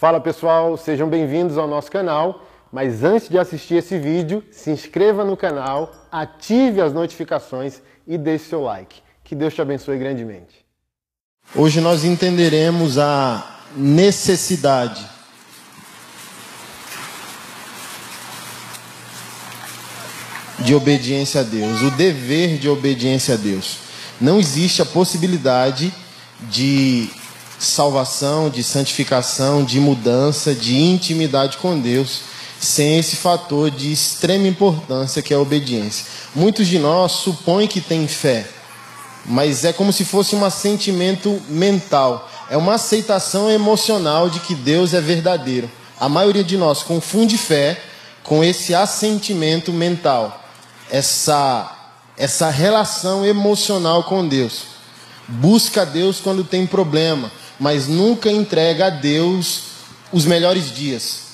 Fala 0.00 0.18
pessoal, 0.18 0.78
sejam 0.78 1.10
bem-vindos 1.10 1.58
ao 1.58 1.68
nosso 1.68 1.90
canal. 1.90 2.42
Mas 2.72 3.04
antes 3.04 3.28
de 3.28 3.38
assistir 3.38 3.74
esse 3.74 3.98
vídeo, 3.98 4.42
se 4.50 4.70
inscreva 4.70 5.26
no 5.26 5.36
canal, 5.36 5.92
ative 6.10 6.80
as 6.80 6.94
notificações 6.94 7.82
e 8.06 8.16
deixe 8.16 8.46
seu 8.46 8.62
like. 8.62 9.02
Que 9.22 9.34
Deus 9.34 9.52
te 9.52 9.60
abençoe 9.60 9.98
grandemente. 9.98 10.64
Hoje 11.54 11.82
nós 11.82 12.02
entenderemos 12.02 12.96
a 12.96 13.60
necessidade 13.76 15.06
de 20.60 20.74
obediência 20.74 21.42
a 21.42 21.44
Deus, 21.44 21.82
o 21.82 21.90
dever 21.90 22.56
de 22.56 22.70
obediência 22.70 23.34
a 23.34 23.36
Deus. 23.36 23.80
Não 24.18 24.40
existe 24.40 24.80
a 24.80 24.86
possibilidade 24.86 25.92
de 26.48 27.19
salvação, 27.60 28.48
de 28.48 28.64
santificação, 28.64 29.62
de 29.62 29.78
mudança, 29.78 30.54
de 30.54 30.76
intimidade 30.76 31.58
com 31.58 31.78
Deus, 31.78 32.22
sem 32.58 32.98
esse 32.98 33.16
fator 33.16 33.70
de 33.70 33.92
extrema 33.92 34.48
importância 34.48 35.22
que 35.22 35.32
é 35.32 35.36
a 35.36 35.40
obediência. 35.40 36.06
Muitos 36.34 36.66
de 36.66 36.78
nós 36.78 37.12
supõem 37.12 37.68
que 37.68 37.80
têm 37.80 38.08
fé, 38.08 38.48
mas 39.26 39.64
é 39.64 39.72
como 39.72 39.92
se 39.92 40.04
fosse 40.04 40.34
um 40.34 40.44
assentimento 40.44 41.40
mental, 41.48 42.30
é 42.48 42.56
uma 42.56 42.74
aceitação 42.74 43.50
emocional 43.50 44.30
de 44.30 44.40
que 44.40 44.54
Deus 44.54 44.94
é 44.94 45.00
verdadeiro. 45.00 45.70
A 46.00 46.08
maioria 46.08 46.42
de 46.42 46.56
nós 46.56 46.82
confunde 46.82 47.36
fé 47.36 47.80
com 48.24 48.42
esse 48.42 48.74
assentimento 48.74 49.72
mental 49.72 50.40
essa, 50.90 51.70
essa 52.16 52.50
relação 52.50 53.24
emocional 53.24 54.04
com 54.04 54.26
Deus. 54.26 54.62
Busca 55.28 55.86
Deus 55.86 56.20
quando 56.20 56.42
tem 56.42 56.66
problema, 56.66 57.30
mas 57.60 57.86
nunca 57.86 58.30
entrega 58.30 58.86
a 58.86 58.90
Deus 58.90 59.60
os 60.10 60.24
melhores 60.24 60.74
dias. 60.74 61.28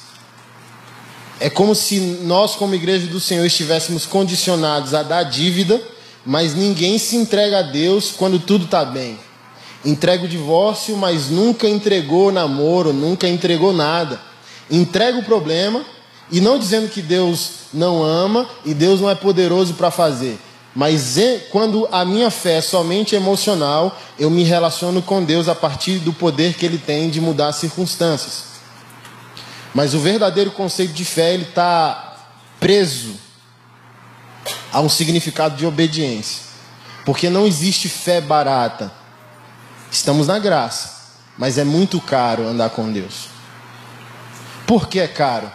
É 1.38 1.48
como 1.48 1.74
se 1.74 2.00
nós, 2.00 2.56
como 2.56 2.74
igreja 2.74 3.06
do 3.06 3.20
Senhor, 3.20 3.46
estivéssemos 3.46 4.04
condicionados 4.04 4.92
a 4.92 5.02
dar 5.02 5.22
dívida, 5.22 5.80
mas 6.24 6.54
ninguém 6.54 6.98
se 6.98 7.14
entrega 7.14 7.60
a 7.60 7.62
Deus 7.62 8.10
quando 8.10 8.40
tudo 8.40 8.64
está 8.64 8.84
bem. 8.84 9.18
Entrega 9.84 10.24
o 10.24 10.28
divórcio, 10.28 10.96
mas 10.96 11.30
nunca 11.30 11.68
entregou 11.68 12.32
namoro, 12.32 12.92
nunca 12.92 13.28
entregou 13.28 13.72
nada. 13.72 14.20
Entrega 14.68 15.18
o 15.18 15.22
problema, 15.22 15.84
e 16.30 16.40
não 16.40 16.58
dizendo 16.58 16.88
que 16.88 17.00
Deus 17.00 17.50
não 17.72 18.02
ama 18.02 18.48
e 18.64 18.74
Deus 18.74 19.00
não 19.00 19.08
é 19.08 19.14
poderoso 19.14 19.74
para 19.74 19.90
fazer. 19.90 20.38
Mas 20.76 21.16
quando 21.50 21.88
a 21.90 22.04
minha 22.04 22.30
fé 22.30 22.58
é 22.58 22.60
somente 22.60 23.16
emocional, 23.16 23.98
eu 24.18 24.28
me 24.28 24.42
relaciono 24.42 25.00
com 25.00 25.24
Deus 25.24 25.48
a 25.48 25.54
partir 25.54 26.00
do 26.00 26.12
poder 26.12 26.52
que 26.52 26.66
Ele 26.66 26.76
tem 26.76 27.08
de 27.08 27.18
mudar 27.18 27.48
as 27.48 27.56
circunstâncias. 27.56 28.44
Mas 29.74 29.94
o 29.94 29.98
verdadeiro 29.98 30.50
conceito 30.50 30.92
de 30.92 31.02
fé 31.02 31.32
ele 31.32 31.44
está 31.44 32.16
preso 32.60 33.14
a 34.70 34.80
um 34.80 34.88
significado 34.88 35.56
de 35.56 35.64
obediência, 35.64 36.42
porque 37.06 37.30
não 37.30 37.46
existe 37.46 37.88
fé 37.88 38.20
barata. 38.20 38.92
Estamos 39.90 40.26
na 40.26 40.38
graça, 40.38 41.14
mas 41.38 41.56
é 41.56 41.64
muito 41.64 42.00
caro 42.02 42.46
andar 42.46 42.68
com 42.68 42.92
Deus. 42.92 43.28
Por 44.66 44.88
que 44.88 45.00
é 45.00 45.08
caro? 45.08 45.50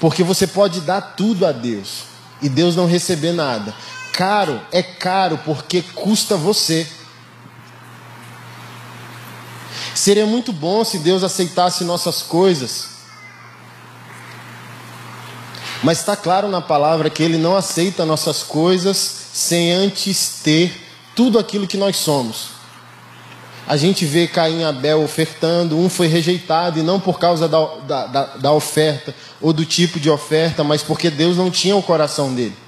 Porque 0.00 0.24
você 0.24 0.48
pode 0.48 0.80
dar 0.80 1.00
tudo 1.00 1.46
a 1.46 1.52
Deus 1.52 2.04
e 2.42 2.48
Deus 2.48 2.74
não 2.74 2.86
receber 2.86 3.32
nada. 3.32 3.72
Caro 4.14 4.60
é 4.70 4.80
caro 4.80 5.40
porque 5.44 5.82
custa 5.82 6.36
você. 6.36 6.86
Seria 9.92 10.24
muito 10.24 10.52
bom 10.52 10.84
se 10.84 10.98
Deus 11.00 11.24
aceitasse 11.24 11.82
nossas 11.82 12.22
coisas. 12.22 12.90
Mas 15.82 15.98
está 15.98 16.14
claro 16.14 16.48
na 16.48 16.60
palavra 16.60 17.10
que 17.10 17.24
Ele 17.24 17.36
não 17.36 17.56
aceita 17.56 18.06
nossas 18.06 18.44
coisas 18.44 18.96
sem 19.32 19.72
antes 19.72 20.40
ter 20.44 20.80
tudo 21.16 21.36
aquilo 21.36 21.66
que 21.66 21.76
nós 21.76 21.96
somos. 21.96 22.54
A 23.66 23.76
gente 23.76 24.06
vê 24.06 24.28
Caim 24.28 24.60
e 24.60 24.64
Abel 24.64 25.02
ofertando, 25.02 25.76
um 25.76 25.88
foi 25.88 26.06
rejeitado, 26.06 26.78
e 26.78 26.82
não 26.82 27.00
por 27.00 27.18
causa 27.18 27.48
da, 27.48 27.64
da, 27.86 28.06
da, 28.06 28.24
da 28.36 28.52
oferta 28.52 29.12
ou 29.40 29.52
do 29.52 29.64
tipo 29.64 29.98
de 29.98 30.08
oferta, 30.08 30.62
mas 30.62 30.82
porque 30.82 31.10
Deus 31.10 31.36
não 31.36 31.50
tinha 31.50 31.74
o 31.74 31.82
coração 31.82 32.32
dele. 32.32 32.63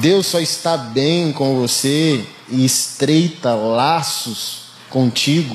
Deus 0.00 0.28
só 0.28 0.40
está 0.40 0.78
bem 0.78 1.30
com 1.30 1.56
você 1.56 2.24
e 2.48 2.64
estreita 2.64 3.54
laços 3.54 4.70
contigo 4.88 5.54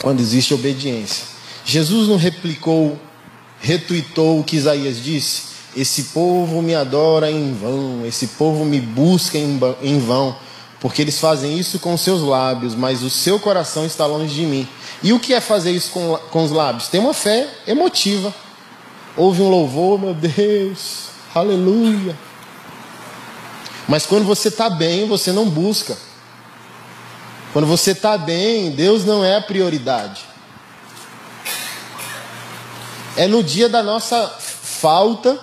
quando 0.00 0.20
existe 0.20 0.54
obediência. 0.54 1.26
Jesus 1.66 2.08
não 2.08 2.16
replicou 2.16 2.98
retuitou 3.60 4.40
o 4.40 4.44
que 4.44 4.56
Isaías 4.56 5.02
disse: 5.02 5.42
Esse 5.76 6.04
povo 6.04 6.62
me 6.62 6.74
adora 6.74 7.30
em 7.30 7.52
vão, 7.52 8.06
esse 8.06 8.28
povo 8.28 8.64
me 8.64 8.80
busca 8.80 9.36
em 9.36 9.98
vão, 9.98 10.34
porque 10.80 11.02
eles 11.02 11.18
fazem 11.18 11.58
isso 11.58 11.78
com 11.78 11.94
seus 11.94 12.22
lábios, 12.22 12.74
mas 12.74 13.02
o 13.02 13.10
seu 13.10 13.38
coração 13.38 13.84
está 13.84 14.06
longe 14.06 14.34
de 14.34 14.46
mim. 14.46 14.66
E 15.02 15.12
o 15.12 15.20
que 15.20 15.34
é 15.34 15.42
fazer 15.42 15.72
isso 15.72 15.90
com, 15.90 16.18
com 16.30 16.42
os 16.42 16.50
lábios? 16.50 16.88
Tem 16.88 17.00
uma 17.00 17.12
fé 17.12 17.46
emotiva. 17.66 18.34
Houve 19.14 19.42
um 19.42 19.50
louvor, 19.50 20.00
meu 20.00 20.14
Deus, 20.14 21.13
aleluia. 21.34 22.16
Mas 23.88 24.06
quando 24.06 24.24
você 24.24 24.48
está 24.48 24.70
bem, 24.70 25.06
você 25.06 25.32
não 25.32 25.48
busca. 25.48 25.96
Quando 27.52 27.66
você 27.66 27.92
está 27.92 28.16
bem, 28.16 28.70
Deus 28.70 29.04
não 29.04 29.24
é 29.24 29.36
a 29.36 29.42
prioridade. 29.42 30.22
É 33.16 33.28
no 33.28 33.42
dia 33.42 33.68
da 33.68 33.82
nossa 33.82 34.26
falta, 34.28 35.38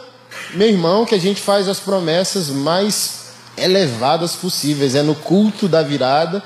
meu 0.54 0.68
irmão, 0.68 1.06
que 1.06 1.16
a 1.16 1.20
gente 1.20 1.40
faz 1.40 1.70
as 1.70 1.80
promessas 1.80 2.50
mais 2.50 3.22
elevadas 3.56 4.36
possíveis. 4.36 4.96
É 4.96 5.02
no 5.02 5.16
culto 5.16 5.68
da 5.68 5.82
virada 5.82 6.44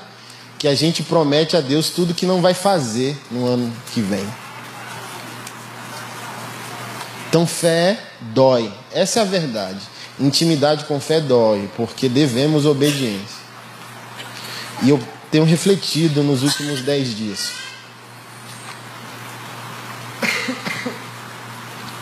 que 0.58 0.68
a 0.68 0.74
gente 0.74 1.02
promete 1.02 1.56
a 1.56 1.60
Deus 1.60 1.90
tudo 1.90 2.14
que 2.14 2.26
não 2.26 2.40
vai 2.40 2.54
fazer 2.54 3.18
no 3.30 3.46
ano 3.46 3.72
que 3.92 4.00
vem. 4.00 4.26
Então, 7.36 7.46
fé 7.46 7.98
dói. 8.32 8.72
Essa 8.94 9.18
é 9.18 9.22
a 9.22 9.26
verdade. 9.26 9.80
Intimidade 10.18 10.86
com 10.86 10.98
fé 10.98 11.20
dói, 11.20 11.68
porque 11.76 12.08
devemos 12.08 12.64
obediência. 12.64 13.36
E 14.82 14.88
eu 14.88 14.98
tenho 15.30 15.44
refletido 15.44 16.22
nos 16.22 16.42
últimos 16.42 16.80
dez 16.80 17.14
dias. 17.14 17.50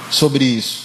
sobre 0.09 0.45
isso. 0.45 0.85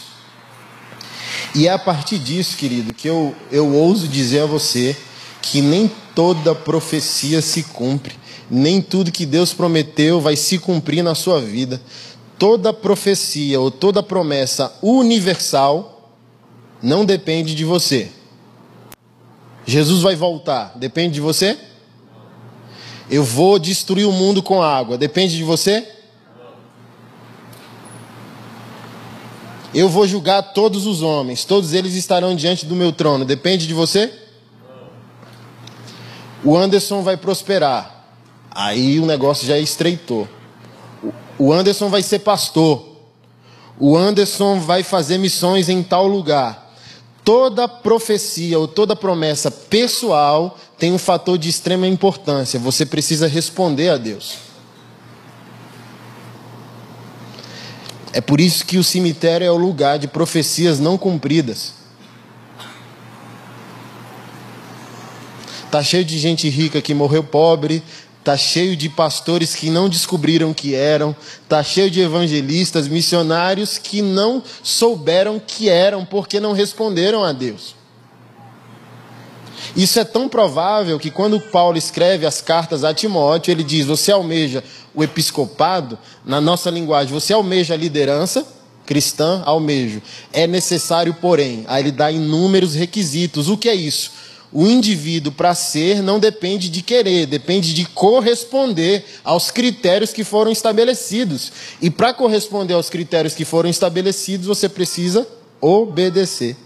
E 1.54 1.68
é 1.68 1.72
a 1.72 1.78
partir 1.78 2.18
disso, 2.18 2.58
querido, 2.58 2.92
que 2.92 3.08
eu, 3.08 3.36
eu 3.52 3.72
ouso 3.72 4.08
dizer 4.08 4.40
a 4.40 4.46
você 4.48 4.98
que 5.44 5.62
nem 5.62 5.92
toda 6.16 6.56
profecia 6.56 7.40
se 7.40 7.62
cumpre, 7.62 8.16
nem 8.50 8.82
tudo 8.82 9.12
que 9.12 9.28
Deus 9.28 9.54
prometeu 9.54 10.20
vai 10.20 10.36
se 10.36 10.58
cumprir 10.58 11.04
na 11.04 11.14
sua 11.14 11.40
vida. 11.40 11.80
Toda 12.40 12.74
profecia 12.74 13.60
ou 13.60 13.70
toda 13.70 14.02
promessa 14.02 14.74
universal 14.82 16.16
não 16.82 17.04
depende 17.04 17.54
de 17.54 17.66
você. 17.66 18.10
Jesus 19.66 20.02
vai 20.02 20.16
voltar, 20.16 20.72
depende 20.78 21.16
de 21.16 21.22
você? 21.22 21.60
Eu 23.10 23.24
vou 23.24 23.60
destruir 23.60 24.06
o 24.06 24.12
mundo 24.12 24.42
com 24.42 24.64
água, 24.64 24.98
depende 24.98 25.36
de 25.36 25.44
você? 25.44 25.88
Eu 29.74 29.90
vou 29.90 30.08
julgar 30.08 30.42
todos 30.42 30.88
os 30.88 31.02
homens, 31.02 31.44
todos 31.44 31.74
eles 31.74 31.94
estarão 31.94 32.36
diante 32.36 32.66
do 32.66 32.76
meu 32.76 32.92
trono. 32.92 33.26
Depende 33.26 33.68
de 33.68 33.74
você? 33.74 34.12
O 36.44 36.58
Anderson 36.58 37.04
vai 37.04 37.18
prosperar. 37.18 38.16
Aí 38.50 39.00
o 39.00 39.06
negócio 39.06 39.46
já 39.46 39.60
estreitou. 39.60 40.28
O 41.40 41.54
Anderson 41.54 41.88
vai 41.88 42.04
ser 42.04 42.20
pastor. 42.20 42.86
O 43.80 43.96
Anderson 43.96 44.60
vai 44.60 44.84
fazer 44.84 45.18
missões 45.18 45.70
em 45.70 45.82
tal 45.82 46.06
lugar. 46.06 46.76
Toda 47.24 47.66
profecia 47.66 48.60
ou 48.60 48.68
toda 48.68 48.94
promessa 48.94 49.50
pessoal 49.50 50.58
tem 50.78 50.92
um 50.92 50.98
fator 50.98 51.38
de 51.38 51.48
extrema 51.48 51.88
importância. 51.88 52.60
Você 52.60 52.86
precisa 52.86 53.26
responder 53.26 53.90
a 53.90 53.98
Deus. 53.98 54.50
É 58.12 58.20
por 58.20 58.42
isso 58.42 58.66
que 58.66 58.78
o 58.78 58.84
cemitério 58.84 59.46
é 59.46 59.52
o 59.52 59.56
lugar 59.58 59.98
de 59.98 60.08
profecias 60.08 60.78
não 60.78 60.98
cumpridas. 60.98 61.74
Tá 65.72 65.84
cheio 65.84 66.04
de 66.04 66.18
gente 66.18 66.50
rica 66.50 66.82
que 66.82 66.96
morreu 66.96 67.24
pobre, 67.24 67.84
tá 68.24 68.36
cheio 68.36 68.76
de 68.76 68.90
pastores 68.90 69.56
que 69.56 69.70
não 69.70 69.88
descobriram 69.90 70.54
que 70.54 70.76
eram, 70.76 71.16
tá 71.48 71.64
cheio 71.64 71.90
de 71.90 72.02
evangelistas, 72.02 72.88
missionários 72.88 73.78
que 73.78 74.02
não 74.02 74.44
souberam 74.62 75.42
que 75.46 75.70
eram 75.70 76.06
porque 76.06 76.40
não 76.40 76.52
responderam 76.52 77.24
a 77.24 77.32
Deus. 77.32 77.76
Isso 79.76 80.00
é 80.00 80.04
tão 80.04 80.28
provável 80.28 81.00
que 81.00 81.12
quando 81.12 81.40
Paulo 81.40 81.78
escreve 81.78 82.26
as 82.26 82.42
cartas 82.42 82.84
a 82.84 82.94
Timóteo, 82.94 83.52
ele 83.52 83.64
diz: 83.64 83.86
Você 83.86 84.12
almeja 84.12 84.64
o 84.94 85.04
episcopado, 85.04 85.98
na 86.26 86.42
nossa 86.42 86.70
linguagem, 86.70 87.14
você 87.14 87.34
almeja 87.34 87.74
a 87.74 87.78
liderança 87.78 88.46
cristã, 88.86 89.44
almejo. 89.46 90.02
É 90.34 90.48
necessário, 90.48 91.14
porém, 91.14 91.64
aí 91.68 91.84
ele 91.84 91.92
dá 91.92 92.12
inúmeros 92.12 92.74
requisitos. 92.74 93.48
O 93.48 93.56
que 93.56 93.70
é 93.70 93.76
isso? 93.76 94.12
O 94.52 94.66
indivíduo, 94.66 95.32
para 95.32 95.54
ser, 95.54 96.02
não 96.02 96.20
depende 96.20 96.70
de 96.70 96.82
querer, 96.82 97.28
depende 97.28 97.72
de 97.72 97.86
corresponder 97.86 99.06
aos 99.24 99.52
critérios 99.52 100.12
que 100.12 100.24
foram 100.24 100.52
estabelecidos. 100.52 101.52
E 101.80 101.90
para 101.92 102.14
corresponder 102.16 102.74
aos 102.74 102.90
critérios 102.90 103.36
que 103.36 103.46
foram 103.46 103.70
estabelecidos, 103.70 104.48
você 104.48 104.68
precisa 104.68 105.28
obedecer. 105.62 106.58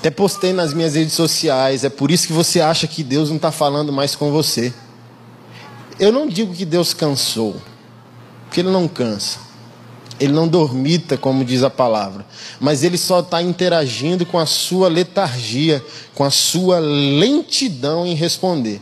Até 0.00 0.10
postei 0.10 0.52
nas 0.52 0.74
minhas 0.74 0.94
redes 0.94 1.14
sociais, 1.14 1.84
é 1.84 1.88
por 1.88 2.10
isso 2.10 2.26
que 2.26 2.32
você 2.32 2.60
acha 2.60 2.86
que 2.86 3.04
Deus 3.04 3.28
não 3.28 3.36
está 3.36 3.52
falando 3.52 3.92
mais 3.92 4.16
com 4.16 4.32
você. 4.32 4.72
Eu 6.00 6.10
não 6.12 6.28
digo 6.28 6.52
que 6.52 6.64
Deus 6.64 6.92
cansou, 6.92 7.56
porque 8.44 8.60
Ele 8.60 8.70
não 8.70 8.86
cansa. 8.88 9.45
Ele 10.18 10.32
não 10.32 10.48
dormita, 10.48 11.18
como 11.18 11.44
diz 11.44 11.62
a 11.62 11.68
palavra, 11.68 12.24
mas 12.58 12.82
ele 12.82 12.96
só 12.96 13.20
está 13.20 13.42
interagindo 13.42 14.24
com 14.24 14.38
a 14.38 14.46
sua 14.46 14.88
letargia, 14.88 15.84
com 16.14 16.24
a 16.24 16.30
sua 16.30 16.78
lentidão 16.78 18.06
em 18.06 18.14
responder. 18.14 18.80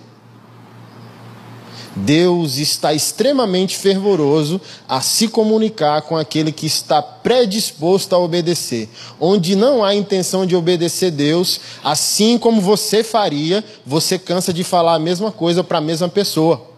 Deus 1.97 2.57
está 2.57 2.93
extremamente 2.93 3.77
fervoroso 3.77 4.61
a 4.89 5.01
se 5.01 5.29
comunicar 5.29 6.03
com 6.03 6.17
aquele 6.17 6.51
que 6.51 6.67
está 6.67 7.01
predisposto 7.01 8.15
a 8.15 8.19
obedecer. 8.19 8.89
Onde 9.21 9.55
não 9.55 9.85
há 9.85 9.95
intenção 9.95 10.45
de 10.45 10.57
obedecer 10.57 11.13
Deus, 11.13 11.61
assim 11.85 12.37
como 12.37 12.61
você 12.61 13.05
faria, 13.05 13.63
você 13.87 14.19
cansa 14.19 14.53
de 14.53 14.65
falar 14.65 14.95
a 14.95 14.99
mesma 14.99 15.31
coisa 15.31 15.63
para 15.63 15.79
a 15.79 15.81
mesma 15.81 16.09
pessoa. 16.09 16.69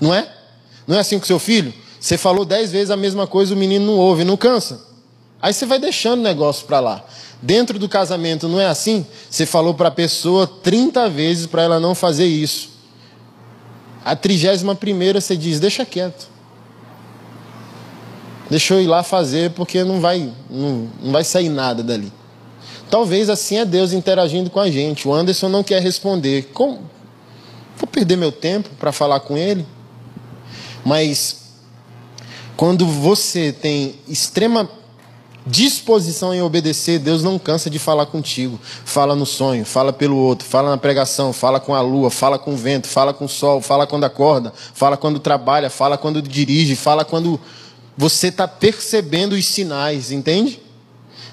Não 0.00 0.14
é? 0.14 0.32
Não 0.86 0.96
é 0.96 1.00
assim 1.00 1.18
com 1.18 1.26
seu 1.26 1.40
filho? 1.40 1.74
Você 2.06 2.16
falou 2.16 2.44
dez 2.44 2.70
vezes 2.70 2.92
a 2.92 2.96
mesma 2.96 3.26
coisa, 3.26 3.52
o 3.52 3.56
menino 3.56 3.84
não 3.84 3.94
ouve, 3.94 4.22
não 4.22 4.36
cansa. 4.36 4.80
Aí 5.42 5.52
você 5.52 5.66
vai 5.66 5.76
deixando 5.76 6.20
o 6.20 6.22
negócio 6.22 6.64
para 6.64 6.78
lá. 6.78 7.04
Dentro 7.42 7.80
do 7.80 7.88
casamento 7.88 8.46
não 8.46 8.60
é 8.60 8.66
assim? 8.66 9.04
Você 9.28 9.44
falou 9.44 9.74
para 9.74 9.88
a 9.88 9.90
pessoa 9.90 10.46
30 10.46 11.08
vezes 11.10 11.46
para 11.48 11.62
ela 11.62 11.80
não 11.80 11.96
fazer 11.96 12.26
isso. 12.26 12.70
A 14.04 14.14
trigésima 14.14 14.72
primeira 14.76 15.20
você 15.20 15.36
diz, 15.36 15.58
deixa 15.58 15.84
quieto. 15.84 16.28
Deixa 18.48 18.74
eu 18.74 18.80
ir 18.80 18.86
lá 18.86 19.02
fazer 19.02 19.50
porque 19.50 19.82
não 19.82 20.00
vai, 20.00 20.32
não, 20.48 20.88
não 21.02 21.10
vai 21.10 21.24
sair 21.24 21.48
nada 21.48 21.82
dali. 21.82 22.12
Talvez 22.88 23.28
assim 23.28 23.58
é 23.58 23.64
Deus 23.64 23.92
interagindo 23.92 24.48
com 24.48 24.60
a 24.60 24.70
gente. 24.70 25.08
O 25.08 25.12
Anderson 25.12 25.48
não 25.48 25.64
quer 25.64 25.82
responder. 25.82 26.50
Como? 26.54 26.88
Vou 27.76 27.88
perder 27.88 28.14
meu 28.14 28.30
tempo 28.30 28.70
para 28.78 28.92
falar 28.92 29.18
com 29.18 29.36
ele? 29.36 29.66
Mas 30.84 31.45
quando 32.56 32.86
você 32.86 33.52
tem 33.52 33.96
extrema 34.08 34.68
disposição 35.46 36.34
em 36.34 36.42
obedecer, 36.42 36.98
Deus 36.98 37.22
não 37.22 37.38
cansa 37.38 37.70
de 37.70 37.78
falar 37.78 38.06
contigo. 38.06 38.58
Fala 38.84 39.14
no 39.14 39.24
sonho, 39.24 39.64
fala 39.64 39.92
pelo 39.92 40.16
outro, 40.16 40.46
fala 40.46 40.70
na 40.70 40.76
pregação, 40.76 41.32
fala 41.32 41.60
com 41.60 41.74
a 41.74 41.80
lua, 41.80 42.10
fala 42.10 42.38
com 42.38 42.54
o 42.54 42.56
vento, 42.56 42.88
fala 42.88 43.14
com 43.14 43.26
o 43.26 43.28
sol, 43.28 43.60
fala 43.60 43.86
quando 43.86 44.04
acorda, 44.04 44.52
fala 44.74 44.96
quando 44.96 45.20
trabalha, 45.20 45.70
fala 45.70 45.96
quando 45.96 46.20
dirige, 46.20 46.74
fala 46.74 47.04
quando 47.04 47.38
você 47.96 48.28
está 48.28 48.48
percebendo 48.48 49.34
os 49.34 49.46
sinais, 49.46 50.10
entende? 50.10 50.60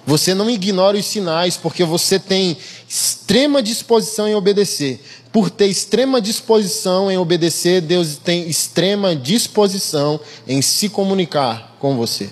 Você 0.05 0.33
não 0.33 0.49
ignora 0.49 0.97
os 0.97 1.05
sinais 1.05 1.55
porque 1.55 1.83
você 1.83 2.19
tem 2.19 2.57
extrema 2.89 3.63
disposição 3.63 4.27
em 4.27 4.35
obedecer. 4.35 5.01
Por 5.31 5.49
ter 5.49 5.67
extrema 5.67 6.21
disposição 6.21 7.09
em 7.09 7.17
obedecer, 7.17 7.81
Deus 7.81 8.17
tem 8.17 8.47
extrema 8.47 9.15
disposição 9.15 10.19
em 10.47 10.61
se 10.61 10.89
comunicar 10.89 11.75
com 11.79 11.95
você. 11.95 12.29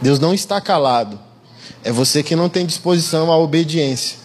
Deus 0.00 0.18
não 0.18 0.32
está 0.32 0.60
calado. 0.60 1.18
É 1.84 1.92
você 1.92 2.22
que 2.22 2.34
não 2.34 2.48
tem 2.48 2.64
disposição 2.66 3.30
à 3.30 3.36
obediência. 3.36 4.21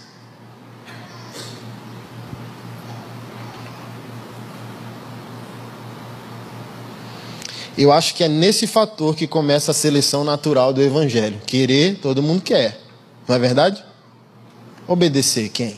Eu 7.77 7.91
acho 7.91 8.15
que 8.15 8.24
é 8.24 8.27
nesse 8.27 8.65
fator 8.65 9.15
que 9.15 9.27
começa 9.27 9.71
a 9.71 9.74
seleção 9.74 10.24
natural 10.24 10.74
do 10.74 10.81
evangelho. 10.81 11.39
Querer, 11.45 12.00
todo 12.01 12.24
mundo 12.24 12.41
quer. 12.41 12.81
Não 13.27 13.35
é 13.35 13.39
verdade? 13.39 13.83
Obedecer 14.88 15.50
quem? 15.50 15.77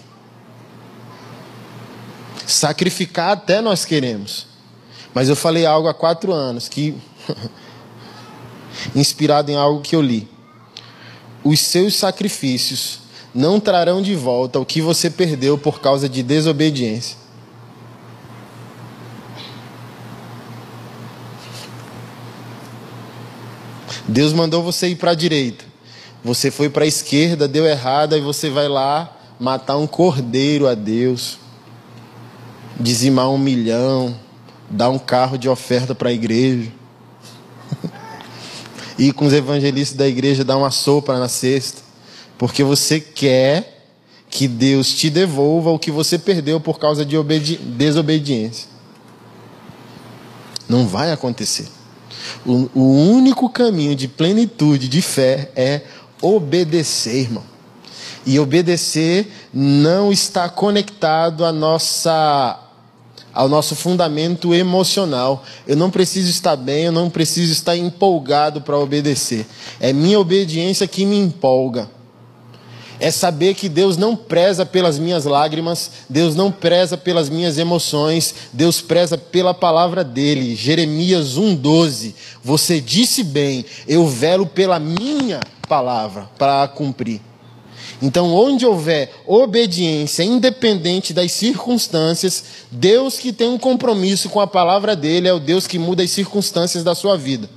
Sacrificar 2.48 3.32
até 3.32 3.60
nós 3.60 3.84
queremos. 3.84 4.48
Mas 5.14 5.28
eu 5.28 5.36
falei 5.36 5.66
algo 5.66 5.88
há 5.88 5.94
quatro 5.94 6.32
anos 6.32 6.70
que. 6.70 6.96
inspirado 8.96 9.52
em 9.52 9.56
algo 9.56 9.82
que 9.82 9.96
eu 9.96 10.02
li. 10.02 10.28
Os 11.44 11.60
seus 11.60 11.96
sacrifícios 11.96 13.00
não 13.34 13.60
trarão 13.60 14.02
de 14.02 14.16
volta 14.16 14.60
o 14.60 14.66
que 14.66 14.82
você 14.82 15.10
perdeu 15.10 15.58
por 15.58 15.80
causa 15.80 16.10
de 16.10 16.24
desobediência. 16.24 17.18
Deus 24.10 24.34
mandou 24.34 24.64
você 24.64 24.90
ir 24.90 24.96
para 24.96 25.12
a 25.12 25.16
direita. 25.16 25.64
Você 26.24 26.50
foi 26.50 26.68
para 26.68 26.84
a 26.84 26.88
esquerda, 26.88 27.48
deu 27.48 27.66
errado, 27.66 28.18
e 28.18 28.22
você 28.22 28.50
vai 28.50 28.68
lá 28.68 29.16
matar 29.40 29.78
um 29.78 29.88
cordeiro 29.88 30.68
a 30.68 30.74
Deus, 30.74 31.38
dizimar 32.78 33.30
um 33.30 33.38
milhão, 33.38 34.20
dar 34.70 34.90
um 34.90 35.00
carro 35.00 35.38
de 35.38 35.48
oferta 35.48 35.94
para 35.94 36.10
a 36.10 36.14
igreja. 36.14 36.72
Ir 38.98 39.14
com 39.14 39.26
os 39.26 39.34
evangelistas 39.34 39.96
da 39.96 40.08
igreja 40.08 40.44
dar 40.44 40.58
uma 40.58 40.72
sopa 40.72 41.18
na 41.18 41.30
cesta. 41.30 41.82
Porque 42.38 42.64
você 42.64 43.00
quer 43.00 43.86
que 44.30 44.48
Deus 44.48 44.94
te 44.94 45.10
devolva 45.10 45.70
o 45.70 45.80
que 45.80 45.92
você 45.92 46.18
perdeu 46.18 46.60
por 46.60 46.80
causa 46.80 47.06
de 47.06 47.16
desobediência. 47.58 48.68
Não 50.68 50.88
vai 50.88 51.12
acontecer. 51.12 51.79
O, 52.46 52.70
o 52.74 53.12
único 53.12 53.50
caminho 53.50 53.96
de 53.96 54.08
plenitude 54.08 54.88
de 54.88 55.02
fé 55.02 55.52
é 55.56 55.82
obedecer, 56.22 57.16
irmão. 57.16 57.44
E 58.26 58.40
obedecer 58.40 59.32
não 59.54 60.12
está 60.12 60.50
conectado 60.50 61.46
à 61.46 61.52
nossa 61.52 62.66
ao 63.32 63.48
nosso 63.48 63.76
fundamento 63.76 64.54
emocional. 64.54 65.46
Eu 65.68 65.78
não 65.78 65.92
preciso 65.92 66.30
estar 66.30 66.56
bem, 66.56 66.86
eu 66.86 66.92
não 66.92 67.10
preciso 67.10 67.54
estar 67.54 67.78
empolgado 67.78 68.62
para 68.62 68.78
obedecer. 68.78 69.46
É 69.80 69.94
minha 69.94 70.20
obediência 70.20 70.88
que 70.88 71.06
me 71.06 71.18
empolga 71.18 71.90
é 73.00 73.10
saber 73.12 73.54
que 73.54 73.70
Deus 73.70 73.96
não 73.96 74.16
preza 74.16 74.66
pelas 74.66 75.00
minhas 75.00 75.26
lágrimas, 75.26 75.92
Deus 76.10 76.36
não 76.36 76.52
preza 76.52 76.98
pelas 76.98 77.30
minhas 77.30 77.58
emoções, 77.58 78.36
Deus 78.52 78.82
preza 78.82 79.18
pela 79.18 79.54
palavra 79.54 80.04
dele. 80.04 80.56
Jeremias 80.56 81.38
1,12. 81.38 82.14
Você 82.44 82.82
disse 82.82 83.24
bem, 83.24 83.66
eu 83.88 84.06
velo 84.08 84.46
pela 84.46 84.80
minha 84.80 85.40
palavra 85.68 86.30
para 86.38 86.64
a 86.64 86.68
cumprir. 86.68 87.22
Então, 88.02 88.34
onde 88.34 88.66
houver 88.66 89.12
obediência, 89.28 90.24
independente 90.24 91.14
das 91.14 91.32
circunstâncias, 91.34 92.44
Deus 92.72 93.18
que 93.18 93.34
tem 93.34 93.50
um 93.50 93.58
compromisso 93.58 94.30
com 94.30 94.40
a 94.40 94.48
palavra 94.48 94.96
dele 94.96 95.28
é 95.28 95.34
o 95.34 95.40
Deus 95.40 95.68
que 95.68 95.78
muda 95.78 96.02
as 96.02 96.12
circunstâncias 96.12 96.84
da 96.84 96.96
sua 96.96 97.18
vida. 97.18 97.50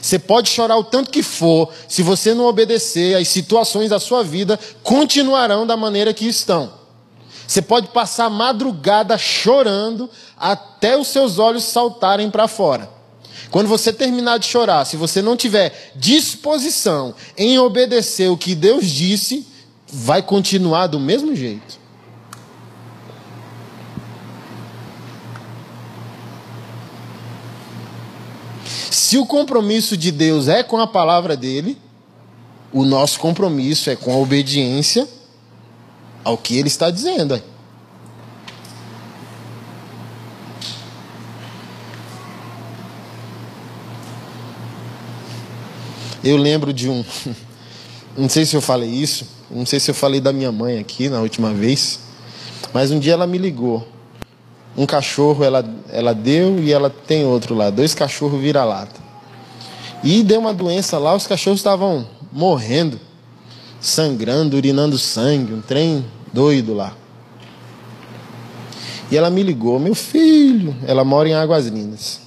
Você 0.00 0.18
pode 0.18 0.48
chorar 0.48 0.76
o 0.76 0.84
tanto 0.84 1.10
que 1.10 1.22
for, 1.22 1.72
se 1.88 2.02
você 2.02 2.34
não 2.34 2.46
obedecer, 2.46 3.16
as 3.16 3.28
situações 3.28 3.90
da 3.90 3.98
sua 3.98 4.22
vida 4.22 4.58
continuarão 4.82 5.66
da 5.66 5.76
maneira 5.76 6.14
que 6.14 6.26
estão. 6.26 6.72
Você 7.46 7.62
pode 7.62 7.88
passar 7.88 8.26
a 8.26 8.30
madrugada 8.30 9.16
chorando 9.16 10.08
até 10.36 10.96
os 10.96 11.08
seus 11.08 11.38
olhos 11.38 11.64
saltarem 11.64 12.30
para 12.30 12.46
fora. 12.46 12.90
Quando 13.50 13.68
você 13.68 13.92
terminar 13.92 14.38
de 14.38 14.46
chorar, 14.46 14.84
se 14.84 14.96
você 14.96 15.22
não 15.22 15.36
tiver 15.36 15.92
disposição 15.96 17.14
em 17.36 17.58
obedecer 17.58 18.28
o 18.30 18.36
que 18.36 18.54
Deus 18.54 18.86
disse, 18.86 19.46
vai 19.86 20.22
continuar 20.22 20.88
do 20.88 21.00
mesmo 21.00 21.34
jeito. 21.34 21.78
Se 29.08 29.16
o 29.16 29.24
compromisso 29.24 29.96
de 29.96 30.12
Deus 30.12 30.48
é 30.48 30.62
com 30.62 30.76
a 30.76 30.86
palavra 30.86 31.34
dele, 31.34 31.78
o 32.70 32.84
nosso 32.84 33.18
compromisso 33.18 33.88
é 33.88 33.96
com 33.96 34.12
a 34.12 34.16
obediência 34.18 35.08
ao 36.22 36.36
que 36.36 36.58
ele 36.58 36.68
está 36.68 36.90
dizendo. 36.90 37.42
Eu 46.22 46.36
lembro 46.36 46.70
de 46.74 46.90
um. 46.90 47.02
Não 48.14 48.28
sei 48.28 48.44
se 48.44 48.54
eu 48.54 48.60
falei 48.60 48.90
isso. 48.90 49.26
Não 49.50 49.64
sei 49.64 49.80
se 49.80 49.90
eu 49.90 49.94
falei 49.94 50.20
da 50.20 50.34
minha 50.34 50.52
mãe 50.52 50.78
aqui 50.78 51.08
na 51.08 51.22
última 51.22 51.54
vez. 51.54 51.98
Mas 52.74 52.90
um 52.90 52.98
dia 52.98 53.14
ela 53.14 53.26
me 53.26 53.38
ligou. 53.38 53.88
Um 54.78 54.86
cachorro 54.86 55.42
ela, 55.42 55.68
ela 55.90 56.14
deu 56.14 56.62
e 56.62 56.72
ela 56.72 56.88
tem 56.88 57.26
outro 57.26 57.52
lá, 57.52 57.68
dois 57.68 57.94
cachorros 57.94 58.40
vira-lata. 58.40 59.00
E 60.04 60.22
deu 60.22 60.38
uma 60.38 60.54
doença 60.54 60.98
lá, 60.98 61.16
os 61.16 61.26
cachorros 61.26 61.58
estavam 61.58 62.06
morrendo, 62.32 63.00
sangrando, 63.80 64.56
urinando 64.56 64.96
sangue, 64.96 65.52
um 65.52 65.60
trem 65.60 66.06
doido 66.32 66.74
lá. 66.74 66.94
E 69.10 69.16
ela 69.16 69.30
me 69.30 69.42
ligou, 69.42 69.80
meu 69.80 69.96
filho, 69.96 70.76
ela 70.86 71.02
mora 71.02 71.28
em 71.28 71.34
Águas 71.34 71.66
Lindas. 71.66 72.20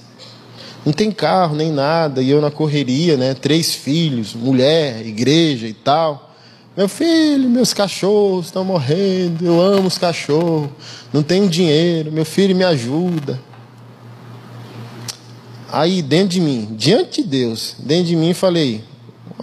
Não 0.84 0.92
tem 0.92 1.10
carro 1.10 1.56
nem 1.56 1.72
nada, 1.72 2.20
e 2.20 2.28
eu 2.28 2.42
na 2.42 2.50
correria, 2.50 3.16
né? 3.16 3.32
Três 3.32 3.74
filhos, 3.74 4.34
mulher, 4.34 5.06
igreja 5.06 5.66
e 5.66 5.72
tal. 5.72 6.31
Meu 6.76 6.88
filho, 6.88 7.50
meus 7.50 7.74
cachorros 7.74 8.46
estão 8.46 8.64
morrendo, 8.64 9.44
eu 9.44 9.60
amo 9.60 9.88
os 9.88 9.98
cachorros, 9.98 10.70
não 11.12 11.22
tenho 11.22 11.48
dinheiro, 11.48 12.10
meu 12.10 12.24
filho 12.24 12.56
me 12.56 12.64
ajuda. 12.64 13.38
Aí 15.70 16.02
dentro 16.02 16.28
de 16.28 16.40
mim, 16.40 16.68
diante 16.72 17.22
de 17.22 17.28
Deus, 17.28 17.76
dentro 17.78 18.06
de 18.06 18.16
mim 18.16 18.32
falei, 18.32 18.84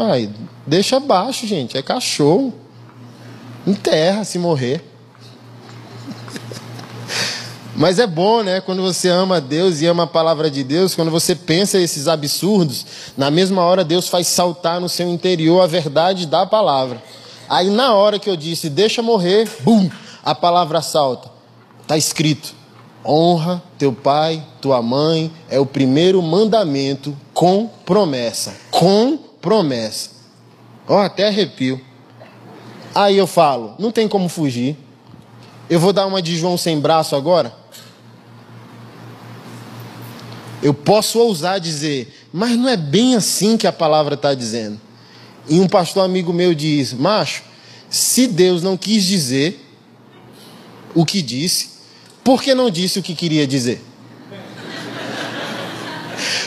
Ai, 0.01 0.29
deixa 0.65 0.95
abaixo, 0.95 1.45
gente. 1.45 1.77
É 1.77 1.81
cachorro. 1.81 2.53
Enterra 3.67 4.23
se 4.23 4.39
morrer. 4.39 4.81
Mas 7.75 7.99
é 7.99 8.07
bom, 8.07 8.41
né? 8.41 8.61
Quando 8.61 8.81
você 8.81 9.09
ama 9.09 9.41
Deus 9.41 9.81
e 9.81 9.85
ama 9.85 10.03
a 10.03 10.07
palavra 10.07 10.49
de 10.49 10.63
Deus, 10.63 10.95
quando 10.95 11.11
você 11.11 11.35
pensa 11.35 11.77
esses 11.77 12.07
absurdos, 12.07 12.85
na 13.17 13.29
mesma 13.29 13.61
hora 13.61 13.83
Deus 13.83 14.07
faz 14.07 14.27
saltar 14.27 14.79
no 14.79 14.87
seu 14.87 15.09
interior 15.09 15.61
a 15.61 15.67
verdade 15.67 16.25
da 16.25 16.45
palavra. 16.45 17.03
Aí 17.49 17.71
na 17.71 17.95
hora 17.95 18.19
que 18.19 18.29
eu 18.29 18.37
disse, 18.37 18.69
deixa 18.69 19.01
morrer, 19.01 19.49
bum, 19.61 19.89
a 20.23 20.35
palavra 20.35 20.81
salta. 20.81 21.31
Está 21.81 21.97
escrito: 21.97 22.53
honra 23.03 23.61
teu 23.77 23.91
pai, 23.91 24.45
tua 24.61 24.81
mãe, 24.81 25.31
é 25.49 25.59
o 25.59 25.65
primeiro 25.65 26.21
mandamento 26.21 27.17
com 27.33 27.67
promessa. 27.83 28.55
Com 28.69 29.17
promessa. 29.41 30.11
Ó, 30.87 30.95
oh, 30.95 30.99
até 30.99 31.27
arrepio. 31.27 31.81
Aí 32.93 33.17
eu 33.17 33.25
falo, 33.25 33.75
não 33.79 33.91
tem 33.91 34.07
como 34.07 34.29
fugir. 34.29 34.77
Eu 35.69 35.79
vou 35.79 35.93
dar 35.93 36.05
uma 36.05 36.21
de 36.21 36.37
João 36.37 36.57
sem 36.57 36.79
braço 36.79 37.15
agora? 37.15 37.53
Eu 40.61 40.73
posso 40.73 41.19
ousar 41.19 41.59
dizer, 41.59 42.27
mas 42.33 42.57
não 42.57 42.67
é 42.67 42.75
bem 42.75 43.15
assim 43.15 43.55
que 43.55 43.65
a 43.65 43.71
palavra 43.71 44.15
está 44.15 44.33
dizendo. 44.33 44.79
E 45.49 45.59
um 45.59 45.67
pastor 45.67 46.05
amigo 46.05 46.31
meu 46.31 46.53
diz: 46.53 46.93
Macho, 46.93 47.43
se 47.89 48.27
Deus 48.27 48.61
não 48.61 48.77
quis 48.77 49.03
dizer 49.03 49.59
o 50.93 51.05
que 51.05 51.21
disse, 51.21 51.69
por 52.23 52.41
que 52.43 52.53
não 52.53 52.69
disse 52.69 52.99
o 52.99 53.03
que 53.03 53.15
queria 53.15 53.47
dizer? 53.47 53.81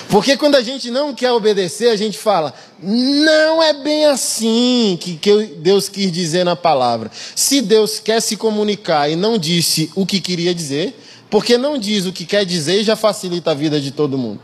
Porque 0.09 0.37
quando 0.37 0.57
a 0.57 0.63
gente 0.63 0.91
não 0.91 1.15
quer 1.15 1.33
obedecer, 1.33 1.89
a 1.89 1.97
gente 1.97 2.19
fala, 2.19 2.53
não 2.83 3.63
é 3.63 3.73
bem 3.73 4.05
assim 4.05 4.99
que, 5.01 5.17
que 5.17 5.45
Deus 5.57 5.89
quis 5.89 6.13
dizer 6.13 6.45
na 6.45 6.55
palavra. 6.55 7.11
Se 7.35 7.63
Deus 7.63 7.99
quer 7.99 8.21
se 8.21 8.37
comunicar 8.37 9.11
e 9.11 9.17
não 9.17 9.39
disse 9.39 9.91
o 9.95 10.05
que 10.05 10.21
queria 10.21 10.55
dizer, 10.55 10.95
porque 11.31 11.57
não 11.57 11.79
diz 11.79 12.05
o 12.05 12.13
que 12.13 12.27
quer 12.27 12.45
dizer 12.45 12.85
já 12.85 12.95
facilita 12.95 13.53
a 13.53 13.55
vida 13.55 13.81
de 13.81 13.91
todo 13.91 14.19
mundo. 14.19 14.41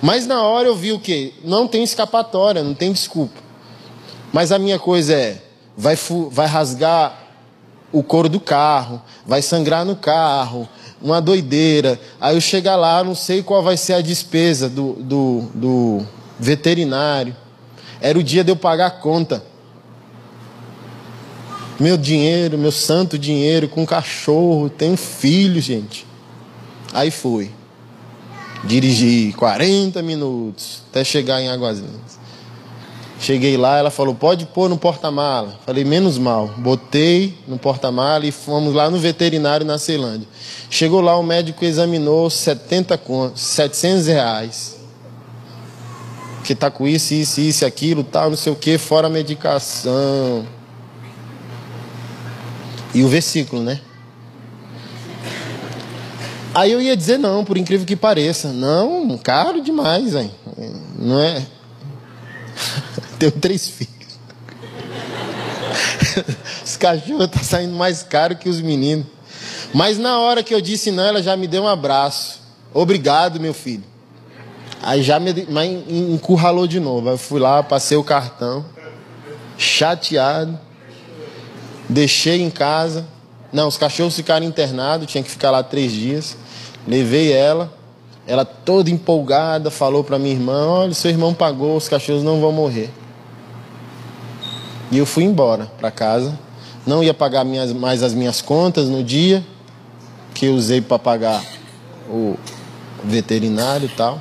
Mas 0.00 0.28
na 0.28 0.44
hora 0.44 0.68
eu 0.68 0.76
vi 0.76 0.92
o 0.92 1.00
que? 1.00 1.34
Não 1.44 1.66
tem 1.66 1.82
escapatória, 1.82 2.62
não 2.62 2.72
tem 2.72 2.92
desculpa. 2.92 3.47
Mas 4.32 4.52
a 4.52 4.58
minha 4.58 4.78
coisa 4.78 5.14
é, 5.14 5.42
vai, 5.76 5.96
vai 6.30 6.46
rasgar 6.46 7.28
o 7.92 8.02
couro 8.02 8.28
do 8.28 8.40
carro, 8.40 9.00
vai 9.26 9.40
sangrar 9.40 9.84
no 9.84 9.96
carro, 9.96 10.68
uma 11.00 11.20
doideira. 11.20 11.98
Aí 12.20 12.36
eu 12.36 12.40
chegar 12.40 12.76
lá, 12.76 13.02
não 13.02 13.14
sei 13.14 13.42
qual 13.42 13.62
vai 13.62 13.76
ser 13.76 13.94
a 13.94 14.00
despesa 14.00 14.68
do, 14.68 14.94
do, 14.94 15.42
do 15.54 16.06
veterinário. 16.38 17.34
Era 18.00 18.18
o 18.18 18.22
dia 18.22 18.44
de 18.44 18.52
eu 18.52 18.56
pagar 18.56 18.86
a 18.86 18.90
conta. 18.90 19.42
Meu 21.80 21.96
dinheiro, 21.96 22.58
meu 22.58 22.72
santo 22.72 23.16
dinheiro, 23.16 23.68
com 23.68 23.86
cachorro, 23.86 24.68
tenho 24.68 24.96
filho, 24.96 25.60
gente. 25.60 26.06
Aí 26.92 27.10
fui. 27.10 27.50
Dirigi 28.64 29.32
40 29.36 30.02
minutos 30.02 30.82
até 30.90 31.04
chegar 31.04 31.40
em 31.40 31.48
Águas 31.48 31.78
Lindas. 31.78 32.17
Cheguei 33.20 33.56
lá, 33.56 33.76
ela 33.76 33.90
falou: 33.90 34.14
pode 34.14 34.46
pôr 34.46 34.68
no 34.68 34.78
porta-mala. 34.78 35.58
Falei: 35.66 35.84
menos 35.84 36.18
mal. 36.18 36.48
Botei 36.56 37.36
no 37.46 37.58
porta-mala 37.58 38.26
e 38.26 38.32
fomos 38.32 38.74
lá 38.74 38.88
no 38.88 38.98
veterinário 38.98 39.66
na 39.66 39.78
Ceilândia. 39.78 40.28
Chegou 40.70 41.00
lá, 41.00 41.16
o 41.16 41.22
médico 41.22 41.64
examinou 41.64 42.30
70 42.30 43.00
700 43.34 44.06
reais. 44.06 44.78
Que 46.44 46.54
tá 46.54 46.70
com 46.70 46.86
isso, 46.86 47.12
isso, 47.12 47.40
isso, 47.40 47.66
aquilo, 47.66 48.02
tal, 48.02 48.30
não 48.30 48.36
sei 48.36 48.52
o 48.52 48.56
que, 48.56 48.78
fora 48.78 49.08
a 49.08 49.10
medicação. 49.10 50.46
E 52.94 53.02
o 53.02 53.08
versículo, 53.08 53.62
né? 53.62 53.80
Aí 56.54 56.72
eu 56.72 56.80
ia 56.80 56.96
dizer 56.96 57.18
não, 57.18 57.44
por 57.44 57.58
incrível 57.58 57.86
que 57.86 57.94
pareça. 57.94 58.52
Não, 58.52 59.18
caro 59.18 59.60
demais, 59.60 60.14
hein? 60.14 60.30
Não 60.98 61.20
é? 61.20 61.46
Tenho 63.18 63.32
três 63.32 63.68
filhos. 63.68 63.94
Os 66.64 66.76
cachorros 66.76 67.24
estão 67.24 67.28
tá 67.28 67.42
saindo 67.42 67.74
mais 67.74 68.02
caro 68.02 68.36
que 68.36 68.48
os 68.48 68.60
meninos. 68.60 69.06
Mas 69.74 69.98
na 69.98 70.18
hora 70.18 70.42
que 70.42 70.54
eu 70.54 70.60
disse 70.60 70.90
não, 70.90 71.04
ela 71.04 71.22
já 71.22 71.36
me 71.36 71.46
deu 71.46 71.62
um 71.62 71.68
abraço. 71.68 72.40
Obrigado, 72.72 73.40
meu 73.40 73.52
filho. 73.52 73.84
Aí 74.82 75.02
já 75.02 75.18
me 75.18 75.32
encurralou 75.88 76.66
de 76.66 76.78
novo. 76.78 77.08
Eu 77.08 77.18
fui 77.18 77.40
lá, 77.40 77.62
passei 77.62 77.96
o 77.96 78.04
cartão, 78.04 78.64
chateado. 79.56 80.58
Deixei 81.88 82.40
em 82.40 82.50
casa. 82.50 83.06
Não, 83.52 83.66
os 83.66 83.76
cachorros 83.76 84.14
ficaram 84.14 84.44
internados, 84.44 85.10
tinha 85.10 85.24
que 85.24 85.30
ficar 85.30 85.50
lá 85.50 85.62
três 85.62 85.90
dias. 85.90 86.36
Levei 86.86 87.32
ela. 87.32 87.72
Ela 88.26 88.44
toda 88.44 88.90
empolgada 88.90 89.70
falou 89.70 90.04
para 90.04 90.18
minha 90.18 90.34
irmã: 90.34 90.66
Olha, 90.66 90.94
seu 90.94 91.10
irmão 91.10 91.32
pagou, 91.32 91.76
os 91.76 91.88
cachorros 91.88 92.22
não 92.22 92.40
vão 92.40 92.52
morrer. 92.52 92.90
E 94.90 94.98
eu 94.98 95.04
fui 95.04 95.24
embora 95.24 95.70
para 95.78 95.90
casa. 95.90 96.38
Não 96.86 97.02
ia 97.04 97.12
pagar 97.12 97.44
minhas, 97.44 97.72
mais 97.72 98.02
as 98.02 98.14
minhas 98.14 98.40
contas 98.40 98.88
no 98.88 99.04
dia 99.04 99.44
que 100.34 100.46
eu 100.46 100.54
usei 100.54 100.80
para 100.80 100.98
pagar 100.98 101.44
o 102.08 102.36
veterinário 103.04 103.86
e 103.86 103.96
tal. 103.96 104.20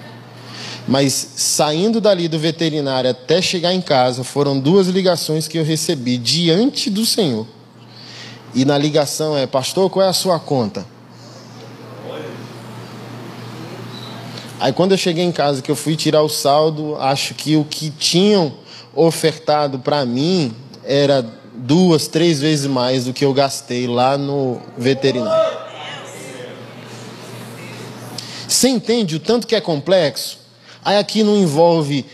Mas 0.88 1.14
saindo 1.36 2.02
dali 2.02 2.28
do 2.28 2.40
veterinário 2.40 3.10
até 3.10 3.42
chegar 3.42 3.74
em 3.74 3.82
casa, 3.82 4.24
foram 4.24 4.60
duas 4.60 4.88
ligações 4.88 5.48
que 5.48 5.58
eu 5.58 5.64
recebi 5.64 6.18
diante 6.18 6.90
do 6.90 7.06
Senhor. 7.06 7.46
E 8.56 8.66
na 8.66 8.78
ligação 8.78 9.38
é: 9.38 9.46
Pastor, 9.46 9.90
qual 9.90 10.06
é 10.06 10.10
a 10.10 10.14
sua 10.14 10.40
conta? 10.40 10.86
Aí 14.60 14.74
quando 14.74 14.94
eu 14.94 14.98
cheguei 14.98 15.24
em 15.24 15.32
casa, 15.32 15.62
que 15.62 15.70
eu 15.70 15.76
fui 15.76 15.96
tirar 15.96 16.24
o 16.24 16.30
saldo, 16.30 16.96
acho 17.00 17.36
que 17.36 17.56
o 17.56 17.64
que 17.64 17.92
tinham 17.92 18.52
ofertado 18.98 19.78
para 19.78 20.04
mim 20.06 20.54
era 20.84 21.24
duas, 21.54 22.08
três 22.08 22.40
vezes 22.40 22.66
mais 22.66 23.06
do 23.06 23.14
que 23.14 23.24
eu 23.24 23.34
gastei 23.34 23.88
lá 23.88 24.18
no 24.18 24.60
veterinário. 24.76 25.58
Você 28.48 28.70
entende 28.70 29.16
o 29.16 29.20
tanto 29.20 29.46
que 29.46 29.56
é 29.56 29.62
complexo? 29.62 30.40
Aí 30.84 30.98
aqui 30.98 31.22
não 31.22 31.38
envolve 31.38 32.06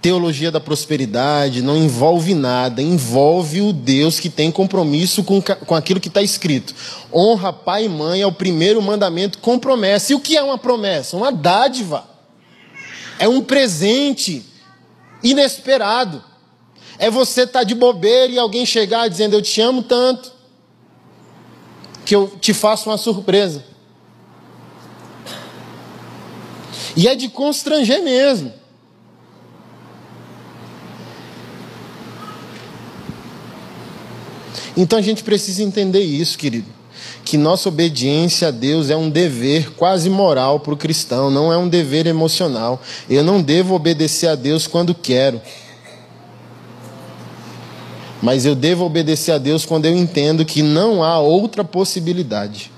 teologia 0.00 0.50
da 0.50 0.60
prosperidade, 0.60 1.60
não 1.60 1.76
envolve 1.76 2.34
nada, 2.34 2.80
envolve 2.80 3.60
o 3.60 3.72
Deus 3.72 4.18
que 4.18 4.30
tem 4.30 4.50
compromisso 4.50 5.22
com, 5.22 5.42
com 5.42 5.74
aquilo 5.74 6.00
que 6.00 6.08
está 6.08 6.22
escrito. 6.22 6.74
Honra 7.12 7.52
pai 7.52 7.84
e 7.84 7.88
mãe 7.88 8.22
é 8.22 8.26
o 8.26 8.32
primeiro 8.32 8.80
mandamento 8.80 9.38
com 9.40 9.58
promessa. 9.58 10.12
E 10.12 10.14
o 10.14 10.20
que 10.20 10.38
é 10.38 10.42
uma 10.42 10.56
promessa? 10.56 11.16
Uma 11.16 11.30
dádiva. 11.30 12.08
É 13.18 13.28
um 13.28 13.42
presente 13.42 14.42
inesperado. 15.22 16.29
É 17.00 17.10
você 17.10 17.44
estar 17.44 17.60
tá 17.60 17.64
de 17.64 17.74
bobeira 17.74 18.30
e 18.30 18.38
alguém 18.38 18.66
chegar 18.66 19.08
dizendo: 19.08 19.34
Eu 19.34 19.40
te 19.40 19.58
amo 19.62 19.82
tanto, 19.82 20.30
que 22.04 22.14
eu 22.14 22.28
te 22.38 22.52
faço 22.52 22.90
uma 22.90 22.98
surpresa. 22.98 23.64
E 26.94 27.08
é 27.08 27.14
de 27.14 27.30
constranger 27.30 28.02
mesmo. 28.02 28.52
Então 34.76 34.98
a 34.98 35.02
gente 35.02 35.24
precisa 35.24 35.62
entender 35.62 36.02
isso, 36.02 36.36
querido. 36.36 36.68
Que 37.24 37.38
nossa 37.38 37.70
obediência 37.70 38.48
a 38.48 38.50
Deus 38.50 38.90
é 38.90 38.96
um 38.96 39.08
dever 39.08 39.70
quase 39.72 40.10
moral 40.10 40.60
para 40.60 40.74
o 40.74 40.76
cristão, 40.76 41.30
não 41.30 41.50
é 41.50 41.56
um 41.56 41.68
dever 41.68 42.06
emocional. 42.06 42.82
Eu 43.08 43.24
não 43.24 43.40
devo 43.40 43.74
obedecer 43.74 44.26
a 44.26 44.34
Deus 44.34 44.66
quando 44.66 44.94
quero. 44.94 45.40
Mas 48.22 48.44
eu 48.44 48.54
devo 48.54 48.84
obedecer 48.84 49.32
a 49.32 49.38
Deus 49.38 49.64
quando 49.64 49.86
eu 49.86 49.96
entendo 49.96 50.44
que 50.44 50.62
não 50.62 51.02
há 51.02 51.18
outra 51.18 51.64
possibilidade. 51.64 52.70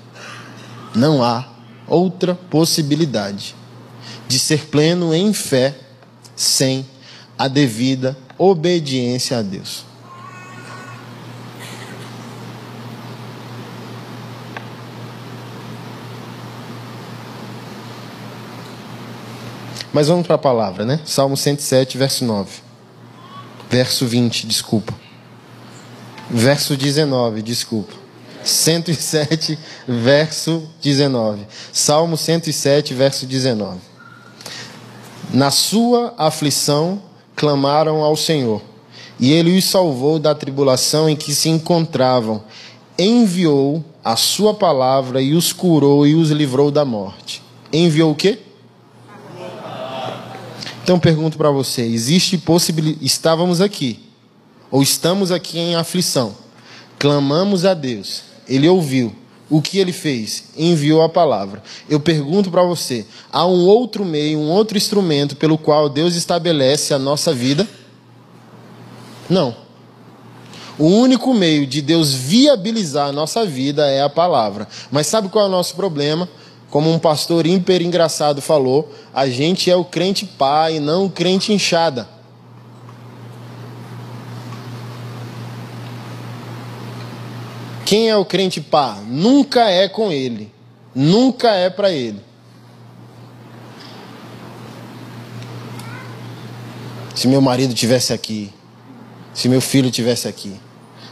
Não 0.95 1.23
há 1.23 1.45
outra 1.87 2.35
possibilidade 2.35 3.55
de 4.27 4.39
ser 4.39 4.67
pleno 4.67 5.13
em 5.13 5.33
fé 5.33 5.75
sem 6.35 6.85
a 7.37 7.47
devida 7.47 8.17
obediência 8.37 9.37
a 9.37 9.41
Deus. 9.41 9.85
Mas 19.91 20.07
vamos 20.07 20.25
para 20.25 20.35
a 20.35 20.39
palavra, 20.39 20.85
né? 20.85 20.99
Salmo 21.05 21.37
107, 21.37 21.99
verso 21.99 22.25
9. 22.25 22.49
Verso 23.69 24.07
20, 24.07 24.47
desculpa. 24.47 25.02
Verso 26.35 26.75
19, 26.75 27.43
desculpa. 27.43 27.93
107, 28.43 29.57
verso 29.87 30.67
19. 30.81 31.45
Salmo 31.71 32.17
107, 32.17 32.91
verso 32.95 33.27
19. 33.27 33.77
Na 35.31 35.51
sua 35.51 36.11
aflição 36.17 37.03
clamaram 37.35 38.01
ao 38.01 38.15
Senhor, 38.17 38.63
e 39.19 39.31
ele 39.31 39.55
os 39.55 39.65
salvou 39.65 40.17
da 40.17 40.33
tribulação 40.33 41.07
em 41.07 41.15
que 41.15 41.35
se 41.35 41.49
encontravam. 41.49 42.43
Enviou 42.97 43.85
a 44.03 44.15
sua 44.15 44.55
palavra 44.55 45.21
e 45.21 45.35
os 45.35 45.53
curou 45.53 46.05
e 46.05 46.15
os 46.15 46.31
livrou 46.31 46.71
da 46.71 46.83
morte. 46.83 47.43
Enviou 47.71 48.11
o 48.11 48.15
quê? 48.15 48.39
Então 50.83 50.99
pergunto 50.99 51.37
para 51.37 51.51
você: 51.51 51.83
existe 51.83 52.39
possibilidade? 52.39 53.05
Estávamos 53.05 53.61
aqui, 53.61 54.02
ou 54.73 54.81
estamos 54.81 55.31
aqui 55.31 55.59
em 55.59 55.75
aflição, 55.75 56.35
clamamos 56.97 57.63
a 57.63 57.75
Deus, 57.75 58.23
Ele 58.49 58.67
ouviu. 58.67 59.15
O 59.47 59.61
que 59.61 59.77
ele 59.77 59.93
fez? 59.93 60.45
Enviou 60.57 61.03
a 61.03 61.09
palavra. 61.09 61.61
Eu 61.87 61.99
pergunto 61.99 62.49
para 62.49 62.63
você: 62.63 63.05
há 63.31 63.45
um 63.45 63.67
outro 63.67 64.03
meio, 64.03 64.39
um 64.39 64.49
outro 64.49 64.75
instrumento 64.75 65.35
pelo 65.35 65.59
qual 65.59 65.87
Deus 65.87 66.15
estabelece 66.15 66.91
a 66.91 66.97
nossa 66.97 67.31
vida? 67.31 67.67
Não. 69.29 69.55
O 70.79 70.87
único 70.87 71.35
meio 71.35 71.67
de 71.67 71.79
Deus 71.79 72.11
viabilizar 72.11 73.09
a 73.09 73.11
nossa 73.11 73.45
vida 73.45 73.85
é 73.85 74.01
a 74.01 74.09
palavra. 74.09 74.67
Mas 74.89 75.05
sabe 75.05 75.29
qual 75.29 75.45
é 75.45 75.47
o 75.47 75.51
nosso 75.51 75.75
problema? 75.75 76.27
Como 76.71 76.91
um 76.91 76.97
pastor 76.97 77.45
hiper 77.45 77.83
engraçado 77.83 78.41
falou, 78.41 78.91
a 79.13 79.27
gente 79.27 79.69
é 79.69 79.75
o 79.75 79.85
crente 79.85 80.25
pai, 80.25 80.79
não 80.79 81.05
o 81.05 81.11
crente 81.11 81.53
inchada. 81.53 82.07
Quem 87.93 88.09
é 88.09 88.17
o 88.17 88.25
crente 88.25 88.59
pá? 88.59 88.97
Nunca 89.05 89.69
é 89.69 89.87
com 89.87 90.11
ele. 90.11 90.51
Nunca 90.95 91.51
é 91.51 91.69
para 91.69 91.91
ele. 91.91 92.19
Se 97.13 97.27
meu 97.27 97.39
marido 97.39 97.71
tivesse 97.75 98.11
aqui, 98.11 98.51
se 99.31 99.47
meu 99.47 99.61
filho 99.61 99.91
tivesse 99.91 100.27
aqui, 100.27 100.59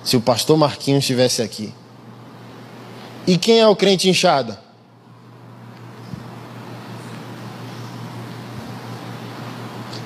se 0.04 0.18
o 0.18 0.22
pastor 0.22 0.58
Marquinhos 0.58 1.04
estivesse 1.04 1.44
aqui. 1.44 1.72
E 3.28 3.38
quem 3.38 3.60
é 3.60 3.68
o 3.68 3.76
crente 3.76 4.10
inchada? 4.10 4.60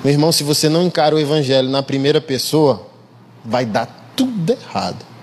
Meu 0.04 0.12
irmão, 0.12 0.30
se 0.30 0.44
você 0.44 0.68
não 0.68 0.82
encara 0.84 1.16
o 1.16 1.18
evangelho 1.18 1.70
na 1.70 1.82
primeira 1.82 2.20
pessoa, 2.20 2.86
vai 3.42 3.64
dar 3.64 4.12
tudo 4.14 4.52
errado. 4.52 5.15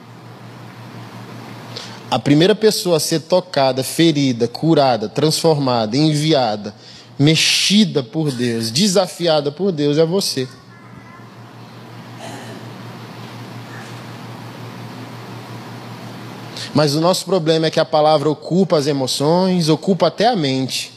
A 2.14 2.20
primeira 2.20 2.54
pessoa 2.54 2.98
a 2.98 3.00
ser 3.00 3.22
tocada, 3.22 3.84
ferida, 3.84 4.48
curada, 4.48 5.10
transformada, 5.10 5.98
enviada, 5.98 6.72
mexida 7.18 8.04
por 8.04 8.32
Deus, 8.32 8.70
desafiada 8.70 9.52
por 9.52 9.72
Deus 9.72 9.98
é 9.98 10.06
você. 10.06 10.48
Mas 16.72 16.94
o 16.94 17.02
nosso 17.02 17.26
problema 17.26 17.66
é 17.66 17.72
que 17.72 17.80
a 17.80 17.86
palavra 17.86 18.30
ocupa 18.30 18.78
as 18.78 18.86
emoções, 18.86 19.68
ocupa 19.68 20.06
até 20.06 20.28
a 20.28 20.36
mente. 20.36 20.94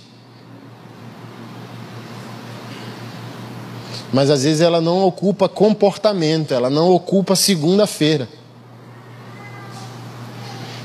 mas 4.12 4.30
às 4.30 4.44
vezes 4.44 4.60
ela 4.62 4.80
não 4.80 5.04
ocupa 5.04 5.48
comportamento, 5.48 6.54
ela 6.54 6.70
não 6.70 6.90
ocupa 6.90 7.36
segunda-feira. 7.36 8.35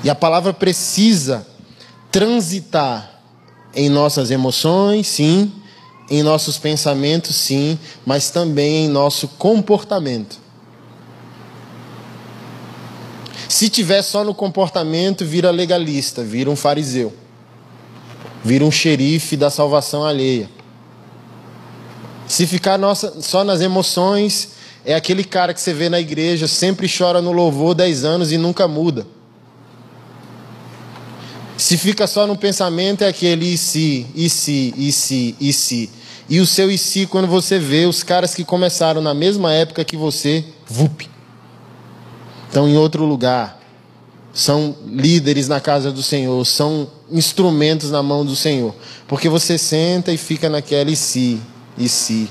E 0.03 0.09
a 0.09 0.15
palavra 0.15 0.53
precisa 0.53 1.45
transitar 2.11 3.21
em 3.73 3.89
nossas 3.89 4.31
emoções, 4.31 5.07
sim, 5.07 5.51
em 6.09 6.23
nossos 6.23 6.57
pensamentos, 6.57 7.35
sim, 7.35 7.79
mas 8.05 8.29
também 8.29 8.85
em 8.85 8.89
nosso 8.89 9.27
comportamento. 9.27 10.39
Se 13.47 13.69
tiver 13.69 14.01
só 14.01 14.23
no 14.23 14.33
comportamento, 14.33 15.25
vira 15.25 15.51
legalista, 15.51 16.23
vira 16.23 16.49
um 16.49 16.55
fariseu, 16.55 17.13
vira 18.43 18.65
um 18.65 18.71
xerife 18.71 19.37
da 19.37 19.49
salvação 19.49 20.03
alheia. 20.03 20.49
Se 22.27 22.47
ficar 22.47 22.77
nossa, 22.77 23.21
só 23.21 23.43
nas 23.43 23.61
emoções, 23.61 24.49
é 24.85 24.95
aquele 24.95 25.23
cara 25.23 25.53
que 25.53 25.61
você 25.61 25.73
vê 25.73 25.89
na 25.89 25.99
igreja, 25.99 26.47
sempre 26.47 26.87
chora 26.89 27.21
no 27.21 27.31
louvor 27.31 27.75
10 27.75 28.03
anos 28.03 28.31
e 28.31 28.37
nunca 28.37 28.67
muda. 28.67 29.05
Se 31.62 31.78
fica 31.78 32.08
só 32.08 32.26
no 32.26 32.36
pensamento, 32.36 33.04
é 33.04 33.08
aquele 33.08 33.54
e 33.54 33.56
se, 33.56 34.08
e 34.15 34.28
se, 34.32 34.74
e 34.76 34.91
se, 34.91 35.36
e 35.39 35.54
se. 35.54 35.91
E 36.28 36.39
o 36.39 36.47
seu 36.47 36.71
e 36.71 36.78
se, 36.78 37.06
quando 37.06 37.28
você 37.28 37.60
vê 37.60 37.86
os 37.86 38.02
caras 38.02 38.34
que 38.34 38.43
começaram 38.43 39.00
na 39.00 39.13
mesma 39.13 39.54
época 39.54 39.86
que 39.86 39.95
você, 39.95 40.43
vup, 40.65 41.08
estão 42.47 42.67
em 42.67 42.76
outro 42.78 43.06
lugar. 43.06 43.62
São 44.34 44.76
líderes 44.88 45.47
na 45.47 45.60
casa 45.60 45.91
do 45.91 46.02
Senhor, 46.02 46.43
são 46.45 46.89
instrumentos 47.12 47.91
na 47.91 48.02
mão 48.02 48.26
do 48.26 48.36
Senhor. 48.36 48.74
Porque 49.08 49.30
você 49.30 49.56
senta 49.56 50.12
e 50.12 50.17
fica 50.17 50.50
naquela 50.50 50.89
e 50.89 50.95
se, 50.95 51.39
e 51.78 51.88
se. 51.88 52.28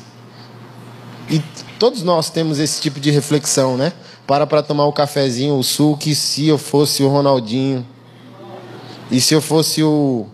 E 1.30 1.40
todos 1.78 2.02
nós 2.02 2.30
temos 2.30 2.58
esse 2.58 2.80
tipo 2.80 2.98
de 2.98 3.12
reflexão, 3.12 3.76
né? 3.76 3.92
Para 4.26 4.44
para 4.44 4.60
tomar 4.60 4.86
o 4.86 4.92
cafezinho, 4.92 5.54
o 5.54 5.62
suco, 5.62 6.08
e 6.08 6.16
se 6.16 6.48
eu 6.48 6.58
fosse 6.58 7.04
o 7.04 7.08
Ronaldinho? 7.08 7.86
E 9.10 9.20
se 9.20 9.34
eu 9.34 9.40
fosse 9.40 9.82
o 9.82 10.26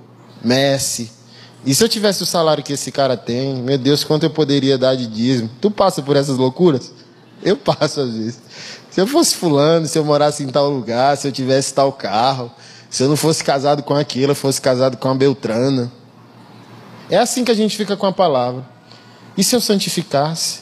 Messi? 0.44 1.10
E 1.64 1.74
se 1.74 1.82
eu 1.82 1.88
tivesse 1.88 2.22
o 2.22 2.26
salário 2.26 2.62
que 2.62 2.72
esse 2.72 2.92
cara 2.92 3.16
tem? 3.16 3.56
Meu 3.56 3.78
Deus, 3.78 4.04
quanto 4.04 4.24
eu 4.24 4.30
poderia 4.30 4.78
dar 4.78 4.94
de 4.94 5.06
dízimo? 5.06 5.50
Tu 5.60 5.70
passa 5.70 6.02
por 6.02 6.16
essas 6.16 6.36
loucuras? 6.36 6.92
Eu 7.42 7.56
passo 7.56 8.00
às 8.00 8.12
vezes. 8.12 8.40
Se 8.90 9.00
eu 9.00 9.06
fosse 9.06 9.34
fulano, 9.34 9.86
se 9.86 9.98
eu 9.98 10.04
morasse 10.04 10.42
em 10.42 10.48
tal 10.48 10.70
lugar, 10.70 11.16
se 11.16 11.26
eu 11.26 11.32
tivesse 11.32 11.74
tal 11.74 11.92
carro, 11.92 12.50
se 12.88 13.02
eu 13.02 13.08
não 13.08 13.16
fosse 13.16 13.42
casado 13.42 13.82
com 13.82 13.94
aquilo, 13.94 14.32
eu 14.32 14.36
fosse 14.36 14.60
casado 14.60 14.96
com 14.96 15.08
a 15.08 15.14
Beltrana. 15.14 15.90
É 17.10 17.18
assim 17.18 17.44
que 17.44 17.50
a 17.50 17.54
gente 17.54 17.76
fica 17.76 17.96
com 17.96 18.06
a 18.06 18.12
palavra. 18.12 18.64
E 19.36 19.44
se 19.44 19.54
eu 19.54 19.60
santificasse? 19.60 20.60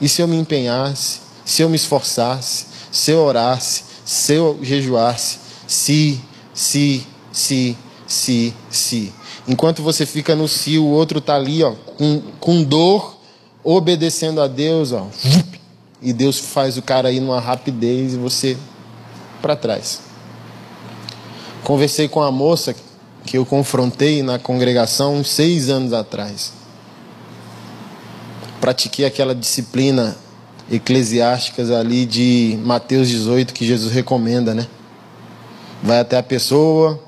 E 0.00 0.08
se 0.08 0.20
eu 0.20 0.28
me 0.28 0.36
empenhasse? 0.36 1.20
Se 1.44 1.62
eu 1.62 1.68
me 1.68 1.76
esforçasse? 1.76 2.66
Se 2.90 3.10
eu 3.10 3.20
orasse? 3.20 3.84
Se 4.04 4.34
eu 4.34 4.58
jejuasse? 4.62 5.38
Se, 5.66 6.20
se, 6.52 7.06
se, 7.38 7.76
se, 8.06 8.54
se. 8.70 9.12
Enquanto 9.46 9.82
você 9.82 10.04
fica 10.04 10.34
no 10.34 10.48
si, 10.48 10.78
o 10.78 10.86
outro 10.86 11.18
está 11.18 11.34
ali, 11.34 11.62
ó, 11.62 11.72
com, 11.96 12.22
com 12.40 12.62
dor, 12.62 13.16
obedecendo 13.62 14.40
a 14.40 14.46
Deus, 14.46 14.92
ó. 14.92 15.06
E 16.00 16.12
Deus 16.12 16.38
faz 16.38 16.76
o 16.76 16.82
cara 16.82 17.10
ir 17.10 17.20
numa 17.20 17.40
rapidez 17.40 18.14
e 18.14 18.16
você 18.16 18.56
para 19.42 19.56
trás. 19.56 20.00
Conversei 21.64 22.08
com 22.08 22.22
a 22.22 22.30
moça 22.30 22.74
que 23.26 23.36
eu 23.36 23.44
confrontei 23.44 24.22
na 24.22 24.38
congregação 24.38 25.24
seis 25.24 25.68
anos 25.68 25.92
atrás 25.92 26.52
pratiquei 28.60 29.04
aquela 29.04 29.34
disciplina 29.34 30.16
eclesiásticas 30.70 31.70
ali 31.70 32.04
de 32.04 32.58
Mateus 32.64 33.08
18 33.08 33.54
que 33.54 33.64
Jesus 33.64 33.92
recomenda, 33.92 34.54
né? 34.54 34.66
Vai 35.82 36.00
até 36.00 36.18
a 36.18 36.22
pessoa, 36.22 37.02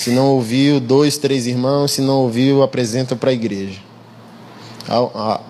se 0.00 0.12
não 0.12 0.28
ouviu, 0.28 0.80
dois, 0.80 1.18
três 1.18 1.46
irmãos, 1.46 1.92
se 1.92 2.00
não 2.00 2.20
ouviu, 2.20 2.62
apresenta 2.62 3.14
para 3.14 3.28
a 3.28 3.34
igreja. 3.34 3.78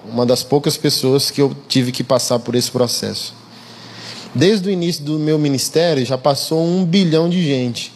Uma 0.04 0.26
das 0.26 0.42
poucas 0.42 0.76
pessoas 0.76 1.30
que 1.30 1.40
eu 1.40 1.54
tive 1.68 1.92
que 1.92 2.02
passar 2.02 2.40
por 2.40 2.56
esse 2.56 2.68
processo. 2.68 3.32
Desde 4.34 4.68
o 4.68 4.72
início 4.72 5.04
do 5.04 5.20
meu 5.20 5.38
ministério 5.38 6.04
já 6.04 6.18
passou 6.18 6.66
um 6.66 6.84
bilhão 6.84 7.30
de 7.30 7.40
gente. 7.40 7.92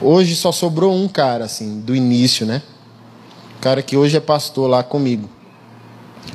Hoje 0.00 0.36
só 0.36 0.52
sobrou 0.52 0.94
um 0.94 1.08
cara, 1.08 1.46
assim, 1.46 1.80
do 1.80 1.96
início, 1.96 2.46
né? 2.46 2.62
O 3.56 3.60
cara 3.60 3.82
que 3.82 3.96
hoje 3.96 4.16
é 4.16 4.20
pastor 4.20 4.70
lá 4.70 4.84
comigo. 4.84 5.28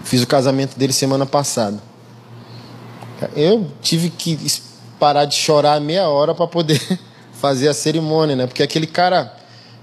Fiz 0.03 0.21
o 0.21 0.27
casamento 0.27 0.77
dele 0.77 0.91
semana 0.91 1.25
passada. 1.25 1.81
Eu 3.33 3.71
tive 3.81 4.09
que 4.09 4.37
parar 4.99 5.23
de 5.23 5.35
chorar 5.35 5.79
meia 5.79 6.09
hora 6.09 6.35
para 6.35 6.47
poder 6.47 6.81
fazer 7.39 7.67
a 7.67 7.73
cerimônia, 7.73 8.35
né? 8.35 8.47
Porque 8.47 8.63
aquele 8.63 8.87
cara 8.87 9.33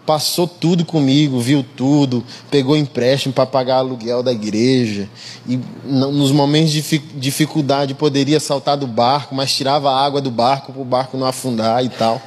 passou 0.07 0.47
tudo 0.47 0.85
comigo, 0.85 1.40
viu 1.40 1.64
tudo, 1.77 2.23
pegou 2.51 2.77
empréstimo 2.77 3.33
para 3.33 3.47
pagar 3.47 3.77
aluguel 3.77 4.23
da 4.23 4.33
igreja. 4.33 5.09
E 5.47 5.59
nos 5.85 6.31
momentos 6.31 6.73
de 6.73 6.83
dificuldade 7.14 7.95
poderia 7.95 8.38
saltar 8.38 8.77
do 8.77 8.87
barco, 8.87 9.35
mas 9.35 9.55
tirava 9.55 9.90
a 9.90 10.05
água 10.05 10.21
do 10.21 10.31
barco 10.31 10.73
para 10.73 10.83
o 10.83 10.85
barco 10.85 11.17
não 11.17 11.27
afundar 11.27 11.85
e 11.85 11.88
tal. 11.88 12.21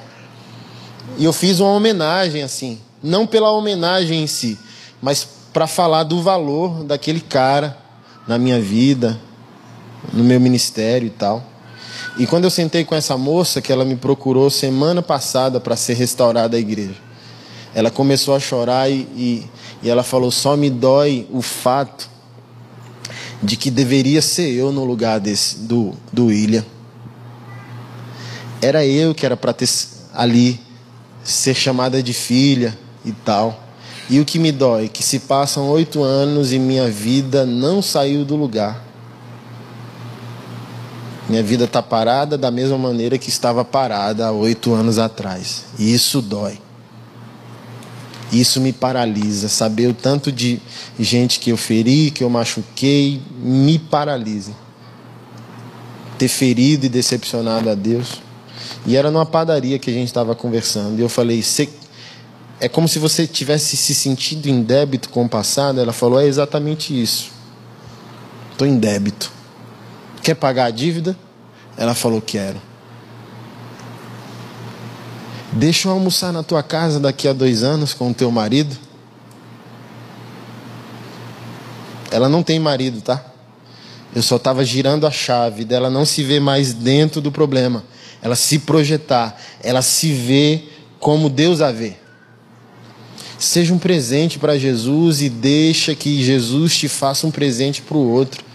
E 1.17 1.23
eu 1.23 1.33
fiz 1.33 1.59
uma 1.59 1.71
homenagem 1.71 2.41
assim, 2.41 2.79
não 3.01 3.27
pela 3.27 3.51
homenagem 3.51 4.23
em 4.23 4.27
si, 4.27 4.57
mas 5.01 5.27
para 5.53 5.67
falar 5.67 6.03
do 6.03 6.21
valor 6.21 6.83
daquele 6.83 7.21
cara 7.21 7.77
na 8.27 8.37
minha 8.37 8.59
vida, 8.59 9.19
no 10.11 10.23
meu 10.23 10.39
ministério 10.39 11.07
e 11.07 11.11
tal. 11.11 11.43
E 12.17 12.25
quando 12.25 12.45
eu 12.45 12.49
sentei 12.49 12.83
com 12.83 12.95
essa 12.95 13.17
moça, 13.17 13.61
que 13.61 13.71
ela 13.71 13.85
me 13.85 13.95
procurou 13.95 14.49
semana 14.49 15.01
passada 15.01 15.59
para 15.59 15.75
ser 15.75 15.93
restaurada 15.93 16.57
a 16.57 16.59
igreja, 16.59 16.95
ela 17.73 17.91
começou 17.91 18.35
a 18.35 18.39
chorar 18.39 18.89
e, 18.89 19.07
e, 19.15 19.45
e 19.83 19.89
ela 19.89 20.03
falou: 20.03 20.31
só 20.31 20.57
me 20.57 20.69
dói 20.69 21.27
o 21.31 21.41
fato 21.41 22.09
de 23.41 23.55
que 23.55 23.69
deveria 23.69 24.21
ser 24.21 24.51
eu 24.51 24.71
no 24.71 24.83
lugar 24.83 25.19
desse, 25.19 25.59
do, 25.59 25.93
do 26.11 26.25
William. 26.27 26.65
Era 28.61 28.85
eu 28.85 29.13
que 29.13 29.25
era 29.25 29.37
para 29.37 29.53
ter 29.53 29.69
ali 30.13 30.59
ser 31.23 31.53
chamada 31.53 32.01
de 32.01 32.13
filha 32.13 32.77
e 33.05 33.11
tal. 33.11 33.63
E 34.09 34.19
o 34.19 34.25
que 34.25 34.39
me 34.39 34.51
dói 34.51 34.85
é 34.85 34.87
que 34.87 35.03
se 35.03 35.19
passam 35.19 35.69
oito 35.69 36.01
anos 36.01 36.53
e 36.53 36.57
minha 36.57 36.89
vida 36.89 37.45
não 37.45 37.81
saiu 37.81 38.23
do 38.23 38.35
lugar. 38.35 38.86
Minha 41.29 41.43
vida 41.43 41.65
está 41.65 41.83
parada 41.83 42.37
da 42.37 42.49
mesma 42.49 42.77
maneira 42.77 43.17
que 43.17 43.29
estava 43.29 43.65
parada 43.65 44.27
há 44.27 44.31
oito 44.31 44.73
anos 44.73 44.97
atrás. 44.97 45.65
E 45.77 45.93
isso 45.93 46.21
dói. 46.21 46.59
Isso 48.31 48.61
me 48.61 48.71
paralisa. 48.71 49.49
Saber 49.49 49.87
o 49.87 49.93
tanto 49.93 50.31
de 50.31 50.61
gente 50.97 51.39
que 51.39 51.49
eu 51.49 51.57
feri, 51.57 52.11
que 52.11 52.23
eu 52.23 52.29
machuquei, 52.29 53.21
me 53.39 53.77
paralisa. 53.77 54.53
Ter 56.17 56.29
ferido 56.29 56.85
e 56.85 56.89
decepcionado 56.89 57.69
a 57.69 57.75
Deus. 57.75 58.21
E 58.85 58.95
era 58.95 59.11
numa 59.11 59.25
padaria 59.25 59.77
que 59.77 59.89
a 59.89 59.93
gente 59.93 60.07
estava 60.07 60.33
conversando. 60.33 60.97
E 60.97 61.01
eu 61.01 61.09
falei: 61.09 61.43
é 62.59 62.69
como 62.69 62.87
se 62.87 62.99
você 62.99 63.27
tivesse 63.27 63.75
se 63.75 63.93
sentido 63.93 64.47
em 64.47 64.63
débito 64.63 65.09
com 65.09 65.25
o 65.25 65.29
passado. 65.29 65.79
Ela 65.79 65.93
falou: 65.93 66.19
é 66.19 66.25
exatamente 66.25 66.99
isso. 66.99 67.31
Estou 68.51 68.65
em 68.65 68.77
débito. 68.77 69.36
Quer 70.27 70.35
pagar 70.35 70.65
a 70.65 70.71
dívida? 70.71 71.17
Ela 71.77 71.95
falou: 71.95 72.21
Quero. 72.21 72.61
Deixa 75.53 75.87
eu 75.87 75.93
almoçar 75.93 76.33
na 76.33 76.43
tua 76.43 76.61
casa 76.61 76.99
daqui 76.99 77.29
a 77.29 77.31
dois 77.31 77.63
anos 77.63 77.93
com 77.93 78.11
o 78.11 78.13
teu 78.13 78.29
marido. 78.29 78.75
Ela 82.11 82.27
não 82.27 82.43
tem 82.43 82.59
marido, 82.59 82.99
tá? 82.99 83.23
Eu 84.13 84.21
só 84.21 84.35
estava 84.35 84.65
girando 84.65 85.07
a 85.07 85.11
chave 85.11 85.63
dela 85.63 85.89
não 85.89 86.03
se 86.03 86.21
ver 86.23 86.41
mais 86.41 86.73
dentro 86.73 87.21
do 87.21 87.31
problema. 87.31 87.85
Ela 88.21 88.35
se 88.35 88.59
projetar, 88.59 89.39
ela 89.63 89.81
se 89.81 90.11
vê 90.11 90.65
como 90.99 91.29
Deus 91.29 91.61
a 91.61 91.71
vê. 91.71 91.93
Seja 93.39 93.73
um 93.73 93.79
presente 93.79 94.37
para 94.37 94.59
Jesus 94.59 95.21
e 95.21 95.29
deixa 95.29 95.95
que 95.95 96.21
Jesus 96.21 96.75
te 96.75 96.89
faça 96.89 97.25
um 97.25 97.31
presente 97.31 97.81
para 97.81 97.95
o 97.95 98.11
outro. 98.11 98.46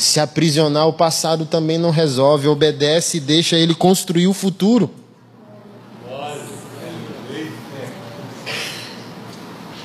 Se 0.00 0.18
aprisionar 0.18 0.88
o 0.88 0.94
passado 0.94 1.44
também 1.44 1.76
não 1.76 1.90
resolve, 1.90 2.48
obedece 2.48 3.18
e 3.18 3.20
deixa 3.20 3.58
ele 3.58 3.74
construir 3.74 4.28
o 4.28 4.32
futuro. 4.32 4.90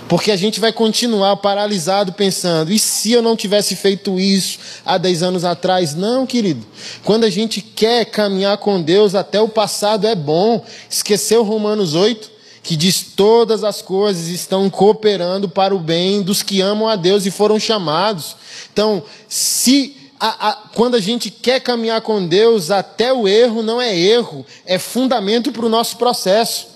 Porque 0.07 0.31
a 0.31 0.37
gente 0.37 0.57
vai 0.57 0.71
continuar 0.71 1.35
paralisado 1.35 2.13
pensando, 2.13 2.71
e 2.71 2.79
se 2.79 3.11
eu 3.11 3.21
não 3.21 3.35
tivesse 3.35 3.75
feito 3.75 4.17
isso 4.17 4.57
há 4.85 4.97
10 4.97 5.21
anos 5.21 5.43
atrás? 5.43 5.93
Não, 5.93 6.25
querido. 6.25 6.65
Quando 7.03 7.25
a 7.25 7.29
gente 7.29 7.59
quer 7.59 8.05
caminhar 8.05 8.57
com 8.59 8.81
Deus, 8.81 9.15
até 9.15 9.41
o 9.41 9.49
passado 9.49 10.07
é 10.07 10.15
bom. 10.15 10.63
Esqueceu 10.89 11.43
Romanos 11.43 11.93
8? 11.93 12.31
Que 12.63 12.77
diz: 12.77 13.05
todas 13.17 13.65
as 13.65 13.81
coisas 13.81 14.27
estão 14.27 14.69
cooperando 14.69 15.49
para 15.49 15.75
o 15.75 15.79
bem 15.79 16.21
dos 16.21 16.41
que 16.41 16.61
amam 16.61 16.87
a 16.87 16.95
Deus 16.95 17.25
e 17.25 17.31
foram 17.31 17.59
chamados. 17.59 18.37
Então, 18.71 19.03
se 19.27 19.94
a, 20.19 20.49
a, 20.49 20.53
quando 20.73 20.95
a 20.95 20.99
gente 20.99 21.29
quer 21.29 21.59
caminhar 21.59 22.01
com 22.01 22.25
Deus, 22.25 22.71
até 22.71 23.11
o 23.11 23.27
erro 23.27 23.61
não 23.61 23.81
é 23.81 23.97
erro, 23.97 24.45
é 24.65 24.79
fundamento 24.79 25.51
para 25.51 25.65
o 25.65 25.69
nosso 25.69 25.97
processo. 25.97 26.67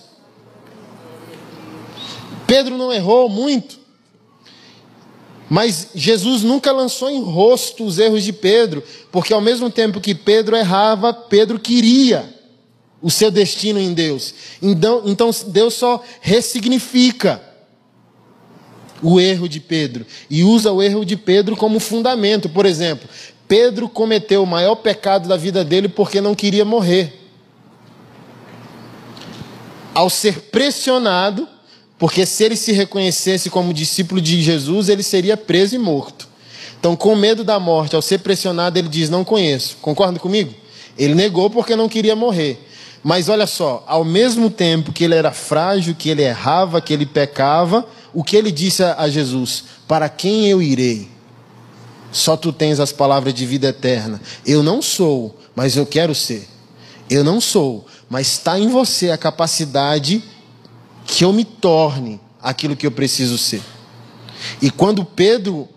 Pedro 2.45 2.77
não 2.77 2.91
errou 2.91 3.29
muito, 3.29 3.79
mas 5.49 5.89
Jesus 5.95 6.43
nunca 6.43 6.71
lançou 6.71 7.09
em 7.09 7.21
rosto 7.21 7.85
os 7.85 7.97
erros 7.97 8.23
de 8.23 8.33
Pedro, 8.33 8.83
porque 9.11 9.33
ao 9.33 9.41
mesmo 9.41 9.69
tempo 9.69 10.01
que 10.01 10.13
Pedro 10.13 10.55
errava, 10.55 11.13
Pedro 11.13 11.59
queria 11.59 12.37
o 13.01 13.09
seu 13.09 13.31
destino 13.31 13.79
em 13.79 13.93
Deus. 13.93 14.33
Então, 14.61 15.03
então 15.05 15.29
Deus 15.47 15.75
só 15.75 16.03
ressignifica 16.21 17.48
o 19.01 19.19
erro 19.19 19.47
de 19.47 19.59
Pedro 19.59 20.05
e 20.29 20.43
usa 20.43 20.71
o 20.71 20.81
erro 20.81 21.05
de 21.05 21.15
Pedro 21.15 21.55
como 21.55 21.79
fundamento. 21.79 22.49
Por 22.49 22.65
exemplo, 22.65 23.07
Pedro 23.47 23.89
cometeu 23.89 24.43
o 24.43 24.47
maior 24.47 24.75
pecado 24.75 25.27
da 25.27 25.37
vida 25.37 25.63
dele 25.63 25.87
porque 25.87 26.21
não 26.21 26.35
queria 26.35 26.65
morrer. 26.65 27.13
Ao 29.93 30.09
ser 30.09 30.39
pressionado, 30.51 31.47
porque 31.97 32.25
se 32.25 32.43
ele 32.43 32.55
se 32.55 32.71
reconhecesse 32.71 33.49
como 33.49 33.73
discípulo 33.73 34.21
de 34.21 34.41
Jesus, 34.41 34.87
ele 34.87 35.03
seria 35.03 35.35
preso 35.35 35.75
e 35.75 35.79
morto. 35.79 36.27
Então, 36.79 36.95
com 36.95 37.13
medo 37.15 37.43
da 37.43 37.59
morte, 37.59 37.95
ao 37.95 38.01
ser 38.01 38.19
pressionado, 38.19 38.79
ele 38.79 38.87
diz: 38.87 39.09
Não 39.09 39.25
conheço. 39.25 39.77
Concorda 39.81 40.17
comigo? 40.17 40.53
Ele 40.97 41.13
negou 41.13 41.49
porque 41.49 41.75
não 41.75 41.89
queria 41.89 42.15
morrer. 42.15 42.65
Mas 43.03 43.29
olha 43.29 43.47
só, 43.47 43.83
ao 43.87 44.03
mesmo 44.03 44.49
tempo 44.49 44.91
que 44.91 45.03
ele 45.03 45.15
era 45.15 45.31
frágil, 45.31 45.95
que 45.97 46.09
ele 46.09 46.21
errava, 46.21 46.81
que 46.81 46.93
ele 46.93 47.05
pecava, 47.05 47.85
o 48.13 48.23
que 48.23 48.35
ele 48.35 48.51
disse 48.51 48.83
a 48.83 49.07
Jesus? 49.09 49.65
Para 49.87 50.09
quem 50.09 50.47
eu 50.47 50.61
irei? 50.61 51.09
Só 52.11 52.35
tu 52.35 52.51
tens 52.51 52.79
as 52.79 52.91
palavras 52.91 53.33
de 53.33 53.45
vida 53.45 53.67
eterna. 53.67 54.19
Eu 54.45 54.63
não 54.63 54.81
sou, 54.81 55.37
mas 55.55 55.75
eu 55.75 55.85
quero 55.85 56.15
ser. 56.15 56.47
Eu 57.09 57.23
não 57.23 57.39
sou, 57.39 57.85
mas 58.09 58.27
está 58.27 58.59
em 58.59 58.67
você 58.67 59.11
a 59.11 59.17
capacidade 59.17 60.23
que 61.05 61.23
eu 61.23 61.33
me 61.33 61.43
torne 61.43 62.19
aquilo 62.41 62.75
que 62.75 62.85
eu 62.85 62.91
preciso 62.91 63.37
ser. 63.37 63.61
E 64.61 64.71
quando 64.71 65.03
Pedro, 65.03 65.67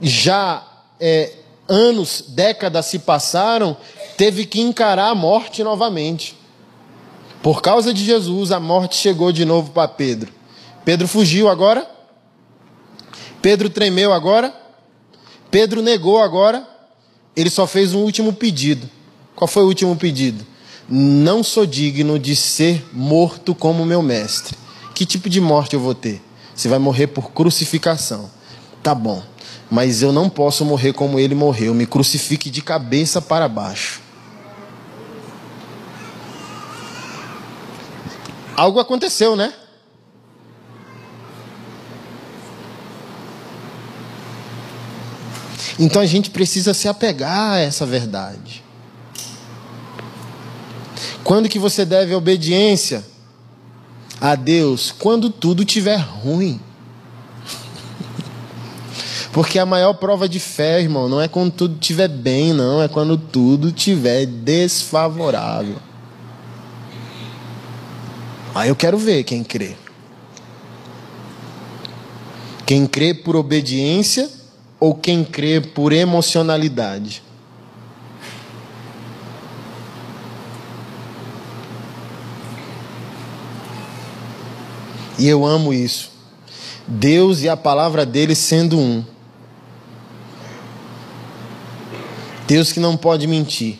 já 0.00 0.66
é, 1.00 1.32
anos, 1.68 2.24
décadas 2.28 2.86
se 2.86 2.98
passaram, 2.98 3.76
teve 4.16 4.44
que 4.46 4.60
encarar 4.60 5.10
a 5.10 5.14
morte 5.14 5.62
novamente. 5.62 6.36
Por 7.42 7.62
causa 7.62 7.94
de 7.94 8.04
Jesus, 8.04 8.50
a 8.50 8.58
morte 8.58 8.96
chegou 8.96 9.32
de 9.32 9.44
novo 9.44 9.70
para 9.70 9.88
Pedro. 9.88 10.37
Pedro 10.88 11.06
fugiu 11.06 11.50
agora? 11.50 11.86
Pedro 13.42 13.68
tremeu 13.68 14.10
agora? 14.10 14.54
Pedro 15.50 15.82
negou 15.82 16.18
agora? 16.18 16.66
Ele 17.36 17.50
só 17.50 17.66
fez 17.66 17.92
um 17.92 17.98
último 17.98 18.32
pedido. 18.32 18.88
Qual 19.36 19.46
foi 19.46 19.64
o 19.64 19.66
último 19.66 19.94
pedido? 19.96 20.46
Não 20.88 21.44
sou 21.44 21.66
digno 21.66 22.18
de 22.18 22.34
ser 22.34 22.82
morto 22.90 23.54
como 23.54 23.84
meu 23.84 24.00
mestre. 24.00 24.56
Que 24.94 25.04
tipo 25.04 25.28
de 25.28 25.42
morte 25.42 25.74
eu 25.74 25.80
vou 25.80 25.94
ter? 25.94 26.22
Você 26.54 26.68
vai 26.68 26.78
morrer 26.78 27.08
por 27.08 27.32
crucificação. 27.32 28.30
Tá 28.82 28.94
bom. 28.94 29.22
Mas 29.70 30.00
eu 30.00 30.10
não 30.10 30.30
posso 30.30 30.64
morrer 30.64 30.94
como 30.94 31.20
ele 31.20 31.34
morreu. 31.34 31.74
Me 31.74 31.84
crucifique 31.84 32.48
de 32.48 32.62
cabeça 32.62 33.20
para 33.20 33.46
baixo. 33.46 34.00
Algo 38.56 38.80
aconteceu, 38.80 39.36
né? 39.36 39.52
Então 45.78 46.02
a 46.02 46.06
gente 46.06 46.30
precisa 46.30 46.74
se 46.74 46.88
apegar 46.88 47.52
a 47.52 47.58
essa 47.58 47.86
verdade. 47.86 48.64
Quando 51.22 51.48
que 51.48 51.58
você 51.58 51.84
deve 51.84 52.14
obediência 52.14 53.04
a 54.20 54.34
Deus? 54.34 54.92
Quando 54.98 55.30
tudo 55.30 55.62
estiver 55.62 55.96
ruim. 55.96 56.60
Porque 59.30 59.58
a 59.58 59.66
maior 59.66 59.94
prova 59.94 60.28
de 60.28 60.40
fé, 60.40 60.80
irmão, 60.80 61.08
não 61.08 61.20
é 61.20 61.28
quando 61.28 61.52
tudo 61.52 61.74
estiver 61.74 62.08
bem, 62.08 62.52
não, 62.52 62.82
é 62.82 62.88
quando 62.88 63.16
tudo 63.16 63.68
estiver 63.68 64.26
desfavorável. 64.26 65.76
Aí 68.54 68.70
eu 68.70 68.74
quero 68.74 68.98
ver 68.98 69.22
quem 69.22 69.44
crê. 69.44 69.76
Quem 72.66 72.86
crê 72.86 73.14
por 73.14 73.36
obediência 73.36 74.37
ou 74.80 74.94
quem 74.94 75.24
crê 75.24 75.60
por 75.60 75.92
emocionalidade. 75.92 77.22
E 85.18 85.26
eu 85.26 85.44
amo 85.44 85.74
isso. 85.74 86.10
Deus 86.86 87.42
e 87.42 87.48
a 87.48 87.56
palavra 87.56 88.06
dele 88.06 88.34
sendo 88.34 88.78
um. 88.78 89.04
Deus 92.46 92.72
que 92.72 92.80
não 92.80 92.96
pode 92.96 93.26
mentir. 93.26 93.78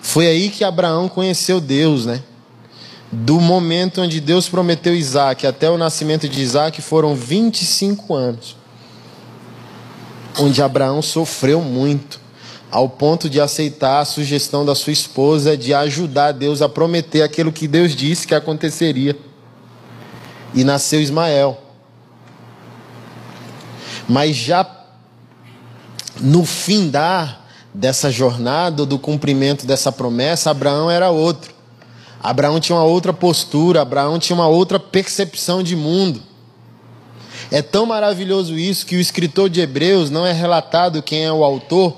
Foi 0.00 0.26
aí 0.26 0.48
que 0.48 0.64
Abraão 0.64 1.08
conheceu 1.08 1.60
Deus, 1.60 2.06
né? 2.06 2.22
Do 3.12 3.40
momento 3.40 4.00
onde 4.00 4.20
Deus 4.20 4.48
prometeu 4.48 4.94
Isaac 4.94 5.46
até 5.46 5.70
o 5.70 5.78
nascimento 5.78 6.28
de 6.28 6.40
Isaac 6.40 6.82
foram 6.82 7.14
25 7.14 8.14
anos. 8.14 8.57
Onde 10.38 10.62
Abraão 10.62 11.02
sofreu 11.02 11.60
muito, 11.60 12.20
ao 12.70 12.88
ponto 12.88 13.28
de 13.28 13.40
aceitar 13.40 14.00
a 14.00 14.04
sugestão 14.04 14.64
da 14.64 14.74
sua 14.74 14.92
esposa 14.92 15.56
de 15.56 15.74
ajudar 15.74 16.32
Deus 16.32 16.62
a 16.62 16.68
prometer 16.68 17.22
aquilo 17.22 17.52
que 17.52 17.66
Deus 17.66 17.96
disse 17.96 18.26
que 18.26 18.34
aconteceria. 18.34 19.16
E 20.54 20.64
nasceu 20.64 21.00
Ismael. 21.00 21.58
Mas 24.08 24.36
já 24.36 24.66
no 26.20 26.44
findar 26.44 27.44
dessa 27.72 28.10
jornada, 28.10 28.86
do 28.86 28.98
cumprimento 28.98 29.66
dessa 29.66 29.92
promessa, 29.92 30.50
Abraão 30.50 30.90
era 30.90 31.10
outro. 31.10 31.54
Abraão 32.20 32.58
tinha 32.58 32.76
uma 32.76 32.84
outra 32.84 33.12
postura, 33.12 33.82
Abraão 33.82 34.18
tinha 34.18 34.34
uma 34.34 34.48
outra 34.48 34.80
percepção 34.80 35.62
de 35.62 35.76
mundo. 35.76 36.20
É 37.50 37.62
tão 37.62 37.86
maravilhoso 37.86 38.58
isso 38.58 38.84
que 38.84 38.96
o 38.96 39.00
escritor 39.00 39.48
de 39.48 39.60
Hebreus 39.60 40.10
não 40.10 40.26
é 40.26 40.32
relatado 40.32 41.02
quem 41.02 41.24
é 41.24 41.32
o 41.32 41.42
autor. 41.42 41.96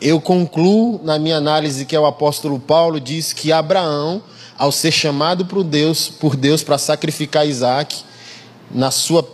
Eu 0.00 0.20
concluo 0.20 1.00
na 1.02 1.18
minha 1.18 1.36
análise 1.36 1.84
que 1.84 1.96
é 1.96 2.00
o 2.00 2.06
apóstolo 2.06 2.60
Paulo 2.60 3.00
diz 3.00 3.32
que 3.32 3.50
Abraão, 3.50 4.22
ao 4.56 4.70
ser 4.70 4.92
chamado 4.92 5.44
por 5.44 5.64
Deus, 5.64 6.08
por 6.08 6.36
Deus 6.36 6.62
para 6.62 6.78
sacrificar 6.78 7.48
Isaac, 7.48 8.04
na 8.70 8.92
sua 8.92 9.28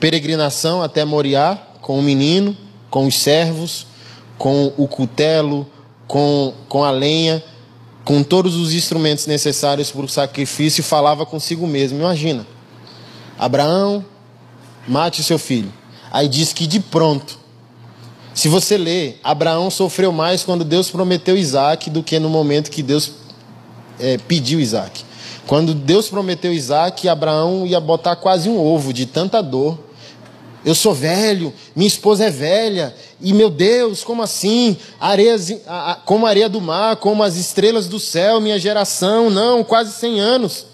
peregrinação 0.00 0.82
até 0.82 1.04
Moriá, 1.04 1.56
com 1.80 1.96
o 1.96 2.02
menino, 2.02 2.56
com 2.90 3.06
os 3.06 3.14
servos, 3.14 3.86
com 4.36 4.72
o 4.76 4.88
cutelo, 4.88 5.66
com, 6.08 6.52
com 6.68 6.82
a 6.82 6.90
lenha, 6.90 7.42
com 8.04 8.24
todos 8.24 8.56
os 8.56 8.72
instrumentos 8.74 9.26
necessários 9.26 9.92
para 9.92 10.04
o 10.04 10.08
sacrifício, 10.08 10.82
falava 10.82 11.24
consigo 11.24 11.64
mesmo. 11.64 12.00
Imagina, 12.00 12.44
Abraão, 13.38 14.04
mate 14.88 15.22
seu 15.22 15.38
filho. 15.38 15.72
Aí 16.10 16.26
diz 16.26 16.52
que 16.52 16.66
de 16.66 16.80
pronto, 16.80 17.38
se 18.34 18.48
você 18.48 18.76
ler, 18.76 19.20
Abraão 19.22 19.70
sofreu 19.70 20.10
mais 20.10 20.42
quando 20.42 20.64
Deus 20.64 20.90
prometeu 20.90 21.36
Isaac 21.36 21.90
do 21.90 22.02
que 22.02 22.18
no 22.18 22.28
momento 22.28 22.70
que 22.70 22.82
Deus 22.82 23.12
é, 24.00 24.16
pediu 24.16 24.58
Isaac. 24.58 25.04
Quando 25.46 25.74
Deus 25.74 26.08
prometeu 26.08 26.52
Isaac, 26.52 27.08
Abraão 27.08 27.66
ia 27.66 27.80
botar 27.80 28.16
quase 28.16 28.48
um 28.48 28.58
ovo 28.58 28.92
de 28.92 29.06
tanta 29.06 29.42
dor 29.42 29.78
eu 30.64 30.74
sou 30.74 30.92
velho, 30.92 31.52
minha 31.74 31.86
esposa 31.86 32.24
é 32.24 32.30
velha, 32.30 32.94
e 33.20 33.32
meu 33.32 33.48
Deus, 33.48 34.02
como 34.02 34.22
assim? 34.22 34.76
Areias, 35.00 35.50
como 36.04 36.26
a 36.26 36.28
areia 36.28 36.48
do 36.48 36.60
mar, 36.60 36.96
como 36.96 37.22
as 37.22 37.36
estrelas 37.36 37.86
do 37.86 38.00
céu, 38.00 38.40
minha 38.40 38.58
geração, 38.58 39.30
não, 39.30 39.62
quase 39.62 39.92
100 39.92 40.20
anos. 40.20 40.66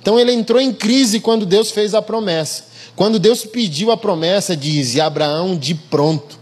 Então 0.00 0.18
ele 0.18 0.32
entrou 0.32 0.60
em 0.60 0.72
crise 0.72 1.20
quando 1.20 1.44
Deus 1.44 1.70
fez 1.70 1.94
a 1.94 2.00
promessa. 2.00 2.64
Quando 3.02 3.18
Deus 3.18 3.44
pediu 3.44 3.90
a 3.90 3.96
promessa, 3.96 4.56
diz: 4.56 4.94
e 4.94 5.00
Abraão 5.00 5.56
de 5.56 5.74
pronto. 5.74 6.38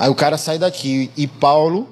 Aí 0.00 0.08
o 0.08 0.14
cara 0.14 0.38
sai 0.38 0.58
daqui 0.58 1.10
e 1.14 1.26
Paulo, 1.26 1.86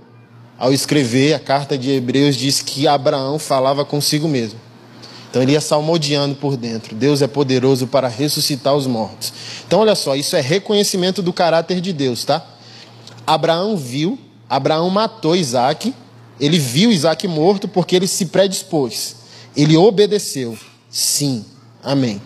ao 0.59 0.73
escrever 0.73 1.35
a 1.35 1.39
carta 1.39 1.77
de 1.77 1.91
Hebreus, 1.91 2.35
diz 2.35 2.63
que 2.63 2.89
Abraão 2.89 3.39
falava 3.39 3.85
consigo 3.85 4.27
mesmo. 4.27 4.59
Então 5.29 5.43
ele 5.43 5.53
ia 5.53 5.61
salmodiando 5.61 6.37
por 6.37 6.57
dentro. 6.57 6.97
Deus 6.97 7.21
é 7.21 7.27
poderoso 7.27 7.87
para 7.87 8.09
ressuscitar 8.09 8.75
os 8.75 8.87
mortos. 8.87 9.35
Então 9.67 9.81
olha 9.81 9.95
só, 9.95 10.17
isso 10.17 10.35
é 10.35 10.41
reconhecimento 10.41 11.21
do 11.21 11.31
caráter 11.31 11.83
de 11.83 11.93
Deus, 11.93 12.25
tá? 12.25 12.43
Abraão 13.27 13.77
viu, 13.77 14.19
Abraão 14.49 14.89
matou 14.89 15.37
Isaac, 15.37 15.95
ele 16.41 16.59
viu 16.59 16.91
Isaac 16.91 17.29
morto 17.29 17.69
porque 17.69 17.95
ele 17.95 18.07
se 18.07 18.25
predispôs. 18.25 19.26
Ele 19.57 19.77
obedeceu. 19.77 20.57
Sim, 20.91 21.45
amém. 21.83 22.21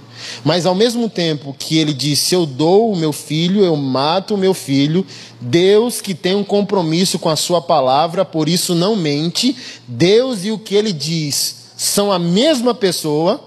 Mas 0.44 0.66
ao 0.66 0.74
mesmo 0.74 1.08
tempo 1.08 1.54
que 1.58 1.78
ele 1.78 1.92
disse: 1.92 2.34
Eu 2.34 2.44
dou 2.44 2.92
o 2.92 2.96
meu 2.96 3.12
filho, 3.12 3.64
eu 3.64 3.76
mato 3.76 4.34
o 4.34 4.38
meu 4.38 4.54
filho, 4.54 5.06
Deus 5.40 6.00
que 6.00 6.14
tem 6.14 6.34
um 6.34 6.44
compromisso 6.44 7.18
com 7.18 7.28
a 7.28 7.36
sua 7.36 7.60
palavra, 7.60 8.24
por 8.24 8.48
isso 8.48 8.74
não 8.74 8.96
mente, 8.96 9.56
Deus 9.86 10.44
e 10.44 10.50
o 10.50 10.58
que 10.58 10.74
ele 10.74 10.92
diz 10.92 11.60
são 11.76 12.12
a 12.12 12.18
mesma 12.18 12.74
pessoa, 12.74 13.40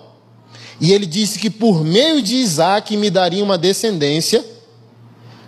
e 0.81 0.91
ele 0.91 1.05
disse 1.05 1.37
que 1.37 1.51
por 1.51 1.83
meio 1.83 2.19
de 2.19 2.35
Isaac 2.37 2.97
me 2.97 3.11
daria 3.11 3.43
uma 3.43 3.59
descendência, 3.59 4.43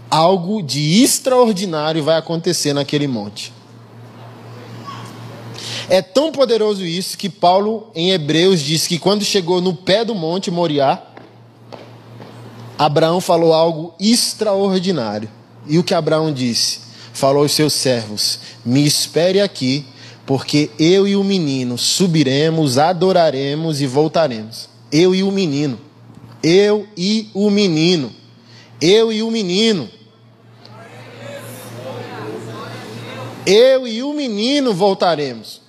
algo 0.07 0.61
de 0.61 1.01
extraordinário 1.01 2.03
vai 2.03 2.15
acontecer 2.15 2.73
naquele 2.73 3.07
monte. 3.07 3.54
É 5.89 6.01
tão 6.01 6.31
poderoso 6.31 6.83
isso 6.83 7.17
que 7.17 7.29
Paulo, 7.29 7.91
em 7.93 8.11
Hebreus, 8.11 8.59
diz 8.59 8.87
que 8.87 8.97
quando 8.97 9.23
chegou 9.23 9.61
no 9.61 9.73
pé 9.73 10.03
do 10.03 10.15
monte 10.15 10.49
Moriá, 10.49 11.01
Abraão 12.77 13.21
falou 13.21 13.53
algo 13.53 13.93
extraordinário. 13.99 15.29
E 15.67 15.77
o 15.77 15.83
que 15.83 15.93
Abraão 15.93 16.33
disse? 16.33 16.79
Falou 17.13 17.43
aos 17.43 17.51
seus 17.51 17.73
servos: 17.73 18.39
Me 18.65 18.85
espere 18.85 19.39
aqui 19.39 19.85
porque 20.25 20.71
eu 20.79 21.07
e 21.07 21.15
o 21.15 21.23
menino 21.23 21.77
subiremos, 21.77 22.77
adoraremos 22.77 23.79
e 23.79 23.85
voltaremos. 23.85 24.67
Eu 24.91 25.13
e 25.13 25.21
o 25.21 25.31
menino. 25.31 25.79
Eu 26.41 26.87
e 26.97 27.29
o 27.33 27.49
menino. 27.49 28.11
Eu 28.81 29.13
e 29.13 29.21
o 29.21 29.29
menino. 29.29 29.89
Eu 33.45 33.87
e 33.87 34.01
o 34.01 34.13
menino 34.13 34.73
voltaremos. 34.73 35.64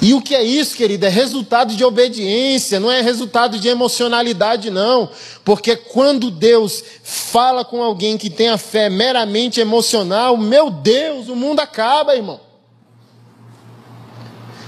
E 0.00 0.14
o 0.14 0.22
que 0.22 0.34
é 0.34 0.42
isso, 0.44 0.76
querido? 0.76 1.06
É 1.06 1.08
resultado 1.08 1.74
de 1.74 1.84
obediência, 1.84 2.78
não 2.78 2.90
é 2.90 3.00
resultado 3.00 3.58
de 3.58 3.66
emocionalidade, 3.68 4.70
não. 4.70 5.10
Porque 5.44 5.74
quando 5.74 6.30
Deus 6.30 6.84
fala 7.02 7.64
com 7.64 7.82
alguém 7.82 8.16
que 8.16 8.30
tem 8.30 8.48
a 8.48 8.58
fé 8.58 8.88
meramente 8.88 9.60
emocional, 9.60 10.36
meu 10.36 10.70
Deus, 10.70 11.28
o 11.28 11.34
mundo 11.34 11.58
acaba, 11.58 12.14
irmão. 12.14 12.40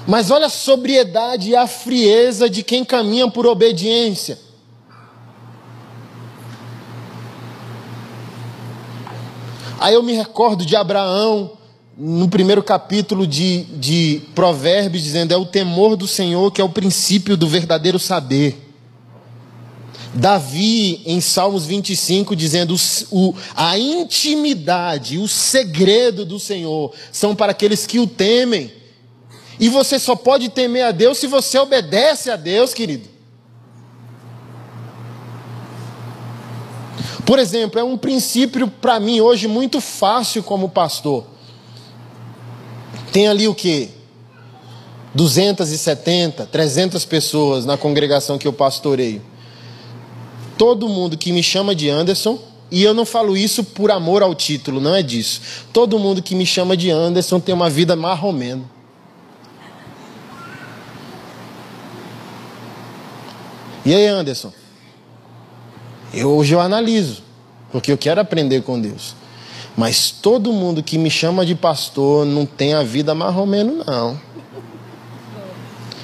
Mas 0.05 0.33
olha 0.33 0.47
a 0.47 0.51
sobriedade 0.51 1.51
e 1.51 1.57
a 1.57 1.69
frieza 1.69 2.51
de 2.51 2.64
quem 2.64 2.85
caminha 2.85 3.31
por 3.31 3.47
obediência. 3.47 4.37
Aí 9.79 9.95
eu 9.95 10.03
me 10.03 10.12
recordo 10.12 10.66
de 10.66 10.75
Abraão, 10.75 11.53
no 12.02 12.30
primeiro 12.30 12.62
capítulo 12.62 13.26
de, 13.26 13.64
de 13.64 14.22
Provérbios, 14.34 15.04
dizendo: 15.04 15.34
é 15.34 15.36
o 15.36 15.44
temor 15.44 15.96
do 15.96 16.06
Senhor 16.06 16.50
que 16.50 16.60
é 16.60 16.64
o 16.64 16.68
princípio 16.70 17.36
do 17.36 17.46
verdadeiro 17.46 17.98
saber. 17.98 18.68
Davi, 20.14 21.02
em 21.04 21.20
Salmos 21.20 21.66
25, 21.66 22.34
dizendo: 22.34 22.74
o, 23.10 23.34
a 23.54 23.78
intimidade, 23.78 25.18
o 25.18 25.28
segredo 25.28 26.24
do 26.24 26.40
Senhor 26.40 26.90
são 27.12 27.36
para 27.36 27.52
aqueles 27.52 27.86
que 27.86 27.98
o 27.98 28.06
temem. 28.06 28.72
E 29.58 29.68
você 29.68 29.98
só 29.98 30.16
pode 30.16 30.48
temer 30.48 30.86
a 30.86 30.90
Deus 30.90 31.18
se 31.18 31.26
você 31.26 31.58
obedece 31.58 32.30
a 32.30 32.36
Deus, 32.36 32.72
querido. 32.72 33.10
Por 37.26 37.38
exemplo, 37.38 37.78
é 37.78 37.84
um 37.84 37.98
princípio 37.98 38.68
para 38.68 38.98
mim 38.98 39.20
hoje 39.20 39.46
muito 39.46 39.82
fácil 39.82 40.42
como 40.42 40.70
pastor. 40.70 41.39
Tem 43.12 43.29
ali 43.29 43.49
o 43.49 43.55
que? 43.55 43.90
270, 45.14 46.46
300 46.46 47.05
pessoas 47.05 47.66
na 47.66 47.77
congregação 47.77 48.38
que 48.38 48.46
eu 48.46 48.53
pastoreio. 48.53 49.23
Todo 50.57 50.88
mundo 50.88 51.16
que 51.16 51.33
me 51.33 51.42
chama 51.42 51.75
de 51.75 51.88
Anderson, 51.88 52.38
e 52.70 52.83
eu 52.83 52.94
não 52.94 53.05
falo 53.05 53.37
isso 53.37 53.64
por 53.64 53.90
amor 53.90 54.23
ao 54.23 54.35
título, 54.35 54.81
não 54.81 54.94
é 54.94 55.03
disso. 55.03 55.40
Todo 55.73 55.99
mundo 55.99 56.23
que 56.23 56.35
me 56.35 56.46
chama 56.46 56.77
de 56.77 56.90
Anderson 56.90 57.40
tem 57.40 57.55
uma 57.55 57.68
vida 57.68 57.96
marromeno. 57.96 58.70
E 63.85 63.94
aí, 63.94 64.07
Anderson? 64.07 64.53
Eu, 66.12 66.31
hoje 66.31 66.55
eu 66.55 66.61
analiso, 66.61 67.23
porque 67.73 67.90
eu 67.90 67.99
quero 67.99 68.20
aprender 68.20 68.62
com 68.62 68.81
Deus. 68.81 69.14
Mas 69.76 70.11
todo 70.11 70.52
mundo 70.52 70.83
que 70.83 70.98
me 70.98 71.11
chama 71.11 71.46
de 71.46 71.54
pastor 71.54 72.26
não 72.26 72.44
tem 72.44 72.74
a 72.74 72.83
vida 72.83 73.14
menos, 73.46 73.87
não. 73.87 74.20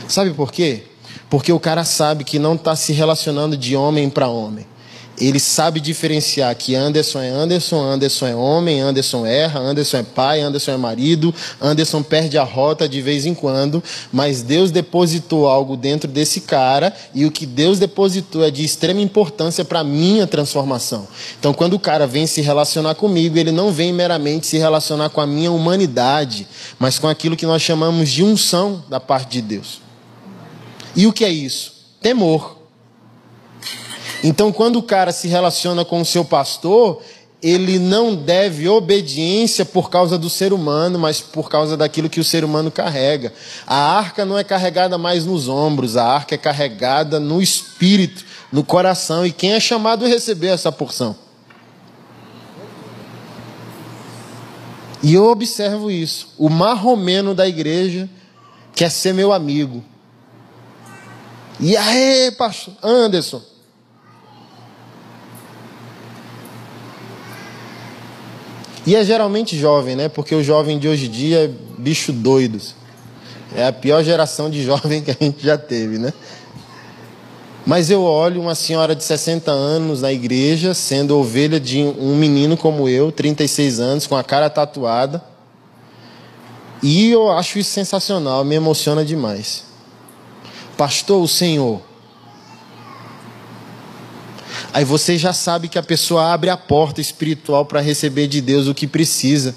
Sabe 0.08 0.32
por 0.32 0.52
quê? 0.52 0.84
Porque 1.28 1.52
o 1.52 1.58
cara 1.58 1.84
sabe 1.84 2.24
que 2.24 2.38
não 2.38 2.54
está 2.54 2.76
se 2.76 2.92
relacionando 2.92 3.56
de 3.56 3.76
homem 3.76 4.08
para 4.08 4.28
homem. 4.28 4.66
Ele 5.18 5.40
sabe 5.40 5.80
diferenciar 5.80 6.54
que 6.54 6.74
Anderson 6.74 7.20
é 7.20 7.30
Anderson, 7.30 7.82
Anderson 7.82 8.26
é 8.26 8.36
homem, 8.36 8.80
Anderson 8.80 9.24
erra, 9.24 9.60
Anderson 9.60 9.98
é 9.98 10.02
pai, 10.02 10.40
Anderson 10.40 10.72
é 10.72 10.76
marido, 10.76 11.34
Anderson 11.60 12.02
perde 12.02 12.36
a 12.36 12.44
rota 12.44 12.88
de 12.88 13.00
vez 13.00 13.24
em 13.24 13.34
quando, 13.34 13.82
mas 14.12 14.42
Deus 14.42 14.70
depositou 14.70 15.46
algo 15.48 15.76
dentro 15.76 16.10
desse 16.10 16.42
cara 16.42 16.94
e 17.14 17.24
o 17.24 17.30
que 17.30 17.46
Deus 17.46 17.78
depositou 17.78 18.44
é 18.44 18.50
de 18.50 18.64
extrema 18.64 19.00
importância 19.00 19.64
para 19.64 19.82
minha 19.82 20.26
transformação. 20.26 21.08
Então, 21.38 21.54
quando 21.54 21.74
o 21.74 21.80
cara 21.80 22.06
vem 22.06 22.26
se 22.26 22.40
relacionar 22.40 22.94
comigo, 22.94 23.38
ele 23.38 23.52
não 23.52 23.72
vem 23.72 23.92
meramente 23.92 24.46
se 24.46 24.58
relacionar 24.58 25.08
com 25.08 25.20
a 25.20 25.26
minha 25.26 25.50
humanidade, 25.50 26.46
mas 26.78 26.98
com 26.98 27.08
aquilo 27.08 27.36
que 27.36 27.46
nós 27.46 27.62
chamamos 27.62 28.10
de 28.10 28.22
unção 28.22 28.84
da 28.88 29.00
parte 29.00 29.30
de 29.30 29.42
Deus. 29.42 29.80
E 30.94 31.06
o 31.06 31.12
que 31.12 31.24
é 31.24 31.30
isso? 31.30 31.72
Temor. 32.00 32.55
Então, 34.28 34.50
quando 34.50 34.80
o 34.80 34.82
cara 34.82 35.12
se 35.12 35.28
relaciona 35.28 35.84
com 35.84 36.00
o 36.00 36.04
seu 36.04 36.24
pastor, 36.24 37.00
ele 37.40 37.78
não 37.78 38.12
deve 38.12 38.68
obediência 38.68 39.64
por 39.64 39.88
causa 39.88 40.18
do 40.18 40.28
ser 40.28 40.52
humano, 40.52 40.98
mas 40.98 41.20
por 41.20 41.48
causa 41.48 41.76
daquilo 41.76 42.10
que 42.10 42.18
o 42.18 42.24
ser 42.24 42.42
humano 42.42 42.68
carrega. 42.68 43.32
A 43.64 43.76
arca 43.76 44.24
não 44.24 44.36
é 44.36 44.42
carregada 44.42 44.98
mais 44.98 45.24
nos 45.24 45.46
ombros, 45.46 45.96
a 45.96 46.04
arca 46.04 46.34
é 46.34 46.38
carregada 46.38 47.20
no 47.20 47.40
espírito, 47.40 48.24
no 48.50 48.64
coração. 48.64 49.24
E 49.24 49.30
quem 49.30 49.52
é 49.52 49.60
chamado 49.60 50.04
a 50.04 50.08
receber 50.08 50.48
essa 50.48 50.72
porção? 50.72 51.16
E 55.04 55.14
eu 55.14 55.26
observo 55.26 55.88
isso. 55.88 56.30
O 56.36 56.48
marromeno 56.48 57.32
da 57.32 57.46
igreja 57.46 58.10
quer 58.74 58.90
ser 58.90 59.14
meu 59.14 59.32
amigo. 59.32 59.84
E 61.60 61.76
aí, 61.76 62.32
pastor 62.32 62.74
Anderson? 62.82 63.54
E 68.86 68.94
é 68.94 69.04
geralmente 69.04 69.58
jovem, 69.58 69.96
né? 69.96 70.08
Porque 70.08 70.34
o 70.34 70.44
jovem 70.44 70.78
de 70.78 70.86
hoje 70.86 71.06
em 71.06 71.10
dia 71.10 71.44
é 71.44 71.50
bicho 71.76 72.12
doidos. 72.12 72.76
É 73.54 73.66
a 73.66 73.72
pior 73.72 74.04
geração 74.04 74.48
de 74.48 74.62
jovem 74.64 75.02
que 75.02 75.10
a 75.10 75.16
gente 75.18 75.44
já 75.44 75.58
teve, 75.58 75.98
né? 75.98 76.12
Mas 77.66 77.90
eu 77.90 78.04
olho 78.04 78.40
uma 78.40 78.54
senhora 78.54 78.94
de 78.94 79.02
60 79.02 79.50
anos 79.50 80.02
na 80.02 80.12
igreja, 80.12 80.72
sendo 80.72 81.18
ovelha 81.18 81.58
de 81.58 81.82
um 81.82 82.14
menino 82.14 82.56
como 82.56 82.88
eu, 82.88 83.10
36 83.10 83.80
anos, 83.80 84.06
com 84.06 84.16
a 84.16 84.22
cara 84.22 84.48
tatuada. 84.48 85.20
E 86.80 87.10
eu 87.10 87.32
acho 87.32 87.58
isso 87.58 87.70
sensacional, 87.70 88.44
me 88.44 88.54
emociona 88.54 89.04
demais. 89.04 89.64
Pastor, 90.76 91.20
o 91.20 91.26
Senhor 91.26 91.80
Aí 94.76 94.84
você 94.84 95.16
já 95.16 95.32
sabe 95.32 95.68
que 95.68 95.78
a 95.78 95.82
pessoa 95.82 96.34
abre 96.34 96.50
a 96.50 96.56
porta 96.56 97.00
espiritual 97.00 97.64
para 97.64 97.80
receber 97.80 98.26
de 98.26 98.42
Deus 98.42 98.66
o 98.66 98.74
que 98.74 98.86
precisa. 98.86 99.54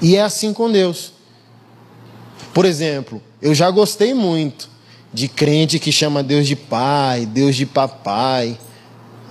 E 0.00 0.16
é 0.16 0.22
assim 0.22 0.54
com 0.54 0.72
Deus. 0.72 1.12
Por 2.54 2.64
exemplo, 2.64 3.20
eu 3.42 3.54
já 3.54 3.70
gostei 3.70 4.14
muito 4.14 4.70
de 5.12 5.28
crente 5.28 5.78
que 5.78 5.92
chama 5.92 6.22
Deus 6.22 6.46
de 6.46 6.56
pai, 6.56 7.26
Deus 7.26 7.54
de 7.54 7.66
papai. 7.66 8.58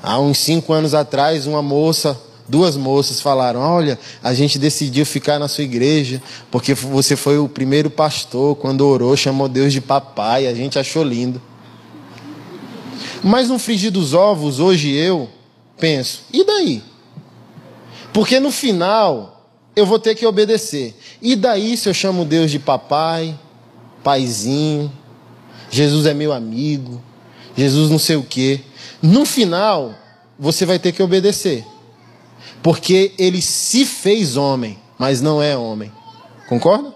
Há 0.03 0.19
uns 0.19 0.37
cinco 0.37 0.71
anos 0.71 0.93
atrás, 0.93 1.47
uma 1.47 1.63
moça, 1.63 2.15
duas 2.47 2.77
moças 2.77 3.19
falaram: 3.19 3.59
Olha, 3.59 3.97
a 4.21 4.35
gente 4.35 4.59
decidiu 4.59 5.03
ficar 5.03 5.39
na 5.39 5.47
sua 5.47 5.63
igreja 5.63 6.21
porque 6.51 6.75
você 6.75 7.15
foi 7.15 7.39
o 7.39 7.49
primeiro 7.49 7.89
pastor. 7.89 8.55
Quando 8.55 8.81
orou, 8.81 9.17
chamou 9.17 9.49
Deus 9.49 9.73
de 9.73 9.81
papai. 9.81 10.45
A 10.45 10.53
gente 10.53 10.77
achou 10.77 11.03
lindo. 11.03 11.41
Mas 13.23 13.49
no 13.49 13.59
frigir 13.59 13.91
dos 13.91 14.13
ovos, 14.13 14.59
hoje 14.59 14.91
eu 14.91 15.29
penso, 15.77 16.23
e 16.31 16.43
daí? 16.43 16.83
Porque 18.13 18.39
no 18.39 18.51
final 18.51 19.51
eu 19.75 19.85
vou 19.85 19.99
ter 19.99 20.15
que 20.15 20.25
obedecer. 20.25 20.95
E 21.21 21.35
daí 21.35 21.77
se 21.77 21.87
eu 21.87 21.93
chamo 21.93 22.25
Deus 22.25 22.49
de 22.49 22.59
papai, 22.59 23.37
paizinho, 24.03 24.91
Jesus 25.69 26.05
é 26.05 26.13
meu 26.13 26.33
amigo, 26.33 27.01
Jesus 27.55 27.89
não 27.89 27.99
sei 27.99 28.15
o 28.15 28.23
quê. 28.23 28.61
No 29.01 29.25
final, 29.25 29.93
você 30.39 30.65
vai 30.65 30.79
ter 30.79 30.91
que 30.91 31.03
obedecer. 31.03 31.65
Porque 32.63 33.13
ele 33.17 33.41
se 33.41 33.85
fez 33.85 34.37
homem, 34.37 34.77
mas 34.97 35.21
não 35.21 35.41
é 35.41 35.55
homem. 35.57 35.91
Concorda? 36.47 36.95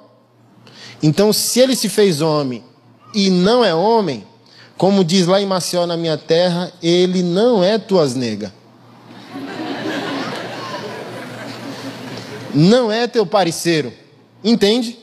Então, 1.03 1.33
se 1.33 1.59
ele 1.59 1.75
se 1.75 1.89
fez 1.89 2.21
homem 2.21 2.63
e 3.13 3.29
não 3.29 3.63
é 3.63 3.73
homem, 3.73 4.23
como 4.81 5.03
diz 5.03 5.27
lá 5.27 5.39
em 5.39 5.45
Maceió, 5.45 5.85
na 5.85 5.95
minha 5.95 6.17
terra, 6.17 6.73
ele 6.81 7.21
não 7.21 7.63
é 7.63 7.77
tuas 7.77 8.15
nega. 8.15 8.51
Não 12.51 12.91
é 12.91 13.05
teu 13.05 13.23
parceiro. 13.23 13.93
Entende? 14.43 14.97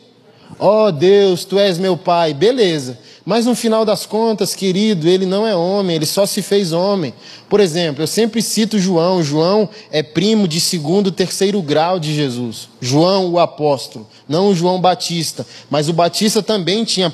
Oh 0.59 0.91
Deus, 0.91 1.45
tu 1.45 1.61
és 1.61 1.79
meu 1.79 1.97
pai. 1.97 2.35
Beleza. 2.35 2.99
Mas 3.25 3.47
no 3.47 3.55
final 3.55 3.85
das 3.85 4.05
contas, 4.05 4.53
querido, 4.53 5.09
ele 5.09 5.25
não 5.25 5.47
é 5.47 5.55
homem, 5.55 5.95
ele 5.95 6.07
só 6.07 6.27
se 6.27 6.43
fez 6.43 6.73
homem. 6.73 7.15
Por 7.49 7.61
exemplo, 7.61 8.03
eu 8.03 8.09
sempre 8.09 8.43
cito 8.43 8.81
João. 8.81 9.23
João 9.23 9.69
é 9.93 10.03
primo 10.03 10.49
de 10.49 10.61
segundo, 10.61 11.13
terceiro 11.13 11.63
grau 11.63 12.01
de 12.01 12.13
Jesus. 12.17 12.69
João, 12.81 13.31
o 13.31 13.39
apóstolo, 13.39 14.09
não 14.29 14.49
o 14.49 14.55
João 14.57 14.81
Batista. 14.81 15.47
Mas 15.71 15.89
o 15.89 15.93
Batista 15.93 16.43
também 16.43 16.83
tinha 16.83 17.09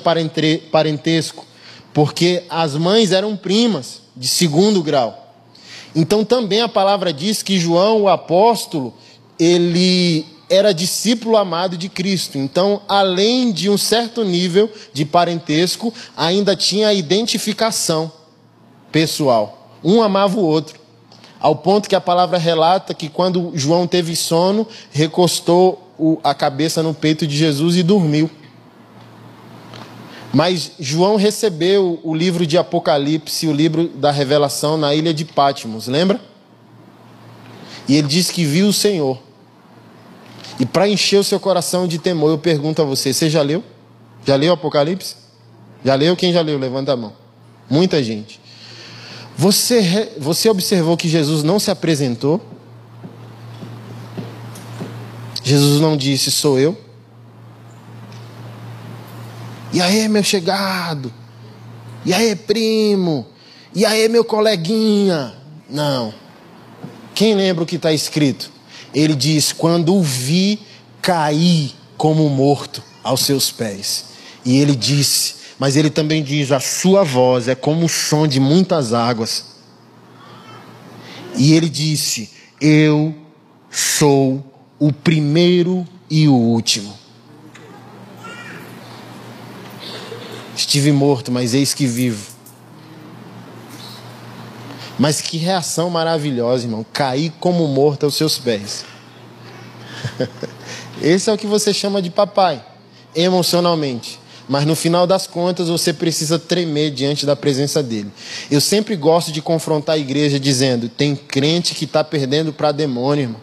parentesco 0.71 1.45
porque 1.95 2.43
as 2.49 2.75
mães 2.75 3.13
eram 3.13 3.37
primas 3.37 4.01
de 4.17 4.27
segundo 4.27 4.83
grau. 4.83 5.31
Então 5.95 6.25
também 6.25 6.59
a 6.59 6.67
palavra 6.67 7.13
diz 7.13 7.41
que 7.41 7.57
João, 7.57 8.01
o 8.01 8.09
apóstolo, 8.09 8.93
ele 9.39 10.25
era 10.49 10.73
discípulo 10.73 11.37
amado 11.37 11.77
de 11.77 11.87
Cristo. 11.87 12.37
Então, 12.37 12.81
além 12.85 13.49
de 13.49 13.69
um 13.69 13.77
certo 13.77 14.25
nível 14.25 14.69
de 14.91 15.05
parentesco, 15.05 15.93
ainda 16.17 16.53
tinha 16.53 16.89
a 16.89 16.93
identificação 16.93 18.11
pessoal. 18.91 19.71
Um 19.81 20.03
amava 20.03 20.37
o 20.37 20.43
outro. 20.43 20.77
Ao 21.39 21.55
ponto 21.55 21.87
que 21.87 21.95
a 21.95 22.01
palavra 22.01 22.37
relata 22.37 22.93
que 22.93 23.07
quando 23.07 23.53
João 23.55 23.87
teve 23.87 24.17
sono, 24.17 24.67
recostou 24.91 26.19
a 26.21 26.33
cabeça 26.33 26.83
no 26.83 26.93
peito 26.93 27.25
de 27.25 27.37
Jesus 27.37 27.77
e 27.77 27.83
dormiu. 27.83 28.29
Mas 30.35 30.73
João 30.77 31.15
recebeu 31.15 31.97
o 32.03 32.13
livro 32.13 32.45
de 32.45 32.57
Apocalipse, 32.57 33.47
o 33.47 33.53
livro 33.53 33.87
da 33.87 34.11
revelação, 34.11 34.75
na 34.75 34.93
ilha 34.93 35.13
de 35.13 35.23
Patmos, 35.23 35.87
lembra? 35.87 36.19
E 37.87 37.95
ele 37.95 38.09
disse 38.09 38.33
que 38.33 38.43
viu 38.43 38.67
o 38.67 38.73
Senhor. 38.73 39.17
E 40.59 40.65
para 40.65 40.89
encher 40.89 41.21
o 41.21 41.23
seu 41.23 41.39
coração 41.39 41.87
de 41.87 41.97
temor, 41.97 42.31
eu 42.31 42.37
pergunto 42.37 42.81
a 42.81 42.85
você: 42.85 43.13
você 43.13 43.29
já 43.29 43.41
leu? 43.41 43.63
Já 44.25 44.35
leu 44.35 44.51
Apocalipse? 44.51 45.15
Já 45.85 45.95
leu? 45.95 46.17
Quem 46.17 46.33
já 46.33 46.41
leu? 46.41 46.59
Levanta 46.59 46.91
a 46.91 46.97
mão. 46.97 47.13
Muita 47.69 48.03
gente. 48.03 48.41
Você, 49.37 50.11
você 50.17 50.49
observou 50.49 50.97
que 50.97 51.07
Jesus 51.07 51.43
não 51.43 51.61
se 51.61 51.71
apresentou? 51.71 52.41
Jesus 55.41 55.79
não 55.79 55.95
disse: 55.95 56.29
sou 56.29 56.59
eu. 56.59 56.84
E 59.75 59.81
aí, 59.81 60.07
meu 60.07 60.23
chegado? 60.23 61.13
E 62.05 62.13
aí, 62.13 62.33
primo? 62.33 63.27
E 63.73 63.85
aí, 63.85 64.07
meu 64.07 64.23
coleguinha? 64.23 65.35
Não. 65.69 66.13
Quem 67.13 67.35
lembra 67.35 67.65
o 67.65 67.67
que 67.67 67.75
está 67.75 67.91
escrito? 67.91 68.49
Ele 68.93 69.13
diz: 69.13 69.51
Quando 69.51 69.93
o 69.93 70.01
vi, 70.01 70.61
caí 71.01 71.73
como 71.97 72.29
morto 72.29 72.81
aos 73.03 73.25
seus 73.25 73.51
pés. 73.51 74.05
E 74.45 74.57
ele 74.59 74.77
disse, 74.77 75.35
mas 75.59 75.75
ele 75.75 75.89
também 75.89 76.23
diz: 76.23 76.53
A 76.53 76.61
sua 76.61 77.03
voz 77.03 77.49
é 77.49 77.53
como 77.53 77.87
o 77.87 77.89
som 77.89 78.25
de 78.25 78.39
muitas 78.39 78.93
águas. 78.93 79.43
E 81.35 81.51
ele 81.51 81.67
disse: 81.67 82.29
Eu 82.61 83.13
sou 83.69 84.41
o 84.79 84.93
primeiro 84.93 85.85
e 86.09 86.29
o 86.29 86.33
último. 86.33 87.04
Estive 90.55 90.91
morto, 90.91 91.31
mas 91.31 91.53
eis 91.53 91.73
que 91.73 91.85
vivo. 91.85 92.33
Mas 94.97 95.19
que 95.19 95.37
reação 95.37 95.89
maravilhosa, 95.89 96.65
irmão. 96.65 96.85
Cair 96.93 97.33
como 97.39 97.67
morto 97.67 98.05
aos 98.05 98.15
seus 98.15 98.37
pés. 98.37 98.85
Esse 101.01 101.29
é 101.29 101.33
o 101.33 101.37
que 101.37 101.47
você 101.47 101.73
chama 101.73 102.01
de 102.01 102.09
papai, 102.09 102.63
emocionalmente. 103.13 104.19
Mas 104.47 104.65
no 104.65 104.75
final 104.75 105.05
das 105.07 105.27
contas 105.27 105.67
você 105.67 105.91
precisa 105.91 106.37
tremer 106.37 106.91
diante 106.91 107.25
da 107.25 107.35
presença 107.35 107.81
dele. 107.81 108.11
Eu 108.49 108.61
sempre 108.61 108.95
gosto 108.95 109.31
de 109.31 109.41
confrontar 109.41 109.95
a 109.95 109.99
igreja 109.99 110.39
dizendo: 110.39 110.87
tem 110.87 111.15
crente 111.15 111.73
que 111.73 111.85
está 111.85 112.03
perdendo 112.03 112.53
para 112.53 112.71
demônio, 112.71 113.23
irmão. 113.23 113.41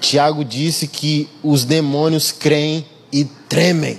Tiago 0.00 0.44
disse 0.44 0.86
que 0.86 1.28
os 1.42 1.64
demônios 1.64 2.32
creem 2.32 2.86
e 3.12 3.24
tremem. 3.24 3.98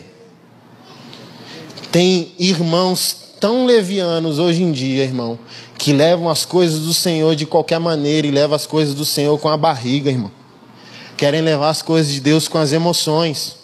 Tem 1.93 2.31
irmãos 2.39 3.15
tão 3.39 3.67
levianos 3.67 4.39
hoje 4.39 4.63
em 4.63 4.71
dia, 4.71 5.03
irmão, 5.03 5.37
que 5.77 5.93
levam 5.93 6.27
as 6.27 6.43
coisas 6.43 6.79
do 6.79 6.91
Senhor 6.91 7.35
de 7.35 7.45
qualquer 7.45 7.79
maneira 7.79 8.25
e 8.25 8.31
levam 8.31 8.55
as 8.55 8.65
coisas 8.65 8.95
do 8.95 9.05
Senhor 9.05 9.37
com 9.37 9.47
a 9.47 9.55
barriga, 9.55 10.09
irmão. 10.09 10.31
Querem 11.15 11.41
levar 11.41 11.69
as 11.69 11.83
coisas 11.83 12.11
de 12.11 12.19
Deus 12.19 12.47
com 12.47 12.57
as 12.57 12.73
emoções. 12.73 13.57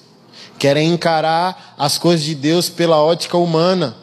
Querem 0.60 0.94
encarar 0.94 1.74
as 1.76 1.98
coisas 1.98 2.24
de 2.24 2.36
Deus 2.36 2.70
pela 2.70 3.02
ótica 3.02 3.36
humana. 3.36 3.98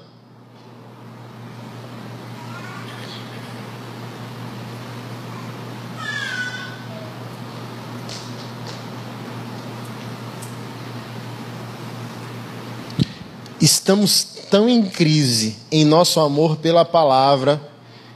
Estamos 13.87 14.26
tão 14.51 14.68
em 14.68 14.82
crise 14.82 15.55
em 15.70 15.84
nosso 15.84 16.18
amor 16.18 16.57
pela 16.57 16.84
palavra 16.84 17.62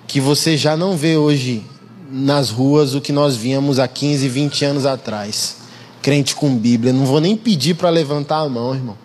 que 0.05 0.21
você 0.21 0.57
já 0.57 0.77
não 0.77 0.97
vê 0.97 1.17
hoje 1.17 1.65
nas 2.11 2.51
ruas 2.51 2.93
o 2.97 3.01
que 3.01 3.13
nós 3.13 3.37
víamos 3.37 3.79
há 3.79 3.87
15, 3.87 4.29
20 4.29 4.65
anos 4.65 4.85
atrás. 4.85 5.59
Crente 6.03 6.35
com 6.35 6.57
Bíblia. 6.57 6.93
Não 6.93 7.07
vou 7.07 7.21
nem 7.21 7.37
pedir 7.37 7.75
para 7.75 7.89
levantar 7.89 8.41
a 8.41 8.49
mão, 8.49 8.75
irmão. 8.75 8.99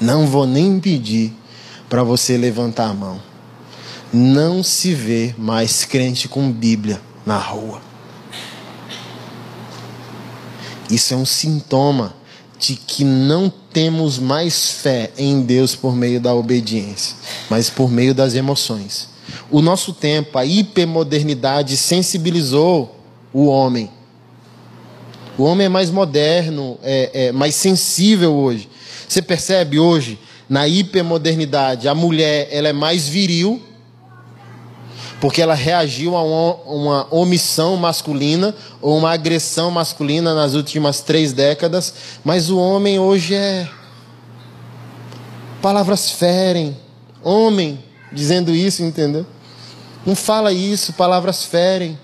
Não 0.00 0.26
vou 0.26 0.46
nem 0.46 0.80
pedir 0.80 1.34
para 1.86 2.02
você 2.02 2.38
levantar 2.38 2.88
a 2.88 2.94
mão. 2.94 3.20
Não 4.10 4.62
se 4.62 4.94
vê 4.94 5.34
mais 5.36 5.84
crente 5.84 6.28
com 6.28 6.50
Bíblia 6.50 6.98
na 7.26 7.36
rua. 7.36 7.82
Isso 10.88 11.12
é 11.12 11.16
um 11.18 11.26
sintoma 11.26 12.14
de 12.58 12.76
que 12.76 13.04
não 13.04 13.52
temos 13.74 14.20
mais 14.20 14.70
fé 14.70 15.10
em 15.18 15.42
Deus 15.42 15.74
por 15.74 15.96
meio 15.96 16.20
da 16.20 16.32
obediência, 16.32 17.16
mas 17.50 17.68
por 17.68 17.90
meio 17.90 18.14
das 18.14 18.34
emoções. 18.34 19.08
O 19.50 19.60
nosso 19.60 19.92
tempo, 19.92 20.38
a 20.38 20.46
hipermodernidade 20.46 21.76
sensibilizou 21.76 22.96
o 23.32 23.46
homem. 23.46 23.90
O 25.36 25.42
homem 25.42 25.66
é 25.66 25.68
mais 25.68 25.90
moderno, 25.90 26.78
é, 26.84 27.26
é 27.26 27.32
mais 27.32 27.56
sensível 27.56 28.32
hoje. 28.32 28.68
Você 29.08 29.20
percebe 29.20 29.80
hoje, 29.80 30.20
na 30.48 30.68
hipermodernidade, 30.68 31.88
a 31.88 31.94
mulher 31.94 32.48
ela 32.52 32.68
é 32.68 32.72
mais 32.72 33.08
viril 33.08 33.60
porque 35.24 35.40
ela 35.40 35.54
reagiu 35.54 36.14
a 36.16 36.22
uma, 36.22 37.06
omissão 37.10 37.78
masculina 37.78 38.54
ou 38.82 38.98
uma 38.98 39.10
agressão 39.10 39.70
masculina 39.70 40.34
nas 40.34 40.52
últimas 40.52 41.00
três 41.00 41.32
décadas, 41.32 41.94
mas 42.22 42.50
o 42.50 42.58
homem 42.58 42.98
hoje 42.98 43.34
é. 43.34 43.66
Palavras 45.62 46.10
ferem. 46.10 46.76
Homem 47.22 47.82
dizendo 48.12 48.54
isso, 48.54 48.82
entendeu? 48.82 49.24
Não 50.04 50.14
fala 50.14 50.52
isso, 50.52 50.92
palavras 50.92 51.42
ferem. 51.42 51.98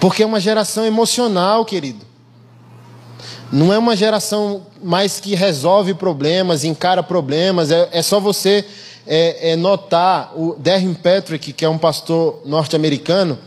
Porque 0.00 0.22
é 0.22 0.26
uma 0.26 0.40
geração 0.40 0.86
emocional, 0.86 1.66
querido. 1.66 2.06
Não 3.52 3.70
é 3.74 3.76
uma 3.76 3.94
geração 3.94 4.62
mais 4.82 5.20
que 5.20 5.34
resolve 5.34 5.92
problemas, 5.92 6.64
encara 6.64 7.02
problemas, 7.02 7.70
é, 7.70 7.90
é 7.92 8.00
só 8.00 8.18
você 8.18 8.66
é, 9.06 9.52
é 9.52 9.56
notar 9.56 10.32
o 10.36 10.54
Darren 10.58 10.94
Patrick, 10.94 11.52
que 11.52 11.64
é 11.64 11.68
um 11.68 11.78
pastor 11.78 12.42
norte-americano, 12.44 13.38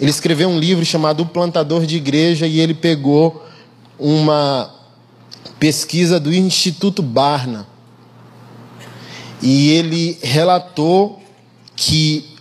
ele 0.00 0.10
escreveu 0.10 0.48
um 0.48 0.58
livro 0.58 0.84
chamado 0.84 1.22
O 1.22 1.26
Plantador 1.26 1.86
de 1.86 1.96
Igreja 1.96 2.46
e 2.46 2.58
ele 2.60 2.74
pegou 2.74 3.44
uma 3.98 4.74
pesquisa 5.58 6.18
do 6.18 6.34
Instituto 6.34 7.02
Barna. 7.02 7.66
E 9.40 9.70
ele 9.70 10.18
relatou 10.22 11.22
que 11.76 12.33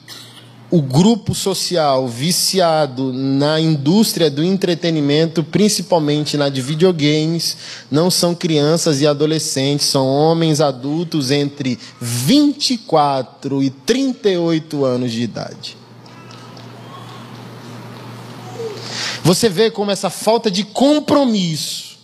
o 0.74 0.82
grupo 0.82 1.36
social 1.36 2.08
viciado 2.08 3.14
na 3.14 3.60
indústria 3.60 4.28
do 4.28 4.44
entretenimento, 4.44 5.44
principalmente 5.44 6.36
na 6.36 6.50
de 6.50 6.64
videogames, 6.64 7.56
não 7.92 8.10
são 8.10 8.34
crianças 8.34 9.00
e 9.00 9.06
adolescentes, 9.06 9.86
são 9.86 10.08
homens 10.08 10.60
adultos 10.60 11.30
entre 11.30 11.78
24 12.02 13.62
e 13.62 13.70
38 13.70 14.84
anos 14.84 15.12
de 15.12 15.22
idade. 15.22 15.78
Você 19.24 19.48
vê 19.50 19.70
como 19.70 19.92
essa 19.92 20.10
falta 20.10 20.50
de 20.50 20.64
compromisso 20.64 22.00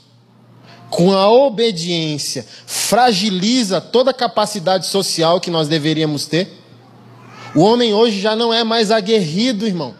com 0.91 1.11
a 1.11 1.27
obediência 1.27 2.45
fragiliza 2.67 3.81
toda 3.81 4.11
a 4.11 4.13
capacidade 4.13 4.85
social 4.85 5.39
que 5.41 5.49
nós 5.49 5.67
deveríamos 5.67 6.27
ter? 6.27 6.58
O 7.55 7.61
homem 7.61 7.93
hoje 7.93 8.19
já 8.19 8.35
não 8.35 8.53
é 8.53 8.63
mais 8.63 8.91
aguerrido, 8.91 9.65
irmão. 9.65 9.95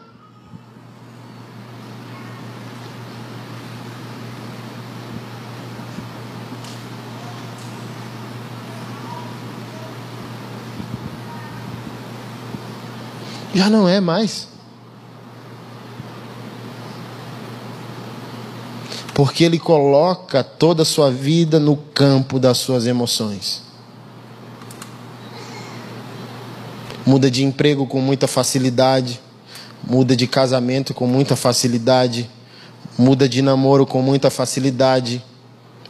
Já 13.54 13.70
não 13.70 13.90
é 13.90 14.00
mais. 14.00 14.48
Porque 19.14 19.44
ele 19.44 19.60
coloca 19.60 20.44
toda 20.44 20.84
a 20.84 20.86
sua 20.86 21.12
vida 21.12 21.60
no 21.60 21.76
campo 21.76 22.40
das 22.40 22.58
suas 22.60 22.86
emoções. 22.86 23.69
Muda 27.10 27.32
de 27.32 27.44
emprego 27.44 27.88
com 27.88 28.00
muita 28.00 28.28
facilidade, 28.28 29.20
muda 29.84 30.16
de 30.16 30.28
casamento 30.28 30.94
com 30.94 31.08
muita 31.08 31.36
facilidade, 31.36 32.30
muda 32.96 33.28
de 33.28 33.42
namoro 33.42 33.84
com 33.84 34.00
muita 34.00 34.30
facilidade, 34.30 35.26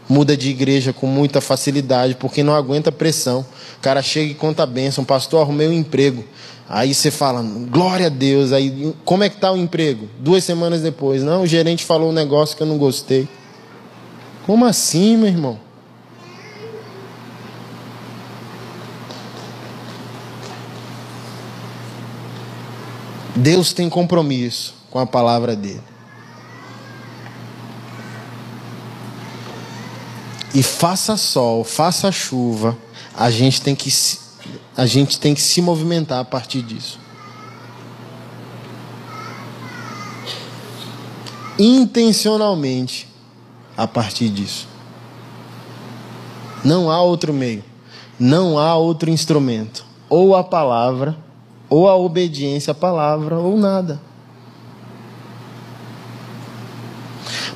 muda 0.08 0.38
de 0.38 0.50
igreja 0.50 0.94
com 0.94 1.08
muita 1.08 1.42
facilidade, 1.42 2.16
porque 2.16 2.42
não 2.42 2.56
aguenta 2.56 2.90
pressão. 2.90 3.46
O 3.78 3.82
cara 3.82 4.02
chega 4.02 4.32
e 4.32 4.34
conta 4.34 4.64
a 4.64 4.66
bênção, 4.66 5.04
pastor, 5.04 5.42
arrumei 5.42 5.68
um 5.68 5.74
emprego. 5.74 6.24
Aí 6.70 6.94
você 6.94 7.12
fala, 7.12 7.44
glória 7.70 8.06
a 8.06 8.10
Deus. 8.10 8.54
Aí, 8.54 8.96
como 9.04 9.22
é 9.22 9.28
que 9.28 9.36
está 9.36 9.52
o 9.52 9.58
emprego? 9.58 10.08
Duas 10.20 10.46
semanas 10.46 10.80
depois, 10.82 11.22
não, 11.22 11.42
o 11.42 11.48
gerente 11.48 11.84
falou 11.84 12.12
um 12.12 12.14
negócio 12.14 12.56
que 12.56 12.64
eu 12.64 12.68
não 12.68 12.78
gostei. 12.78 13.28
Como 14.46 14.64
assim, 14.64 15.18
meu 15.18 15.28
irmão? 15.28 15.60
Deus 23.40 23.72
tem 23.72 23.90
compromisso 23.90 24.76
com 24.92 25.00
a 25.00 25.06
palavra 25.06 25.56
dele. 25.56 25.82
E 30.54 30.62
faça 30.62 31.16
sol, 31.16 31.64
faça 31.64 32.12
chuva, 32.12 32.78
a 33.16 33.30
gente 33.30 33.62
tem 33.62 33.76
que 33.76 33.90
a 34.76 34.86
gente 34.86 35.20
tem 35.20 35.34
que 35.34 35.42
se 35.42 35.62
movimentar 35.62 36.20
a 36.20 36.26
partir 36.26 36.62
disso. 36.62 37.00
Intencionalmente 41.58 43.08
a 43.78 43.88
partir 43.88 44.30
disso. 44.30 44.68
Não 46.64 46.90
há 46.92 47.02
outro 47.02 47.34
meio, 47.34 47.64
não 48.20 48.58
há 48.58 48.76
outro 48.76 49.10
instrumento. 49.10 49.86
Ou 50.10 50.36
a 50.36 50.44
palavra 50.44 51.29
ou 51.70 51.88
a 51.88 51.96
obediência 51.96 52.72
à 52.72 52.76
palavra, 52.76 53.38
ou 53.38 53.58
nada. 53.58 54.02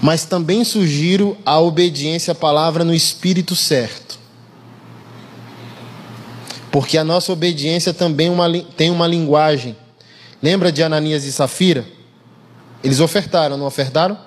Mas 0.02 0.26
também 0.26 0.64
sugiro 0.64 1.38
a 1.46 1.60
obediência 1.60 2.34
à 2.34 2.36
palavra 2.36 2.84
no 2.84 2.94
espírito 2.94 3.56
certo. 3.56 4.20
Porque 6.70 6.98
a 6.98 7.04
nossa 7.04 7.32
obediência 7.32 7.94
também 7.94 8.30
uma, 8.30 8.52
tem 8.76 8.90
uma 8.90 9.08
linguagem. 9.08 9.78
Lembra 10.42 10.72
de 10.72 10.84
Ananias 10.84 11.24
e 11.24 11.32
Safira? 11.32 11.86
Eles 12.84 13.00
ofertaram, 13.00 13.56
não 13.58 13.66
ofertaram? 13.66 14.18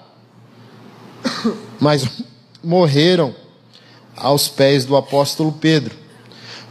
Mas 1.79 2.09
morreram 2.65 3.35
aos 4.17 4.49
pés 4.49 4.85
do 4.85 4.97
apóstolo 4.97 5.53
Pedro. 5.53 5.95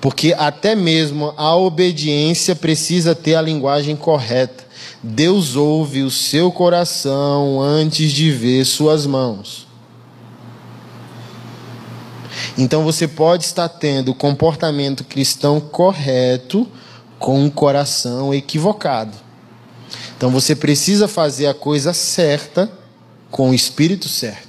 Porque 0.06 0.36
até 0.38 0.76
mesmo 0.76 1.34
a 1.36 1.56
obediência 1.56 2.56
precisa 2.56 3.16
ter 3.16 3.34
a 3.34 3.41
linguagem 3.41 3.95
correta. 3.95 4.64
Deus 5.01 5.56
ouve 5.56 6.03
o 6.03 6.12
seu 6.12 6.51
coração 6.51 7.60
antes 7.60 8.12
de 8.12 8.30
ver 8.30 8.64
suas 8.66 9.08
mãos. 9.08 9.66
Então 12.56 12.84
você 12.84 13.08
pode 13.08 13.45
estar 13.45 13.68
tendo 13.68 14.12
o 14.12 14.14
comportamento 14.14 15.03
cristão 15.03 15.60
correto 15.60 16.68
com 17.18 17.43
um 17.43 17.49
coração 17.49 18.32
equivocado. 18.32 19.18
Então 20.16 20.30
você 20.30 20.56
precisa 20.56 21.08
fazer 21.08 21.47
a 21.47 21.53
coisa 21.56 21.95
certa 21.95 22.72
com 23.32 23.49
o 23.49 23.56
espírito 23.56 24.08
certo. 24.08 24.44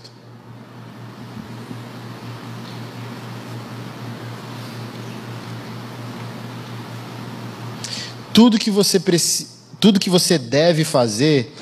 Tudo 8.37 8.59
que 8.59 8.71
você 8.71 9.01
precisa, 9.01 9.49
tudo 9.81 9.99
que 9.99 10.11
você 10.11 10.37
deve 10.37 10.85
fazer, 10.85 11.55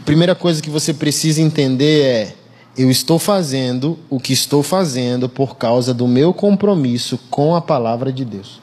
a 0.00 0.02
primeira 0.02 0.34
coisa 0.34 0.60
que 0.60 0.68
você 0.68 0.92
precisa 0.92 1.40
entender 1.40 2.02
é 2.02 2.34
eu 2.76 2.90
estou 2.90 3.20
fazendo 3.20 3.96
o 4.10 4.18
que 4.18 4.32
estou 4.32 4.64
fazendo 4.64 5.28
por 5.28 5.56
causa 5.56 5.94
do 5.94 6.08
meu 6.08 6.34
compromisso 6.34 7.20
com 7.30 7.54
a 7.54 7.60
palavra 7.60 8.12
de 8.12 8.24
Deus. 8.24 8.60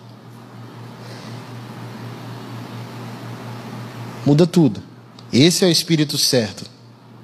Muda 4.25 4.45
tudo. 4.45 4.83
Esse 5.31 5.63
é 5.63 5.67
o 5.69 5.71
espírito 5.71 6.17
certo 6.17 6.65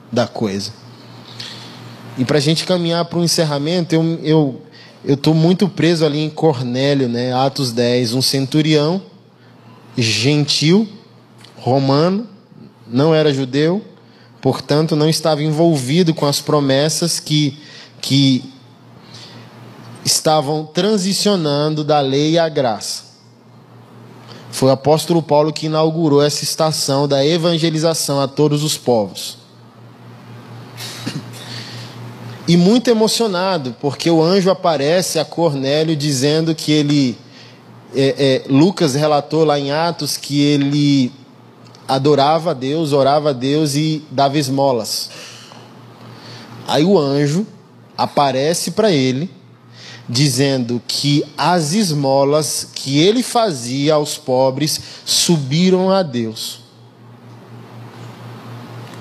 da 0.10 0.28
coisa. 0.28 0.72
E 2.18 2.24
para 2.24 2.38
a 2.38 2.42
gente 2.42 2.64
caminhar 2.64 3.04
para 3.04 3.20
o 3.20 3.24
encerramento, 3.24 3.94
eu 3.94 4.20
eu 4.24 4.62
eu 5.04 5.16
estou 5.16 5.34
muito 5.34 5.68
preso 5.68 6.06
ali 6.06 6.20
em 6.20 6.30
Cornélio, 6.30 7.10
né? 7.10 7.34
Atos 7.34 7.74
10, 7.74 8.14
um 8.14 8.22
centurião 8.22 9.11
gentil, 9.98 10.88
romano, 11.58 12.28
não 12.88 13.14
era 13.14 13.34
judeu, 13.34 13.84
portanto 14.42 14.96
não 14.96 15.10
estava 15.10 15.44
envolvido 15.44 16.14
com 16.14 16.26
as 16.26 16.42
promessas 16.42 17.20
que, 17.20 17.58
que 18.02 18.44
estavam 20.04 20.66
transicionando 20.66 21.84
da 21.84 22.00
lei 22.00 22.38
à 22.38 22.50
graça. 22.50 23.12
Foi 24.52 24.70
o 24.70 24.74
apóstolo 24.74 25.22
Paulo 25.24 25.54
que 25.54 25.68
inaugurou 25.68 26.22
essa 26.22 26.44
estação 26.44 27.08
da 27.08 27.26
evangelização 27.26 28.20
a 28.20 28.28
todos 28.28 28.64
os 28.64 28.78
povos. 28.78 29.38
E 32.48 32.58
muito 32.58 32.90
emocionado, 32.90 33.76
porque 33.80 34.10
o 34.10 34.22
anjo 34.22 34.50
aparece 34.50 35.20
a 35.20 35.24
Cornélio 35.26 35.96
dizendo 35.96 36.54
que 36.54 36.72
ele. 36.72 37.18
É, 37.94 38.44
é, 38.48 38.52
Lucas 38.52 38.96
relatou 38.96 39.44
lá 39.44 39.60
em 39.60 39.72
Atos 39.72 40.18
que 40.18 40.42
ele 40.42 41.12
adorava 41.88 42.52
a 42.52 42.54
Deus, 42.54 42.94
orava 42.94 43.32
a 43.32 43.34
Deus 43.34 43.76
e 43.76 44.04
dava 44.10 44.38
esmolas. 44.38 45.10
Aí 46.68 46.86
o 46.86 46.98
anjo 46.98 47.46
aparece 47.98 48.72
para 48.72 48.92
ele, 48.92 49.30
dizendo 50.08 50.82
que 50.88 51.24
as 51.38 51.74
esmolas 51.74 52.68
que 52.74 53.00
ele 53.00 53.22
fazia 53.22 53.96
aos 53.96 54.18
pobres 54.18 54.80
subiram 55.06 55.92
a 55.92 56.02
Deus 56.02 56.62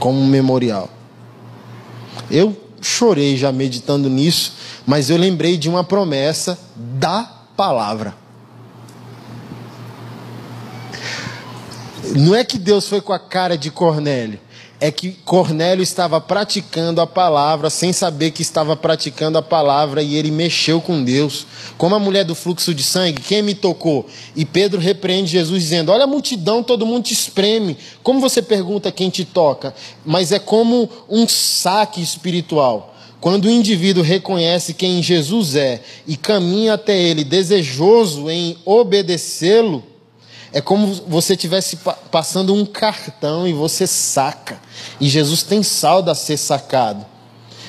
como 0.01 0.19
um 0.19 0.27
memorial. 0.27 0.89
Eu 2.31 2.57
chorei 2.81 3.37
já 3.37 3.53
meditando 3.53 4.09
nisso, 4.09 4.55
mas 4.87 5.11
eu 5.11 5.17
lembrei 5.17 5.57
de 5.57 5.69
uma 5.69 5.85
promessa 5.85 6.59
da 6.75 7.23
palavra. 7.57 8.20
Não 12.17 12.35
é 12.35 12.45
que 12.45 12.59
Deus 12.59 12.89
foi 12.89 13.01
com 13.01 13.13
a 13.13 13.19
cara 13.19 13.57
de 13.57 13.71
Cornélio, 13.71 14.41
é 14.81 14.91
que 14.91 15.13
Cornélio 15.25 15.83
estava 15.83 16.21
praticando 16.21 17.01
a 17.01 17.07
palavra 17.07 17.69
sem 17.69 17.93
saber 17.93 18.31
que 18.31 18.41
estava 18.41 18.75
praticando 18.75 19.37
a 19.37 19.43
palavra 19.43 20.03
e 20.03 20.17
ele 20.17 20.31
mexeu 20.31 20.81
com 20.81 21.05
Deus. 21.05 21.47
Como 21.77 21.95
a 21.95 21.99
mulher 21.99 22.25
do 22.25 22.35
fluxo 22.35 22.75
de 22.75 22.83
sangue, 22.83 23.21
quem 23.21 23.43
me 23.43 23.55
tocou? 23.55 24.07
E 24.35 24.47
Pedro 24.47 24.81
repreende 24.81 25.31
Jesus 25.31 25.63
dizendo: 25.63 25.93
Olha 25.93 26.05
a 26.05 26.07
multidão, 26.07 26.63
todo 26.63 26.87
mundo 26.87 27.05
te 27.05 27.13
espreme. 27.13 27.77
Como 28.03 28.21
você 28.21 28.41
pergunta 28.41 28.91
quem 28.91 29.11
te 29.11 29.25
toca? 29.25 29.75
Mas 30.05 30.33
é 30.33 30.39
como 30.39 30.89
um 31.09 31.29
saque 31.29 32.01
espiritual. 32.01 32.95
Quando 33.21 33.45
o 33.45 33.51
indivíduo 33.51 34.03
reconhece 34.03 34.73
quem 34.73 35.03
Jesus 35.03 35.55
é 35.55 35.83
e 36.07 36.17
caminha 36.17 36.73
até 36.73 36.99
ele 36.99 37.23
desejoso 37.23 38.31
em 38.31 38.57
obedecê-lo, 38.65 39.85
é 40.53 40.61
como 40.61 40.93
você 41.07 41.35
estivesse 41.35 41.79
passando 42.11 42.53
um 42.55 42.67
cartão 42.67 43.47
e 43.47 43.53
você 43.53 43.87
saca. 43.87 44.59
E 45.01 45.09
Jesus 45.09 45.43
tem 45.43 45.63
saldo 45.63 46.11
a 46.11 46.15
ser 46.15 46.37
sacado. 46.37 47.07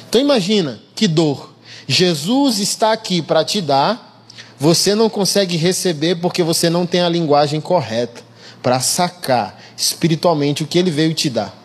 Então 0.09 0.19
imagina 0.19 0.81
que 0.95 1.07
dor. 1.07 1.53
Jesus 1.87 2.59
está 2.59 2.91
aqui 2.91 3.21
para 3.21 3.45
te 3.45 3.61
dar, 3.61 4.25
você 4.59 4.95
não 4.95 5.09
consegue 5.09 5.57
receber 5.57 6.15
porque 6.15 6.41
você 6.41 6.69
não 6.69 6.85
tem 6.85 7.01
a 7.01 7.09
linguagem 7.09 7.61
correta 7.61 8.23
para 8.63 8.79
sacar 8.79 9.59
espiritualmente 9.77 10.63
o 10.63 10.67
que 10.67 10.77
ele 10.77 10.91
veio 10.91 11.13
te 11.13 11.29
dar. 11.29 11.55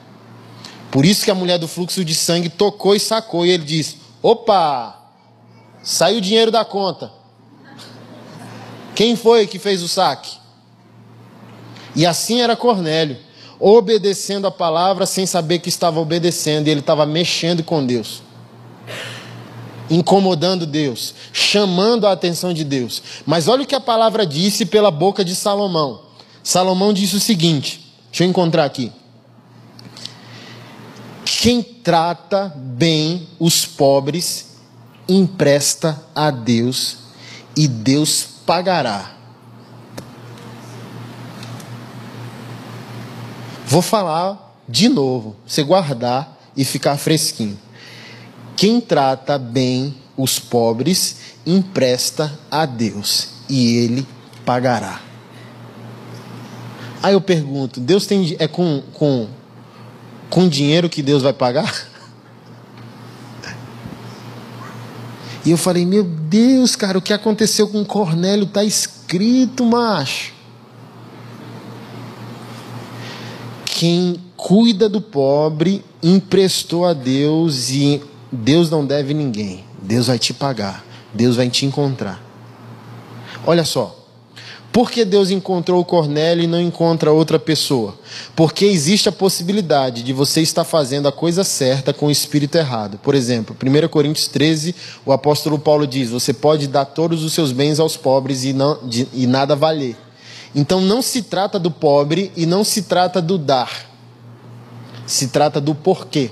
Por 0.90 1.04
isso 1.04 1.24
que 1.24 1.30
a 1.30 1.34
mulher 1.34 1.58
do 1.58 1.68
fluxo 1.68 2.04
de 2.04 2.14
sangue 2.14 2.48
tocou 2.48 2.94
e 2.94 3.00
sacou 3.00 3.44
e 3.44 3.50
ele 3.50 3.64
disse: 3.64 3.98
"Opa! 4.22 4.96
Saiu 5.82 6.18
o 6.18 6.20
dinheiro 6.20 6.50
da 6.50 6.64
conta. 6.64 7.10
Quem 8.94 9.16
foi 9.16 9.46
que 9.46 9.58
fez 9.58 9.82
o 9.82 9.88
saque?" 9.88 10.45
E 11.96 12.04
assim 12.04 12.42
era 12.42 12.54
Cornélio, 12.54 13.16
obedecendo 13.58 14.46
a 14.46 14.50
palavra 14.50 15.06
sem 15.06 15.24
saber 15.24 15.60
que 15.60 15.70
estava 15.70 15.98
obedecendo, 15.98 16.68
e 16.68 16.70
ele 16.70 16.80
estava 16.80 17.06
mexendo 17.06 17.64
com 17.64 17.84
Deus, 17.84 18.22
incomodando 19.88 20.66
Deus, 20.66 21.14
chamando 21.32 22.06
a 22.06 22.12
atenção 22.12 22.52
de 22.52 22.64
Deus. 22.64 23.02
Mas 23.24 23.48
olha 23.48 23.62
o 23.62 23.66
que 23.66 23.74
a 23.74 23.80
palavra 23.80 24.26
disse 24.26 24.66
pela 24.66 24.90
boca 24.90 25.24
de 25.24 25.34
Salomão. 25.34 26.02
Salomão 26.42 26.92
disse 26.92 27.16
o 27.16 27.20
seguinte: 27.20 27.90
deixa 28.10 28.24
eu 28.24 28.28
encontrar 28.28 28.66
aqui. 28.66 28.92
Quem 31.24 31.62
trata 31.62 32.52
bem 32.54 33.26
os 33.38 33.64
pobres 33.64 34.58
empresta 35.08 36.04
a 36.14 36.30
Deus 36.30 36.98
e 37.56 37.66
Deus 37.66 38.26
pagará. 38.44 39.15
Vou 43.66 43.82
falar 43.82 44.56
de 44.68 44.88
novo, 44.88 45.34
você 45.44 45.62
guardar 45.64 46.38
e 46.56 46.64
ficar 46.64 46.96
fresquinho. 46.96 47.58
Quem 48.56 48.80
trata 48.80 49.36
bem 49.36 49.94
os 50.16 50.38
pobres 50.38 51.16
empresta 51.44 52.38
a 52.48 52.64
Deus 52.64 53.28
e 53.48 53.76
ele 53.76 54.06
pagará. 54.44 55.00
Aí 57.02 57.12
eu 57.12 57.20
pergunto, 57.20 57.80
Deus 57.80 58.06
tem 58.06 58.36
é 58.38 58.46
com 58.46 58.82
com 58.92 59.28
com 60.30 60.48
dinheiro 60.48 60.88
que 60.88 61.02
Deus 61.02 61.22
vai 61.22 61.32
pagar? 61.32 61.88
E 65.44 65.50
eu 65.52 65.56
falei, 65.56 65.86
meu 65.86 66.02
Deus, 66.02 66.74
cara, 66.74 66.98
o 66.98 67.02
que 67.02 67.12
aconteceu 67.12 67.68
com 67.68 67.84
Cornélio 67.84 68.46
está 68.46 68.64
escrito, 68.64 69.64
macho. 69.64 70.35
Quem 73.76 74.18
cuida 74.38 74.88
do 74.88 75.02
pobre 75.02 75.84
emprestou 76.02 76.86
a 76.86 76.94
Deus 76.94 77.68
e 77.68 78.00
Deus 78.32 78.70
não 78.70 78.86
deve 78.86 79.12
ninguém. 79.12 79.64
Deus 79.82 80.06
vai 80.06 80.18
te 80.18 80.32
pagar. 80.32 80.82
Deus 81.12 81.36
vai 81.36 81.50
te 81.50 81.66
encontrar. 81.66 82.24
Olha 83.44 83.66
só. 83.66 83.94
Por 84.72 84.90
que 84.90 85.04
Deus 85.04 85.30
encontrou 85.30 85.84
Cornélio 85.84 86.44
e 86.44 86.46
não 86.46 86.58
encontra 86.58 87.12
outra 87.12 87.38
pessoa? 87.38 87.98
Porque 88.34 88.64
existe 88.64 89.10
a 89.10 89.12
possibilidade 89.12 90.02
de 90.02 90.12
você 90.14 90.40
estar 90.40 90.64
fazendo 90.64 91.06
a 91.06 91.12
coisa 91.12 91.44
certa 91.44 91.92
com 91.92 92.06
o 92.06 92.10
espírito 92.10 92.56
errado. 92.56 92.98
Por 93.02 93.14
exemplo, 93.14 93.54
1 93.62 93.88
Coríntios 93.88 94.26
13, 94.26 94.74
o 95.04 95.12
apóstolo 95.12 95.58
Paulo 95.58 95.86
diz: 95.86 96.08
Você 96.08 96.32
pode 96.32 96.66
dar 96.66 96.86
todos 96.86 97.22
os 97.22 97.34
seus 97.34 97.52
bens 97.52 97.78
aos 97.78 97.94
pobres 97.94 98.42
e, 98.42 98.54
não, 98.54 98.78
de, 98.88 99.06
e 99.12 99.26
nada 99.26 99.54
valer. 99.54 99.96
Então 100.56 100.80
não 100.80 101.02
se 101.02 101.20
trata 101.20 101.58
do 101.58 101.70
pobre 101.70 102.32
e 102.34 102.46
não 102.46 102.64
se 102.64 102.84
trata 102.84 103.20
do 103.20 103.36
dar. 103.36 103.84
Se 105.06 105.28
trata 105.28 105.60
do 105.60 105.74
porquê. 105.74 106.30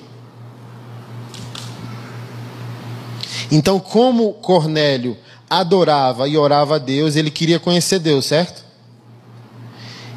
Então, 3.52 3.78
como 3.78 4.32
Cornélio 4.32 5.18
adorava 5.48 6.26
e 6.26 6.38
orava 6.38 6.76
a 6.76 6.78
Deus, 6.78 7.16
ele 7.16 7.30
queria 7.30 7.60
conhecer 7.60 7.98
Deus, 7.98 8.24
certo? 8.24 8.64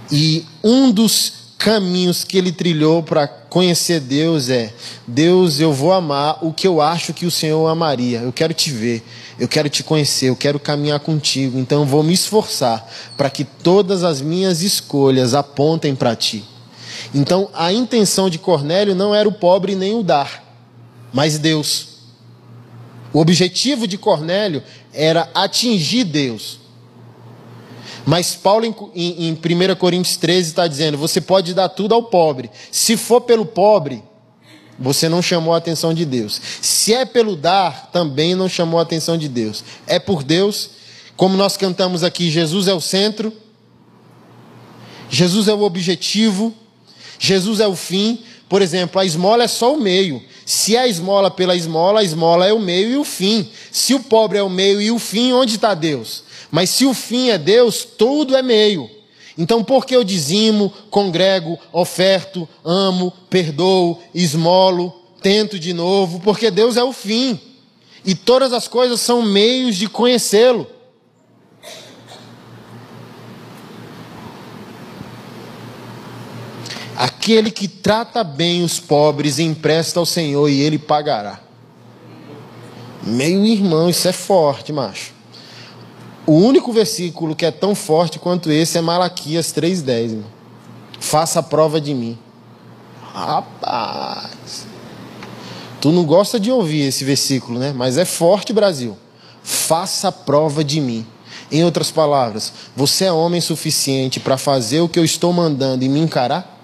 E 0.09 0.45
um 0.63 0.89
dos 0.89 1.33
caminhos 1.57 2.23
que 2.23 2.37
ele 2.37 2.51
trilhou 2.51 3.01
para 3.03 3.27
conhecer 3.27 3.99
Deus 3.99 4.49
é: 4.49 4.73
Deus, 5.07 5.59
eu 5.59 5.73
vou 5.73 5.91
amar 5.91 6.39
o 6.41 6.53
que 6.53 6.67
eu 6.67 6.81
acho 6.81 7.13
que 7.13 7.25
o 7.25 7.31
Senhor 7.31 7.67
amaria. 7.67 8.19
Eu 8.19 8.33
quero 8.33 8.53
te 8.53 8.71
ver 8.71 9.03
eu 9.39 9.47
quero 9.47 9.69
te 9.69 9.83
conhecer, 9.83 10.29
eu 10.29 10.35
quero 10.35 10.59
caminhar 10.59 10.99
contigo, 10.99 11.59
então 11.59 11.81
eu 11.81 11.85
vou 11.85 12.01
me 12.01 12.13
esforçar 12.13 12.87
para 13.15 13.29
que 13.29 13.43
todas 13.43 14.03
as 14.03 14.19
minhas 14.19 14.61
escolhas 14.61 15.33
apontem 15.33 15.95
para 15.95 16.15
ti. 16.15 16.43
Então 17.13 17.49
a 17.53 17.71
intenção 17.71 18.29
de 18.29 18.39
Cornélio 18.39 18.95
não 18.95 19.13
era 19.13 19.29
o 19.29 19.33
pobre 19.33 19.75
nem 19.75 19.95
o 19.95 20.03
dar, 20.03 20.43
mas 21.13 21.37
Deus. 21.37 21.89
O 23.13 23.19
objetivo 23.19 23.87
de 23.87 23.97
Cornélio 23.97 24.63
era 24.91 25.29
atingir 25.33 26.03
Deus. 26.03 26.59
Mas 28.07 28.35
Paulo, 28.35 28.63
em, 28.95 29.27
em 29.27 29.33
1 29.33 29.75
Coríntios 29.75 30.15
13, 30.15 30.47
está 30.47 30.65
dizendo: 30.65 30.97
você 30.97 31.19
pode 31.19 31.53
dar 31.53 31.67
tudo 31.67 31.93
ao 31.93 32.03
pobre. 32.03 32.49
Se 32.71 32.95
for 32.95 33.19
pelo 33.19 33.45
pobre, 33.45 34.01
você 34.79 35.09
não 35.09 35.21
chamou 35.21 35.53
a 35.53 35.57
atenção 35.57 35.93
de 35.93 36.05
Deus. 36.05 36.39
Se 36.61 36.93
é 36.93 37.03
pelo 37.03 37.35
dar, 37.35 37.89
também 37.91 38.33
não 38.33 38.47
chamou 38.47 38.79
a 38.79 38.83
atenção 38.83 39.17
de 39.17 39.27
Deus. 39.27 39.61
É 39.85 39.99
por 39.99 40.23
Deus, 40.23 40.69
como 41.17 41.35
nós 41.35 41.57
cantamos 41.57 42.01
aqui, 42.01 42.31
Jesus 42.31 42.69
é 42.69 42.73
o 42.73 42.79
centro. 42.79 43.33
Jesus 45.09 45.49
é 45.49 45.53
o 45.53 45.63
objetivo, 45.63 46.53
Jesus 47.19 47.59
é 47.59 47.67
o 47.67 47.75
fim. 47.75 48.23
Por 48.47 48.61
exemplo, 48.61 49.01
a 49.01 49.05
esmola 49.05 49.43
é 49.43 49.47
só 49.49 49.73
o 49.73 49.81
meio. 49.81 50.23
Se 50.45 50.77
é 50.77 50.79
a 50.79 50.87
esmola 50.87 51.29
pela 51.29 51.57
esmola, 51.57 51.99
a 51.99 52.03
esmola 52.05 52.47
é 52.47 52.53
o 52.53 52.59
meio 52.59 52.89
e 52.89 52.95
o 52.95 53.03
fim. 53.03 53.49
Se 53.69 53.93
o 53.93 53.99
pobre 53.99 54.37
é 54.37 54.43
o 54.43 54.49
meio 54.49 54.81
e 54.81 54.91
o 54.91 54.97
fim, 54.97 55.33
onde 55.33 55.55
está 55.55 55.73
Deus? 55.73 56.23
Mas 56.51 56.69
se 56.69 56.85
o 56.85 56.93
fim 56.93 57.29
é 57.29 57.37
Deus, 57.37 57.83
tudo 57.83 58.35
é 58.35 58.41
meio. 58.41 58.89
Então, 59.37 59.63
por 59.63 59.85
que 59.85 59.95
eu 59.95 60.03
dizimo, 60.03 60.73
congrego, 60.89 61.59
oferto, 61.71 62.49
amo, 62.65 63.13
perdoo, 63.29 64.01
esmolo, 64.13 64.93
tento 65.21 65.59
de 65.59 65.73
novo? 65.73 66.19
Porque 66.21 66.49
Deus 66.49 66.75
é 66.75 66.83
o 66.83 66.91
fim. 66.91 67.39
E 68.03 68.15
todas 68.15 68.51
as 68.53 68.67
coisas 68.67 68.99
são 68.99 69.21
meios 69.21 69.75
de 69.75 69.87
conhecê-lo. 69.87 70.65
Aquele 76.95 77.51
que 77.51 77.67
trata 77.67 78.23
bem 78.23 78.63
os 78.63 78.79
pobres 78.79 79.37
empresta 79.37 79.99
ao 79.99 80.05
Senhor 80.05 80.49
e 80.49 80.61
ele 80.61 80.79
pagará. 80.79 81.39
Meu 83.03 83.45
irmão, 83.45 83.87
isso 83.87 84.07
é 84.07 84.11
forte, 84.11 84.73
macho. 84.73 85.16
O 86.27 86.33
único 86.33 86.73
versículo 86.73 87.33
que 87.33 87.45
é 87.45 87.51
tão 87.51 87.73
forte 87.73 88.19
quanto 88.19 88.51
esse 88.51 88.77
é 88.77 88.81
Malaquias 88.81 89.53
3,10. 89.53 90.23
Faça 90.99 91.39
a 91.39 91.43
prova 91.43 91.79
de 91.79 91.93
mim. 91.93 92.19
Rapaz. 93.13 94.67
Tu 95.79 95.89
não 95.89 96.03
gosta 96.03 96.37
de 96.37 96.51
ouvir 96.51 96.81
esse 96.81 97.05
versículo, 97.05 97.57
né? 97.57 97.71
Mas 97.73 97.97
é 97.97 98.03
forte, 98.03 98.51
Brasil. 98.51 98.97
Faça 99.41 100.11
prova 100.11 100.65
de 100.65 100.81
mim. 100.81 101.07
Em 101.49 101.63
outras 101.63 101.91
palavras, 101.91 102.51
você 102.75 103.05
é 103.05 103.11
homem 103.11 103.39
suficiente 103.39 104.19
para 104.19 104.37
fazer 104.37 104.81
o 104.81 104.89
que 104.89 104.99
eu 104.99 105.05
estou 105.05 105.31
mandando 105.31 105.85
e 105.85 105.87
me 105.87 106.01
encarar? 106.01 106.57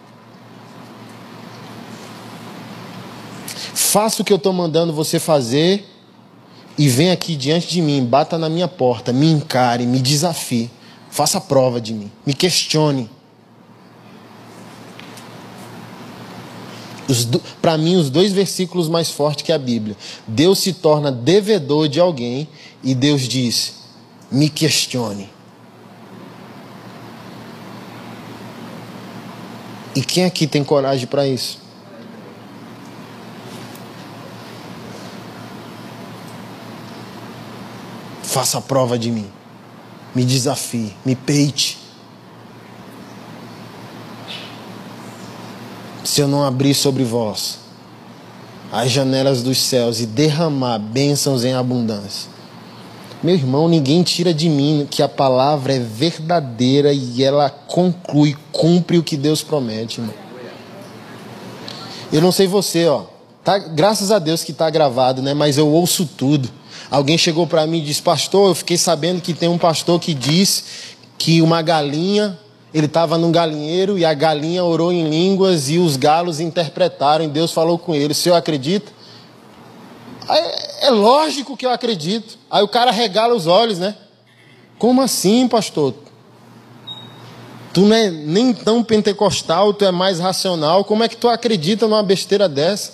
Faça 3.73 4.21
o 4.21 4.25
que 4.25 4.33
eu 4.33 4.37
estou 4.37 4.51
mandando 4.51 4.91
você 4.91 5.19
fazer 5.19 5.92
e 6.77 6.87
vem 6.87 7.11
aqui 7.11 7.35
diante 7.35 7.67
de 7.67 7.81
mim, 7.81 8.03
bata 8.03 8.37
na 8.37 8.49
minha 8.49 8.67
porta, 8.67 9.13
me 9.13 9.31
encare, 9.31 9.85
me 9.85 9.99
desafie, 9.99 10.69
faça 11.09 11.39
prova 11.39 11.79
de 11.79 11.93
mim, 11.93 12.11
me 12.25 12.33
questione. 12.33 13.09
Para 17.61 17.77
mim, 17.77 17.95
os 17.95 18.09
dois 18.09 18.31
versículos 18.31 18.89
mais 18.89 19.11
fortes 19.11 19.43
que 19.43 19.51
a 19.51 19.57
Bíblia. 19.57 19.95
Deus 20.27 20.59
se 20.59 20.73
torna 20.73 21.11
devedor 21.11 21.87
de 21.87 21.99
alguém 21.99 22.47
e 22.83 22.95
Deus 22.95 23.27
diz: 23.27 23.73
me 24.31 24.49
questione. 24.49 25.29
E 29.95 30.01
quem 30.01 30.25
aqui 30.25 30.47
tem 30.47 30.63
coragem 30.63 31.05
para 31.05 31.27
isso? 31.27 31.62
Faça 38.33 38.57
a 38.57 38.61
prova 38.61 38.97
de 38.97 39.11
mim. 39.11 39.27
Me 40.15 40.25
desafie, 40.25 40.91
me 41.05 41.15
peite. 41.15 41.77
Se 46.03 46.19
eu 46.19 46.27
não 46.27 46.43
abrir 46.43 46.73
sobre 46.73 47.03
vós 47.03 47.59
as 48.71 48.89
janelas 48.89 49.43
dos 49.43 49.61
céus 49.61 49.99
e 49.99 50.07
derramar 50.07 50.79
bênçãos 50.79 51.45
em 51.45 51.53
abundância. 51.53 52.27
Meu 53.21 53.35
irmão, 53.35 53.67
ninguém 53.67 54.01
tira 54.01 54.33
de 54.33 54.49
mim 54.49 54.87
que 54.89 55.03
a 55.03 55.07
palavra 55.07 55.75
é 55.75 55.79
verdadeira 55.79 56.91
e 56.91 57.23
ela 57.23 57.51
conclui, 57.51 58.35
cumpre 58.51 58.97
o 58.97 59.03
que 59.03 59.15
Deus 59.15 59.43
promete, 59.43 60.01
irmão. 60.01 60.15
Eu 62.11 62.19
não 62.19 62.31
sei 62.31 62.47
você, 62.47 62.87
ó. 62.87 63.03
Tá, 63.43 63.59
graças 63.59 64.11
a 64.11 64.17
Deus 64.17 64.43
que 64.43 64.51
está 64.51 64.71
gravado, 64.71 65.21
né? 65.21 65.35
Mas 65.35 65.59
eu 65.59 65.67
ouço 65.67 66.07
tudo. 66.17 66.62
Alguém 66.93 67.17
chegou 67.17 67.47
para 67.47 67.65
mim 67.65 67.79
e 67.79 67.81
disse: 67.81 68.03
Pastor, 68.03 68.49
eu 68.49 68.53
fiquei 68.53 68.77
sabendo 68.77 69.19
que 69.19 69.33
tem 69.33 69.49
um 69.49 69.57
pastor 69.57 69.99
que 69.99 70.13
diz 70.13 70.63
que 71.17 71.41
uma 71.41 71.59
galinha, 71.59 72.37
ele 72.71 72.85
estava 72.85 73.17
num 73.17 73.31
galinheiro 73.31 73.97
e 73.97 74.05
a 74.05 74.13
galinha 74.13 74.63
orou 74.63 74.93
em 74.93 75.09
línguas 75.09 75.71
e 75.71 75.79
os 75.79 75.97
galos 75.97 76.39
interpretaram 76.39 77.25
e 77.25 77.27
Deus 77.27 77.51
falou 77.51 77.79
com 77.79 77.95
ele. 77.95 78.13
Se 78.13 78.29
eu 78.29 78.35
acredito? 78.35 78.93
É, 80.29 80.85
é 80.85 80.89
lógico 80.91 81.57
que 81.57 81.65
eu 81.65 81.71
acredito. 81.71 82.37
Aí 82.47 82.61
o 82.61 82.67
cara 82.67 82.91
regala 82.91 83.33
os 83.33 83.47
olhos, 83.47 83.79
né? 83.79 83.95
Como 84.77 85.01
assim, 85.01 85.47
pastor? 85.47 85.95
Tu 87.73 87.81
não 87.81 87.95
é 87.95 88.11
nem 88.11 88.53
tão 88.53 88.83
pentecostal, 88.83 89.73
tu 89.73 89.83
é 89.83 89.91
mais 89.91 90.19
racional. 90.19 90.85
Como 90.85 91.03
é 91.03 91.09
que 91.09 91.17
tu 91.17 91.27
acredita 91.27 91.87
numa 91.87 92.03
besteira 92.03 92.47
dessa? 92.47 92.91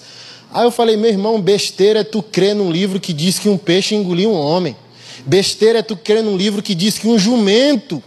Aí 0.52 0.66
eu 0.66 0.72
falei, 0.72 0.98
meu 0.98 1.10
irmão, 1.10 1.40
besteira 1.40 2.00
é 2.00 2.04
tu 2.04 2.24
crer 2.24 2.56
num 2.56 2.72
livro 2.72 3.00
que 3.00 3.14
diz 3.14 3.38
que 3.38 3.48
um 3.48 3.58
peixe 3.58 3.94
engoliu 3.94 4.32
um 4.32 4.40
homem. 4.40 4.76
Besteira 5.26 5.80
é 5.80 5.84
tu 5.84 5.96
crer 5.96 6.24
num 6.24 6.36
livro 6.36 6.64
que 6.64 6.74
diz 6.74 6.98
que 6.98 7.08
um 7.08 7.20
jumento 7.20 8.02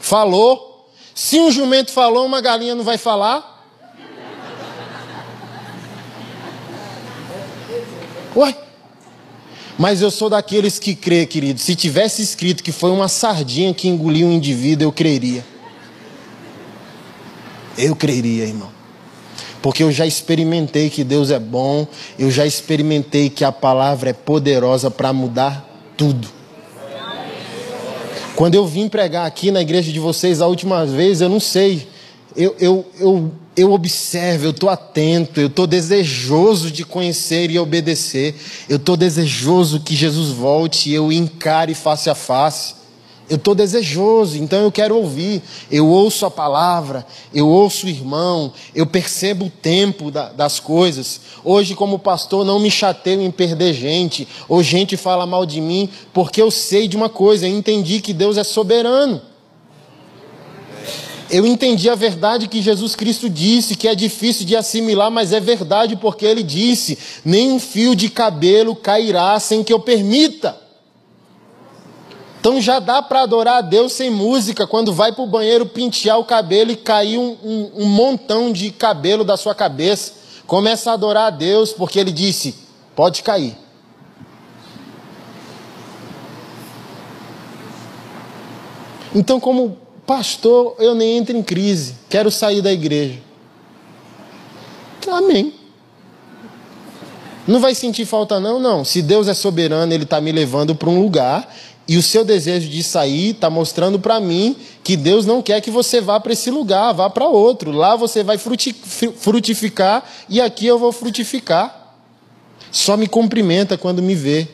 falou. 0.00 0.90
Se 1.14 1.38
um 1.38 1.50
jumento 1.50 1.90
falou, 1.90 2.24
uma 2.24 2.40
galinha 2.40 2.74
não 2.74 2.84
vai 2.84 2.96
falar? 2.96 3.54
Ué? 8.34 8.56
Mas 9.78 10.00
eu 10.00 10.10
sou 10.10 10.30
daqueles 10.30 10.78
que 10.78 10.94
crê, 10.94 11.26
querido. 11.26 11.60
Se 11.60 11.74
tivesse 11.74 12.22
escrito 12.22 12.62
que 12.62 12.72
foi 12.72 12.90
uma 12.90 13.08
sardinha 13.08 13.74
que 13.74 13.88
engoliu 13.88 14.28
um 14.28 14.32
indivíduo, 14.32 14.88
eu 14.88 14.92
creria. 14.92 15.44
Eu 17.76 17.94
creria, 17.94 18.44
irmão 18.44 18.75
porque 19.66 19.82
eu 19.82 19.90
já 19.90 20.06
experimentei 20.06 20.88
que 20.88 21.02
Deus 21.02 21.32
é 21.32 21.40
bom, 21.40 21.88
eu 22.16 22.30
já 22.30 22.46
experimentei 22.46 23.28
que 23.28 23.44
a 23.44 23.50
palavra 23.50 24.10
é 24.10 24.12
poderosa 24.12 24.92
para 24.92 25.12
mudar 25.12 25.68
tudo. 25.96 26.28
Quando 28.36 28.54
eu 28.54 28.64
vim 28.64 28.88
pregar 28.88 29.26
aqui 29.26 29.50
na 29.50 29.60
igreja 29.60 29.90
de 29.90 29.98
vocês 29.98 30.40
a 30.40 30.46
última 30.46 30.86
vez, 30.86 31.20
eu 31.20 31.28
não 31.28 31.40
sei, 31.40 31.88
eu, 32.36 32.54
eu, 32.60 32.86
eu, 33.00 33.32
eu 33.56 33.72
observo, 33.72 34.44
eu 34.44 34.50
estou 34.52 34.70
atento, 34.70 35.40
eu 35.40 35.48
estou 35.48 35.66
desejoso 35.66 36.70
de 36.70 36.84
conhecer 36.84 37.50
e 37.50 37.58
obedecer, 37.58 38.36
eu 38.68 38.76
estou 38.76 38.96
desejoso 38.96 39.80
que 39.80 39.96
Jesus 39.96 40.28
volte 40.28 40.90
e 40.90 40.94
eu 40.94 41.10
encare 41.10 41.74
face 41.74 42.08
a 42.08 42.14
face. 42.14 42.72
Eu 43.28 43.36
estou 43.36 43.56
desejoso, 43.56 44.38
então 44.38 44.60
eu 44.60 44.70
quero 44.70 44.96
ouvir. 44.96 45.42
Eu 45.70 45.88
ouço 45.88 46.24
a 46.24 46.30
palavra, 46.30 47.04
eu 47.34 47.48
ouço 47.48 47.86
o 47.86 47.88
irmão, 47.88 48.52
eu 48.72 48.86
percebo 48.86 49.46
o 49.46 49.50
tempo 49.50 50.12
da, 50.12 50.28
das 50.28 50.60
coisas. 50.60 51.20
Hoje, 51.42 51.74
como 51.74 51.98
pastor, 51.98 52.44
não 52.44 52.60
me 52.60 52.70
chateio 52.70 53.20
em 53.20 53.30
perder 53.30 53.74
gente, 53.74 54.28
ou 54.48 54.62
gente 54.62 54.96
fala 54.96 55.26
mal 55.26 55.44
de 55.44 55.60
mim, 55.60 55.88
porque 56.12 56.40
eu 56.40 56.52
sei 56.52 56.86
de 56.86 56.96
uma 56.96 57.08
coisa, 57.08 57.48
eu 57.48 57.56
entendi 57.56 58.00
que 58.00 58.12
Deus 58.12 58.36
é 58.36 58.44
soberano. 58.44 59.20
Eu 61.28 61.44
entendi 61.44 61.90
a 61.90 61.96
verdade 61.96 62.46
que 62.46 62.62
Jesus 62.62 62.94
Cristo 62.94 63.28
disse, 63.28 63.74
que 63.74 63.88
é 63.88 63.94
difícil 63.96 64.46
de 64.46 64.54
assimilar, 64.54 65.10
mas 65.10 65.32
é 65.32 65.40
verdade 65.40 65.96
porque 65.96 66.24
ele 66.24 66.44
disse: 66.44 66.96
nem 67.24 67.50
um 67.50 67.58
fio 67.58 67.96
de 67.96 68.08
cabelo 68.08 68.76
cairá 68.76 69.38
sem 69.40 69.64
que 69.64 69.72
eu 69.72 69.80
permita. 69.80 70.65
Então 72.46 72.60
já 72.60 72.78
dá 72.78 73.02
para 73.02 73.22
adorar 73.22 73.56
a 73.56 73.60
Deus 73.60 73.94
sem 73.94 74.08
música, 74.08 74.68
quando 74.68 74.92
vai 74.92 75.10
para 75.10 75.24
o 75.24 75.26
banheiro 75.26 75.66
pentear 75.66 76.16
o 76.16 76.24
cabelo 76.24 76.70
e 76.70 76.76
cair 76.76 77.18
um, 77.18 77.36
um, 77.42 77.72
um 77.78 77.86
montão 77.86 78.52
de 78.52 78.70
cabelo 78.70 79.24
da 79.24 79.36
sua 79.36 79.52
cabeça. 79.52 80.12
Começa 80.46 80.92
a 80.92 80.94
adorar 80.94 81.26
a 81.26 81.30
Deus, 81.30 81.72
porque 81.72 81.98
ele 81.98 82.12
disse: 82.12 82.54
pode 82.94 83.24
cair. 83.24 83.58
Então, 89.12 89.40
como 89.40 89.76
pastor, 90.06 90.76
eu 90.78 90.94
nem 90.94 91.16
entro 91.16 91.36
em 91.36 91.42
crise, 91.42 91.96
quero 92.08 92.30
sair 92.30 92.62
da 92.62 92.72
igreja. 92.72 93.18
Amém. 95.10 95.52
Não 97.44 97.58
vai 97.58 97.74
sentir 97.74 98.04
falta, 98.04 98.38
não? 98.38 98.60
Não. 98.60 98.84
Se 98.84 99.02
Deus 99.02 99.26
é 99.26 99.34
soberano, 99.34 99.92
Ele 99.92 100.04
está 100.04 100.20
me 100.20 100.30
levando 100.30 100.76
para 100.76 100.88
um 100.88 101.00
lugar 101.02 101.48
e 101.88 101.96
o 101.96 102.02
seu 102.02 102.24
desejo 102.24 102.68
de 102.68 102.82
sair 102.82 103.30
está 103.30 103.48
mostrando 103.48 103.98
para 103.98 104.18
mim 104.18 104.56
que 104.82 104.96
Deus 104.96 105.24
não 105.24 105.40
quer 105.40 105.60
que 105.60 105.70
você 105.70 106.00
vá 106.00 106.18
para 106.18 106.32
esse 106.32 106.50
lugar, 106.50 106.92
vá 106.92 107.08
para 107.08 107.28
outro. 107.28 107.70
Lá 107.70 107.94
você 107.94 108.24
vai 108.24 108.38
frutificar 108.38 110.04
e 110.28 110.40
aqui 110.40 110.66
eu 110.66 110.78
vou 110.78 110.90
frutificar. 110.90 111.94
Só 112.72 112.96
me 112.96 113.06
cumprimenta 113.06 113.78
quando 113.78 114.02
me 114.02 114.14
vê. 114.14 114.48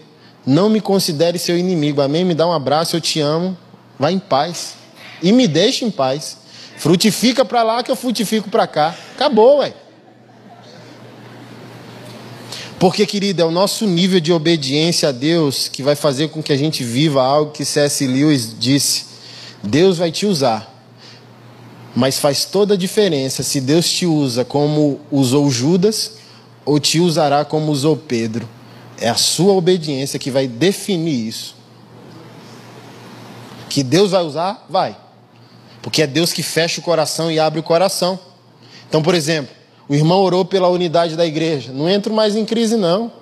Não 0.44 0.68
me 0.68 0.80
considere 0.80 1.38
seu 1.38 1.56
inimigo. 1.56 2.02
Amém? 2.02 2.24
Me 2.24 2.34
dá 2.34 2.46
um 2.46 2.52
abraço, 2.52 2.96
eu 2.96 3.00
te 3.00 3.20
amo. 3.20 3.56
Vá 3.98 4.12
em 4.12 4.18
paz. 4.18 4.74
E 5.22 5.32
me 5.32 5.48
deixe 5.48 5.84
em 5.84 5.90
paz. 5.90 6.36
Frutifica 6.76 7.44
para 7.44 7.62
lá 7.62 7.82
que 7.82 7.90
eu 7.90 7.96
frutifico 7.96 8.50
para 8.50 8.66
cá. 8.66 8.94
Acabou, 9.14 9.58
ué. 9.58 9.72
Porque, 12.82 13.06
querido, 13.06 13.40
é 13.40 13.44
o 13.44 13.50
nosso 13.52 13.86
nível 13.86 14.18
de 14.18 14.32
obediência 14.32 15.10
a 15.10 15.12
Deus 15.12 15.68
que 15.68 15.84
vai 15.84 15.94
fazer 15.94 16.30
com 16.30 16.42
que 16.42 16.52
a 16.52 16.56
gente 16.56 16.82
viva 16.82 17.22
algo 17.22 17.52
que 17.52 17.64
C.S. 17.64 18.04
Lewis 18.04 18.56
disse: 18.58 19.04
Deus 19.62 19.98
vai 19.98 20.10
te 20.10 20.26
usar 20.26 20.68
Mas 21.94 22.18
faz 22.18 22.44
toda 22.44 22.74
a 22.74 22.76
diferença 22.76 23.44
se 23.44 23.60
Deus 23.60 23.88
te 23.88 24.04
usa 24.04 24.44
como 24.44 25.00
usou 25.12 25.48
Judas 25.48 26.14
ou 26.64 26.80
te 26.80 26.98
usará 26.98 27.44
como 27.44 27.70
usou 27.70 27.96
Pedro. 27.96 28.48
É 29.00 29.08
a 29.08 29.14
sua 29.14 29.52
obediência 29.52 30.18
que 30.18 30.28
vai 30.28 30.48
definir 30.48 31.28
isso. 31.28 31.54
Que 33.68 33.84
Deus 33.84 34.10
vai 34.10 34.24
usar? 34.24 34.66
Vai. 34.68 34.96
Porque 35.80 36.02
é 36.02 36.06
Deus 36.08 36.32
que 36.32 36.42
fecha 36.42 36.80
o 36.80 36.82
coração 36.82 37.30
e 37.30 37.38
abre 37.38 37.60
o 37.60 37.62
coração. 37.62 38.18
Então, 38.88 39.00
por 39.00 39.14
exemplo, 39.14 39.61
o 39.88 39.94
irmão 39.94 40.20
orou 40.20 40.44
pela 40.44 40.68
unidade 40.68 41.16
da 41.16 41.26
igreja. 41.26 41.72
Não 41.72 41.88
entro 41.88 42.12
mais 42.14 42.36
em 42.36 42.44
crise, 42.44 42.76
não. 42.76 43.12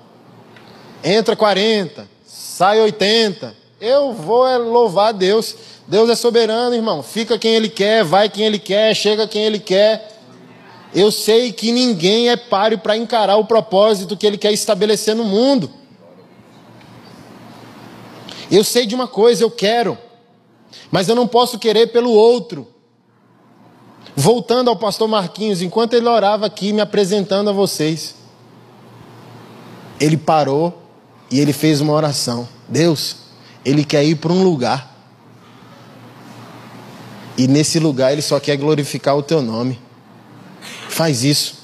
Entra 1.03 1.35
40, 1.35 2.07
sai 2.25 2.81
80. 2.81 3.55
Eu 3.81 4.13
vou 4.13 4.47
é 4.47 4.59
louvar 4.59 5.13
Deus. 5.13 5.57
Deus 5.87 6.11
é 6.11 6.15
soberano, 6.15 6.75
irmão. 6.75 7.03
Fica 7.03 7.39
quem 7.39 7.55
Ele 7.55 7.69
quer, 7.69 8.05
vai 8.05 8.29
quem 8.29 8.45
Ele 8.45 8.59
quer, 8.59 8.95
chega 8.95 9.27
quem 9.27 9.43
Ele 9.43 9.59
quer. 9.59 10.19
Eu 10.95 11.11
sei 11.11 11.53
que 11.53 11.73
ninguém 11.73 12.29
é 12.29 12.37
páreo 12.37 12.79
para 12.79 12.97
encarar 12.97 13.37
o 13.37 13.45
propósito 13.45 14.17
que 14.17 14.27
Ele 14.27 14.37
quer 14.37 14.53
estabelecer 14.53 15.15
no 15.15 15.25
mundo. 15.25 15.71
Eu 18.51 18.65
sei 18.65 18.85
de 18.85 18.95
uma 18.95 19.07
coisa, 19.07 19.45
eu 19.45 19.51
quero, 19.51 19.97
mas 20.91 21.09
eu 21.09 21.15
não 21.15 21.27
posso 21.27 21.59
querer 21.59 21.87
pelo 21.89 22.11
outro. 22.11 22.67
Voltando 24.21 24.69
ao 24.69 24.77
pastor 24.77 25.09
Marquinhos, 25.09 25.63
enquanto 25.63 25.95
ele 25.95 26.07
orava 26.07 26.45
aqui 26.45 26.75
me 26.75 26.83
apresentando 26.83 27.49
a 27.49 27.55
vocês, 27.55 28.15
ele 29.99 30.19
parou 30.19 30.83
e 31.31 31.41
ele 31.41 31.55
fez 31.55 31.81
uma 31.81 31.95
oração. 31.95 32.47
Deus, 32.69 33.17
ele 33.65 33.83
quer 33.83 34.05
ir 34.05 34.17
para 34.17 34.31
um 34.31 34.43
lugar 34.43 34.95
e 37.39 37.49
nesse 37.49 37.79
lugar 37.79 38.13
ele 38.13 38.21
só 38.21 38.39
quer 38.39 38.59
glorificar 38.59 39.17
o 39.17 39.23
teu 39.23 39.41
nome. 39.41 39.81
Faz 40.91 41.25
isso. 41.25 41.55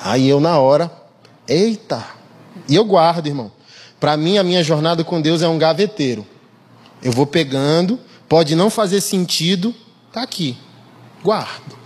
Aí 0.00 0.28
eu 0.28 0.38
na 0.38 0.60
hora, 0.60 0.92
eita. 1.48 2.06
E 2.68 2.76
eu 2.76 2.84
guardo, 2.84 3.26
irmão. 3.26 3.50
Para 3.98 4.16
mim 4.16 4.38
a 4.38 4.44
minha 4.44 4.62
jornada 4.62 5.02
com 5.02 5.20
Deus 5.20 5.42
é 5.42 5.48
um 5.48 5.58
gaveteiro. 5.58 6.24
Eu 7.02 7.10
vou 7.10 7.26
pegando, 7.26 7.98
pode 8.28 8.54
não 8.54 8.70
fazer 8.70 9.00
sentido, 9.00 9.74
tá 10.12 10.22
aqui. 10.22 10.56
Guardo. 11.22 11.78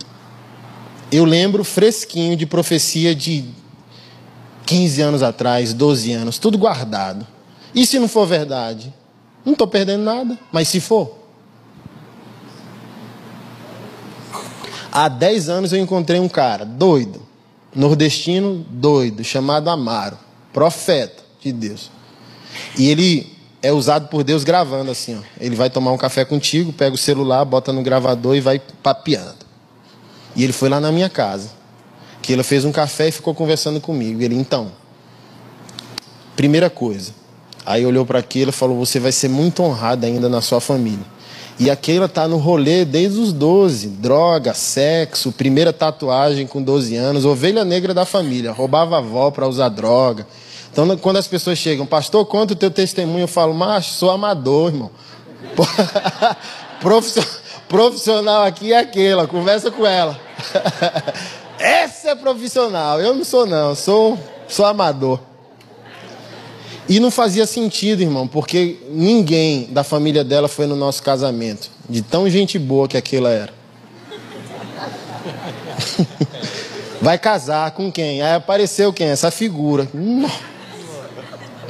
Eu 1.11 1.25
lembro 1.25 1.63
fresquinho 1.63 2.35
de 2.35 2.45
profecia 2.45 3.13
de 3.15 3.45
15 4.65 5.01
anos 5.01 5.23
atrás, 5.23 5.73
12 5.73 6.11
anos, 6.11 6.37
tudo 6.37 6.57
guardado. 6.57 7.25
E 7.73 7.85
se 7.85 7.99
não 7.99 8.07
for 8.07 8.25
verdade? 8.25 8.93
Não 9.43 9.53
estou 9.53 9.67
perdendo 9.67 10.03
nada, 10.03 10.39
mas 10.51 10.67
se 10.67 10.79
for, 10.79 11.25
Há 14.95 15.09
10 15.09 15.49
anos 15.49 15.73
eu 15.73 15.79
encontrei 15.79 16.21
um 16.21 16.29
cara 16.29 16.63
doido, 16.63 17.21
nordestino 17.75 18.65
doido, 18.69 19.25
chamado 19.25 19.69
Amaro, 19.69 20.17
profeta 20.53 21.21
de 21.41 21.51
Deus. 21.51 21.91
E 22.77 22.87
ele 22.89 23.34
é 23.65 23.71
usado 23.71 24.07
por 24.09 24.23
Deus 24.23 24.43
gravando 24.43 24.91
assim, 24.91 25.17
ó. 25.17 25.21
Ele 25.39 25.55
vai 25.55 25.71
tomar 25.71 25.91
um 25.91 25.97
café 25.97 26.23
contigo, 26.23 26.71
pega 26.71 26.93
o 26.93 26.97
celular, 26.97 27.43
bota 27.43 27.73
no 27.73 27.81
gravador 27.81 28.35
e 28.35 28.39
vai 28.39 28.61
papeando. 28.83 29.43
E 30.35 30.43
ele 30.43 30.53
foi 30.53 30.69
lá 30.69 30.79
na 30.79 30.91
minha 30.91 31.09
casa. 31.09 31.49
Que 32.21 32.33
ele 32.33 32.43
fez 32.43 32.63
um 32.63 32.71
café 32.71 33.07
e 33.07 33.11
ficou 33.11 33.33
conversando 33.33 33.81
comigo. 33.81 34.21
Ele, 34.21 34.35
então, 34.35 34.71
primeira 36.35 36.69
coisa. 36.69 37.11
Aí 37.65 37.83
olhou 37.83 38.05
para 38.05 38.19
aquilo 38.19 38.49
e 38.49 38.53
falou: 38.53 38.77
Você 38.77 38.99
vai 38.99 39.11
ser 39.11 39.29
muito 39.29 39.63
honrado 39.63 40.05
ainda 40.05 40.29
na 40.29 40.41
sua 40.41 40.61
família. 40.61 41.05
E 41.57 41.69
a 41.69 41.75
Keila 41.75 42.07
tá 42.07 42.27
no 42.27 42.37
rolê 42.37 42.85
desde 42.85 43.17
os 43.17 43.33
12. 43.33 43.87
Droga, 43.87 44.53
sexo, 44.53 45.31
primeira 45.31 45.73
tatuagem 45.73 46.45
com 46.45 46.61
12 46.61 46.95
anos, 46.95 47.25
ovelha 47.25 47.65
negra 47.65 47.95
da 47.95 48.05
família, 48.05 48.51
roubava 48.51 48.95
a 48.95 48.99
avó 48.99 49.31
para 49.31 49.47
usar 49.47 49.69
droga. 49.69 50.27
Então, 50.75 50.97
quando 50.97 51.15
as 51.15 51.25
pessoas 51.25 51.57
chegam, 51.57 51.85
pastor, 51.85 52.25
conta 52.25 52.51
o 52.51 52.55
teu 52.55 52.69
testemunho, 52.69 53.21
eu 53.21 53.27
falo, 53.29 53.53
macho, 53.53 53.93
sou 53.93 54.11
amador, 54.11 54.73
irmão. 54.73 54.91
profissional 57.69 58.43
aqui 58.43 58.73
é 58.73 58.79
aquela, 58.79 59.25
conversa 59.25 59.71
com 59.71 59.87
ela. 59.87 60.19
Essa 61.57 62.09
é 62.09 62.15
profissional, 62.15 62.99
eu 62.99 63.15
não 63.15 63.23
sou 63.23 63.45
não, 63.45 63.73
sou, 63.73 64.19
sou 64.49 64.65
amador. 64.65 65.21
E 66.89 66.99
não 66.99 67.09
fazia 67.09 67.47
sentido, 67.47 68.01
irmão, 68.01 68.27
porque 68.27 68.77
ninguém 68.89 69.69
da 69.71 69.81
família 69.81 70.25
dela 70.25 70.49
foi 70.49 70.65
no 70.65 70.75
nosso 70.75 71.01
casamento. 71.01 71.71
De 71.89 72.01
tão 72.01 72.29
gente 72.29 72.59
boa 72.59 72.85
que 72.85 72.97
aquilo 72.97 73.27
era. 73.27 73.53
Vai 77.01 77.17
casar 77.17 77.71
com 77.71 77.89
quem? 77.89 78.21
Aí 78.21 78.35
apareceu 78.35 78.91
quem? 78.91 79.07
Essa 79.07 79.31
figura. 79.31 79.87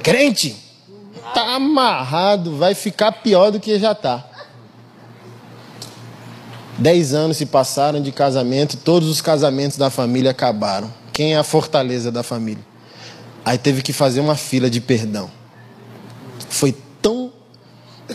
Crente! 0.05 0.55
Tá 1.33 1.55
amarrado, 1.55 2.57
vai 2.57 2.75
ficar 2.75 3.11
pior 3.11 3.49
do 3.49 3.59
que 3.59 3.79
já 3.79 3.95
tá. 3.95 4.23
Dez 6.77 7.11
anos 7.11 7.37
se 7.37 7.47
passaram 7.47 7.99
de 7.99 8.11
casamento, 8.11 8.77
todos 8.77 9.09
os 9.09 9.19
casamentos 9.19 9.79
da 9.79 9.89
família 9.89 10.29
acabaram. 10.29 10.93
Quem 11.11 11.33
é 11.33 11.37
a 11.39 11.43
fortaleza 11.43 12.11
da 12.11 12.21
família? 12.21 12.63
Aí 13.43 13.57
teve 13.57 13.81
que 13.81 13.91
fazer 13.91 14.19
uma 14.19 14.35
fila 14.35 14.69
de 14.69 14.79
perdão. 14.79 15.27
Foi 16.49 16.71
tão 17.01 17.33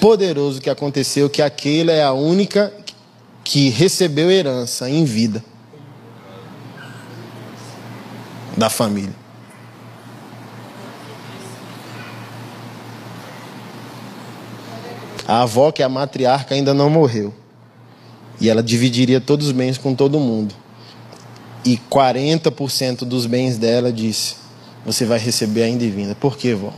poderoso 0.00 0.60
que 0.60 0.70
aconteceu 0.70 1.28
que 1.28 1.42
aquela 1.42 1.90
é 1.90 2.04
a 2.04 2.12
única 2.12 2.72
que 3.42 3.68
recebeu 3.68 4.30
herança 4.30 4.88
em 4.88 5.04
vida 5.04 5.44
da 8.56 8.70
família. 8.70 9.29
A 15.30 15.42
avó, 15.42 15.70
que 15.70 15.80
é 15.80 15.84
a 15.84 15.88
matriarca, 15.88 16.56
ainda 16.56 16.74
não 16.74 16.90
morreu. 16.90 17.32
E 18.40 18.48
ela 18.50 18.64
dividiria 18.64 19.20
todos 19.20 19.46
os 19.46 19.52
bens 19.52 19.78
com 19.78 19.94
todo 19.94 20.18
mundo. 20.18 20.52
E 21.64 21.78
40% 21.88 23.04
dos 23.04 23.26
bens 23.26 23.56
dela 23.56 23.92
disse: 23.92 24.34
você 24.84 25.04
vai 25.04 25.20
receber 25.20 25.62
ainda 25.62 25.84
em 25.84 25.90
vinda. 25.90 26.16
Por 26.16 26.36
quê, 26.36 26.52
vó? 26.52 26.72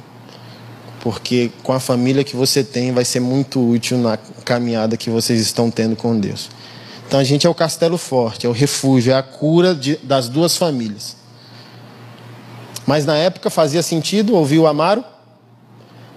Porque 1.01 1.51
com 1.63 1.73
a 1.73 1.81
família 1.81 2.23
que 2.23 2.37
você 2.37 2.63
tem 2.63 2.93
vai 2.93 3.07
ser 3.07 3.21
muito 3.21 3.59
útil 3.59 3.97
na 3.97 4.19
caminhada 4.45 4.99
que 4.99 5.09
vocês 5.09 5.41
estão 5.41 5.71
tendo 5.71 5.97
com 5.97 6.21
Deus. 6.21 6.51
Então 7.09 7.19
a 7.19 7.25
gente 7.25 7.47
é 7.47 7.51
o 7.51 7.55
castelo 7.55 7.97
forte, 7.97 8.45
é 8.45 8.49
o 8.51 8.53
refúgio, 8.53 9.15
é 9.15 9.17
a 9.17 9.23
cura 9.23 9.75
de, 9.75 9.97
das 9.97 10.29
duas 10.29 10.59
famílias. 10.59 11.17
Mas 12.87 13.07
na 13.07 13.17
época 13.17 13.49
fazia 13.49 13.83
sentido 13.83 14.35
ouvir 14.35 14.59
o 14.59 14.67
Amaro? 14.67 15.03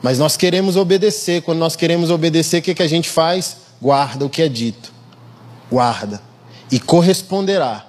Mas 0.05 0.19
nós 0.19 0.37
queremos 0.37 0.75
obedecer. 0.75 1.41
Quando 1.41 1.57
nós 1.57 1.75
queremos 1.75 2.11
obedecer, 2.11 2.59
o 2.59 2.61
que, 2.61 2.75
que 2.75 2.83
a 2.83 2.87
gente 2.87 3.09
faz? 3.09 3.57
Guarda 3.81 4.23
o 4.23 4.29
que 4.29 4.43
é 4.43 4.47
dito. 4.47 4.93
Guarda. 5.71 6.21
E 6.71 6.79
corresponderá. 6.79 7.83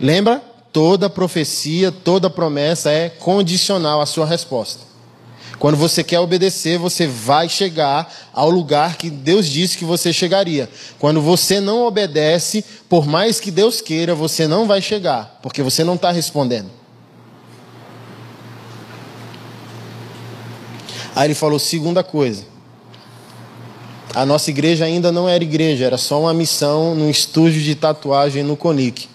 Lembra? 0.00 0.42
toda 0.76 1.08
profecia, 1.08 1.90
toda 1.90 2.28
promessa 2.28 2.90
é 2.90 3.08
condicional 3.08 3.98
à 3.98 4.04
sua 4.04 4.26
resposta. 4.26 4.80
Quando 5.58 5.74
você 5.74 6.04
quer 6.04 6.20
obedecer, 6.20 6.78
você 6.78 7.06
vai 7.06 7.48
chegar 7.48 8.12
ao 8.30 8.50
lugar 8.50 8.98
que 8.98 9.08
Deus 9.08 9.48
disse 9.48 9.78
que 9.78 9.86
você 9.86 10.12
chegaria. 10.12 10.68
Quando 10.98 11.22
você 11.22 11.60
não 11.60 11.86
obedece, 11.86 12.62
por 12.90 13.06
mais 13.06 13.40
que 13.40 13.50
Deus 13.50 13.80
queira, 13.80 14.14
você 14.14 14.46
não 14.46 14.66
vai 14.66 14.82
chegar, 14.82 15.38
porque 15.42 15.62
você 15.62 15.82
não 15.82 15.94
está 15.94 16.10
respondendo. 16.10 16.70
Aí 21.16 21.28
ele 21.28 21.34
falou: 21.34 21.58
segunda 21.58 22.04
coisa. 22.04 22.44
A 24.14 24.26
nossa 24.26 24.50
igreja 24.50 24.84
ainda 24.84 25.10
não 25.10 25.26
era 25.26 25.42
igreja, 25.42 25.84
era 25.86 25.96
só 25.96 26.20
uma 26.20 26.34
missão 26.34 26.94
no 26.94 27.08
estúdio 27.10 27.62
de 27.62 27.74
tatuagem 27.74 28.42
no 28.42 28.56
Conic. 28.56 29.08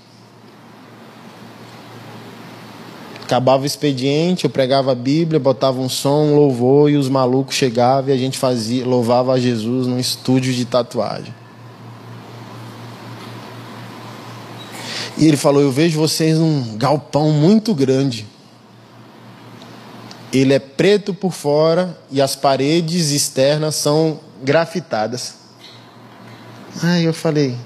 Acabava 3.23 3.63
o 3.63 3.65
expediente, 3.65 4.43
eu 4.43 4.49
pregava 4.49 4.91
a 4.91 4.95
Bíblia, 4.95 5.39
botava 5.39 5.79
um 5.79 5.87
som, 5.87 6.25
um 6.25 6.35
louvor 6.35 6.89
e 6.89 6.97
os 6.97 7.07
malucos 7.07 7.55
chegavam 7.55 8.09
e 8.09 8.13
a 8.13 8.17
gente 8.17 8.37
fazia, 8.37 8.85
louvava 8.85 9.33
a 9.33 9.39
Jesus 9.39 9.87
num 9.87 9.97
estúdio 9.97 10.53
de 10.53 10.65
tatuagem. 10.65 11.33
E 15.17 15.27
ele 15.27 15.37
falou: 15.37 15.61
Eu 15.61 15.71
vejo 15.71 15.99
vocês 15.99 16.37
num 16.37 16.77
galpão 16.77 17.31
muito 17.31 17.73
grande. 17.73 18.30
Ele 20.33 20.53
é 20.53 20.59
preto 20.59 21.13
por 21.13 21.33
fora 21.33 21.97
e 22.09 22.21
as 22.21 22.35
paredes 22.35 23.11
externas 23.11 23.75
são 23.75 24.19
grafitadas. 24.41 25.35
Aí 26.81 27.03
eu 27.03 27.13
falei: 27.13 27.57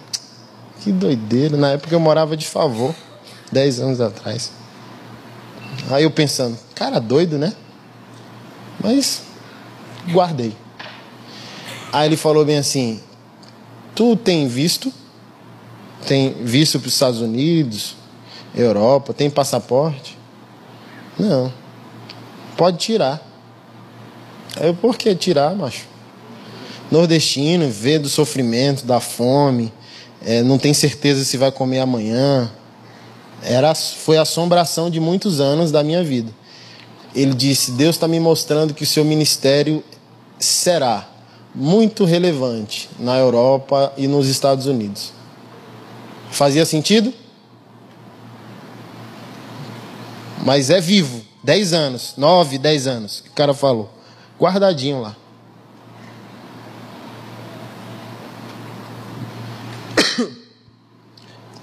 Que 0.82 0.92
doideira. 0.92 1.56
Na 1.56 1.72
época 1.72 1.94
eu 1.94 2.00
morava 2.00 2.36
de 2.36 2.48
favor, 2.48 2.96
dez 3.52 3.80
anos 3.80 4.02
atrás. 4.02 4.52
Aí 5.92 6.04
eu 6.04 6.12
pensando, 6.12 6.58
cara 6.74 7.00
doido, 7.00 7.38
né? 7.38 7.54
Mas 8.82 9.22
guardei. 10.10 10.56
Aí 11.94 12.08
ele 12.08 12.18
falou 12.18 12.44
bem 12.44 12.58
assim: 12.58 13.00
Tu 13.94 14.16
tem 14.16 14.48
visto? 14.48 14.92
Tem 16.08 16.34
visto 16.44 16.80
para 16.80 16.88
os 16.88 16.94
Estados 16.94 17.22
Unidos, 17.22 17.96
Europa? 18.56 19.14
Tem 19.14 19.30
passaporte? 19.30 20.18
Não. 21.18 21.65
Pode 22.58 22.78
tirar. 22.78 23.22
Aí 24.58 24.74
por 24.74 24.98
que 24.98 25.14
tirar, 25.16 25.56
macho? 25.56 25.86
Nordestino, 26.90 27.70
vê 27.70 28.00
do 28.00 28.08
sofrimento, 28.08 28.86
da 28.86 29.00
fome, 29.00 29.74
é, 30.24 30.42
não 30.42 30.58
tem 30.58 30.74
certeza 30.74 31.24
se 31.26 31.38
vai 31.38 31.52
comer 31.52 31.80
amanhã. 31.80 32.52
Era, 33.44 33.76
foi 33.76 34.18
assombração 34.18 34.90
de 34.90 35.00
muitos 35.00 35.40
anos 35.40 35.72
da 35.72 35.84
minha 35.84 36.04
vida. 36.04 36.32
Ele 37.14 37.34
disse: 37.34 37.72
Deus 37.72 37.96
está 37.96 38.08
me 38.08 38.20
mostrando 38.20 38.74
que 38.74 38.84
o 38.84 38.88
seu 38.88 39.04
ministério 39.04 39.84
será 40.40 41.08
muito 41.54 42.04
relevante 42.04 42.90
na 43.00 43.18
Europa 43.18 43.94
e 43.98 44.08
nos 44.08 44.28
Estados 44.28 44.66
Unidos. 44.66 45.14
Fazia 46.32 46.66
sentido? 46.66 47.14
Mas 50.44 50.70
é 50.70 50.82
vivo. 50.82 51.22
10 51.46 51.74
anos, 51.74 52.14
9, 52.18 52.58
10 52.58 52.88
anos, 52.88 53.22
que 53.22 53.30
o 53.30 53.34
cara 53.34 53.54
falou. 53.54 53.88
Guardadinho 54.40 55.00
lá. 55.00 55.16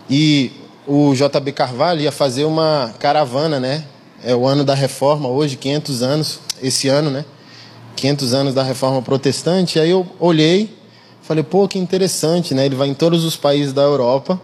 E 0.09 0.53
o 0.87 1.14
JB 1.14 1.51
Carvalho 1.53 2.01
ia 2.01 2.12
fazer 2.12 2.45
uma 2.45 2.95
caravana, 3.01 3.59
né? 3.59 3.85
É 4.22 4.37
o 4.37 4.47
ano 4.47 4.62
da 4.62 4.74
reforma, 4.74 5.28
hoje, 5.28 5.57
500 5.57 6.03
anos, 6.03 6.41
esse 6.62 6.87
ano, 6.87 7.11
né? 7.11 7.24
500 7.97 8.35
anos 8.35 8.55
da 8.55 8.62
reforma 8.62 9.03
protestante. 9.03 9.80
Aí 9.80 9.91
eu 9.91 10.07
olhei, 10.20 10.78
falei, 11.22 11.43
pô, 11.43 11.66
que 11.66 11.76
interessante, 11.76 12.55
né? 12.55 12.66
Ele 12.66 12.76
vai 12.76 12.87
em 12.87 12.95
todos 12.95 13.24
os 13.24 13.37
países 13.37 13.72
da 13.72 13.83
Europa, 13.83 14.41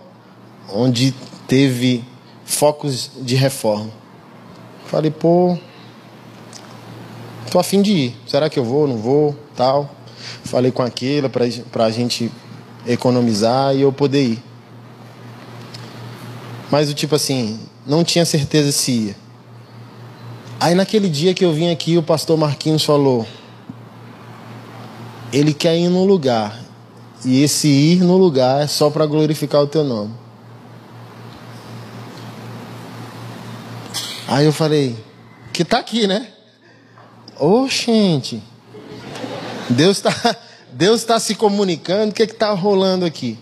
onde 0.72 1.14
teve 1.46 2.04
focos 2.44 3.10
de 3.20 3.36
reforma. 3.36 4.07
Falei, 4.88 5.10
pô, 5.10 5.54
tô 7.50 7.58
afim 7.58 7.82
de 7.82 7.92
ir. 7.92 8.16
Será 8.26 8.48
que 8.48 8.58
eu 8.58 8.64
vou, 8.64 8.88
não 8.88 8.96
vou, 8.96 9.36
tal. 9.54 9.94
Falei 10.44 10.72
com 10.72 10.82
aquela 10.82 11.28
para 11.28 11.84
a 11.84 11.90
gente 11.90 12.32
economizar 12.86 13.76
e 13.76 13.82
eu 13.82 13.92
poder 13.92 14.22
ir. 14.22 14.42
Mas 16.70 16.88
o 16.88 16.94
tipo 16.94 17.14
assim, 17.14 17.60
não 17.86 18.02
tinha 18.02 18.24
certeza 18.24 18.72
se 18.72 18.92
ia. 18.92 19.16
Aí 20.58 20.74
naquele 20.74 21.10
dia 21.10 21.34
que 21.34 21.44
eu 21.44 21.52
vim 21.52 21.70
aqui, 21.70 21.98
o 21.98 22.02
pastor 22.02 22.38
Marquinhos 22.38 22.82
falou: 22.82 23.26
ele 25.30 25.52
quer 25.52 25.76
ir 25.76 25.90
no 25.90 26.02
lugar. 26.04 26.58
E 27.26 27.42
esse 27.42 27.68
ir 27.68 28.02
no 28.02 28.16
lugar 28.16 28.62
é 28.62 28.66
só 28.66 28.88
para 28.88 29.04
glorificar 29.04 29.60
o 29.60 29.66
teu 29.66 29.84
nome. 29.84 30.14
Aí 34.28 34.44
eu 34.44 34.52
falei, 34.52 34.94
que 35.54 35.64
tá 35.64 35.78
aqui, 35.78 36.06
né? 36.06 36.28
Ô, 37.40 37.62
oh, 37.62 37.68
gente. 37.68 38.42
Deus 39.70 39.96
está 39.96 40.36
Deus 40.70 41.02
tá 41.02 41.18
se 41.18 41.34
comunicando, 41.34 42.10
o 42.10 42.14
que 42.14 42.22
é 42.22 42.26
que 42.26 42.34
tá 42.34 42.50
rolando 42.50 43.06
aqui? 43.06 43.38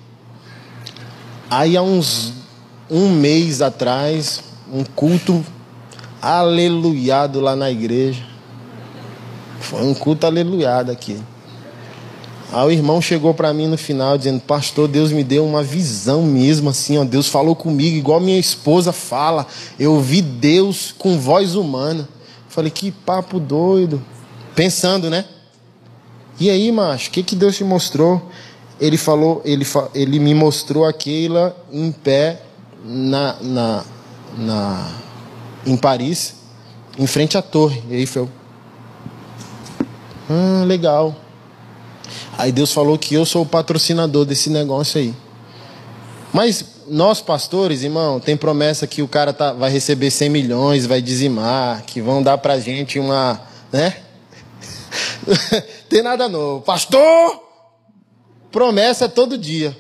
Aí 1.51 1.77
há 1.77 1.83
uns 1.83 2.33
um 2.89 3.11
mês 3.11 3.61
atrás, 3.61 4.43
um 4.73 4.85
culto 4.85 5.45
aleluiado 6.23 7.41
lá 7.41 7.57
na 7.57 7.69
igreja. 7.69 8.25
Foi 9.61 9.83
um 9.83 9.93
culto 9.93 10.25
aleluiado 10.25 10.93
aqui. 10.93 11.21
Aí 12.53 12.67
o 12.67 12.71
irmão 12.71 13.03
chegou 13.03 13.35
para 13.35 13.53
mim 13.53 13.67
no 13.67 13.77
final 13.77 14.17
dizendo: 14.17 14.41
Pastor, 14.41 14.89
Deus 14.89 15.11
me 15.11 15.25
deu 15.25 15.45
uma 15.45 15.63
visão 15.63 16.23
mesmo, 16.23 16.71
assim, 16.71 16.97
ó. 16.99 17.05
Deus 17.05 17.29
falou 17.29 17.57
comigo, 17.57 17.97
igual 17.97 18.21
minha 18.21 18.39
esposa 18.39 18.93
fala. 18.93 19.47
Eu 19.79 20.01
vi 20.01 20.23
Deus 20.23 20.95
com 20.97 21.19
voz 21.19 21.55
humana. 21.55 22.09
Falei: 22.49 22.71
Que 22.71 22.91
papo 22.91 23.41
doido. 23.41 24.03
Pensando, 24.55 25.11
né? 25.11 25.25
E 26.39 26.51
aí, 26.51 26.71
macho, 26.71 27.09
o 27.09 27.13
que, 27.13 27.23
que 27.23 27.35
Deus 27.35 27.57
te 27.57 27.65
mostrou? 27.65 28.23
Ele 28.79 28.99
falou, 28.99 29.41
ele, 29.43 29.67
ele 29.95 30.19
me 30.19 30.35
mostrou 30.35 30.85
aquela 30.85 31.57
em 31.73 31.91
pé 31.91 32.43
na, 32.85 33.37
na, 33.41 33.85
na, 34.37 34.93
em 35.65 35.77
Paris, 35.79 36.35
em 36.99 37.07
frente 37.07 37.39
à 37.39 37.43
torre 37.43 37.83
Eiffel. 37.91 38.29
Ah, 40.29 40.65
legal. 40.67 41.17
Aí 42.37 42.53
Deus 42.53 42.73
falou 42.73 42.99
que 42.99 43.15
eu 43.15 43.25
sou 43.25 43.43
o 43.43 43.47
patrocinador 43.47 44.25
desse 44.25 44.51
negócio 44.51 45.01
aí. 45.01 45.15
Mas 46.33 46.65
nós 46.89 47.21
pastores, 47.21 47.83
irmão, 47.83 48.21
tem 48.21 48.37
promessa 48.37 48.87
que 48.87 49.03
o 49.03 49.09
cara 49.09 49.33
tá, 49.33 49.53
vai 49.53 49.71
receber 49.71 50.11
100 50.11 50.29
milhões, 50.29 50.87
vai 50.87 51.01
dizimar, 51.01 51.83
que 51.85 52.01
vão 52.01 52.23
dar 52.23 52.39
pra 52.39 52.59
gente 52.59 52.99
uma, 52.99 53.41
né? 53.73 53.97
tem 55.89 56.03
nada 56.03 56.29
novo. 56.29 56.63
Pastor, 56.63 57.43
promessa 58.51 59.07
é 59.07 59.09
todo 59.09 59.37
dia. 59.37 59.77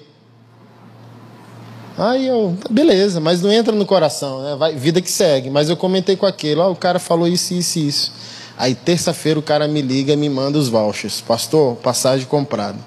Aí 1.98 2.26
eu, 2.26 2.56
beleza, 2.70 3.20
mas 3.20 3.40
não 3.40 3.50
entra 3.50 3.74
no 3.74 3.86
coração, 3.86 4.42
né? 4.42 4.56
Vai, 4.56 4.74
vida 4.74 5.00
que 5.00 5.10
segue. 5.10 5.48
Mas 5.48 5.70
eu 5.70 5.76
comentei 5.76 6.14
com 6.14 6.26
aquele, 6.26 6.60
ó, 6.60 6.70
o 6.70 6.76
cara 6.76 6.98
falou 6.98 7.26
isso, 7.26 7.54
isso 7.54 7.78
isso. 7.78 8.12
Aí 8.58 8.74
terça-feira 8.74 9.38
o 9.38 9.42
cara 9.42 9.68
me 9.68 9.82
liga 9.82 10.14
e 10.14 10.16
me 10.16 10.30
manda 10.30 10.58
os 10.58 10.68
vouchers. 10.68 11.20
Pastor, 11.20 11.76
passagem 11.76 12.26
comprada. 12.26 12.78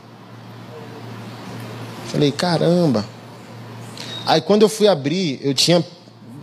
Falei, 2.07 2.31
caramba. 2.31 3.05
Aí 4.25 4.41
quando 4.41 4.63
eu 4.63 4.69
fui 4.69 4.87
abrir, 4.87 5.39
eu 5.43 5.53
tinha 5.53 5.85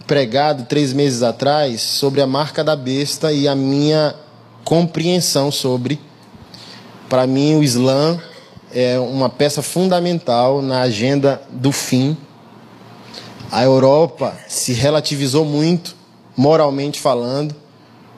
pregado 0.06 0.64
três 0.66 0.92
meses 0.92 1.24
atrás 1.24 1.80
sobre 1.80 2.20
a 2.20 2.26
marca 2.26 2.62
da 2.62 2.76
besta 2.76 3.32
e 3.32 3.48
a 3.48 3.54
minha 3.56 4.14
compreensão 4.64 5.50
sobre. 5.50 5.98
Para 7.08 7.26
mim, 7.26 7.56
o 7.56 7.64
Islã 7.64 8.20
é 8.72 8.96
uma 8.98 9.28
peça 9.28 9.60
fundamental 9.60 10.62
na 10.62 10.82
agenda 10.82 11.42
do 11.50 11.72
fim. 11.72 12.16
A 13.50 13.64
Europa 13.64 14.36
se 14.46 14.72
relativizou 14.72 15.44
muito, 15.44 15.96
moralmente 16.36 17.00
falando 17.00 17.65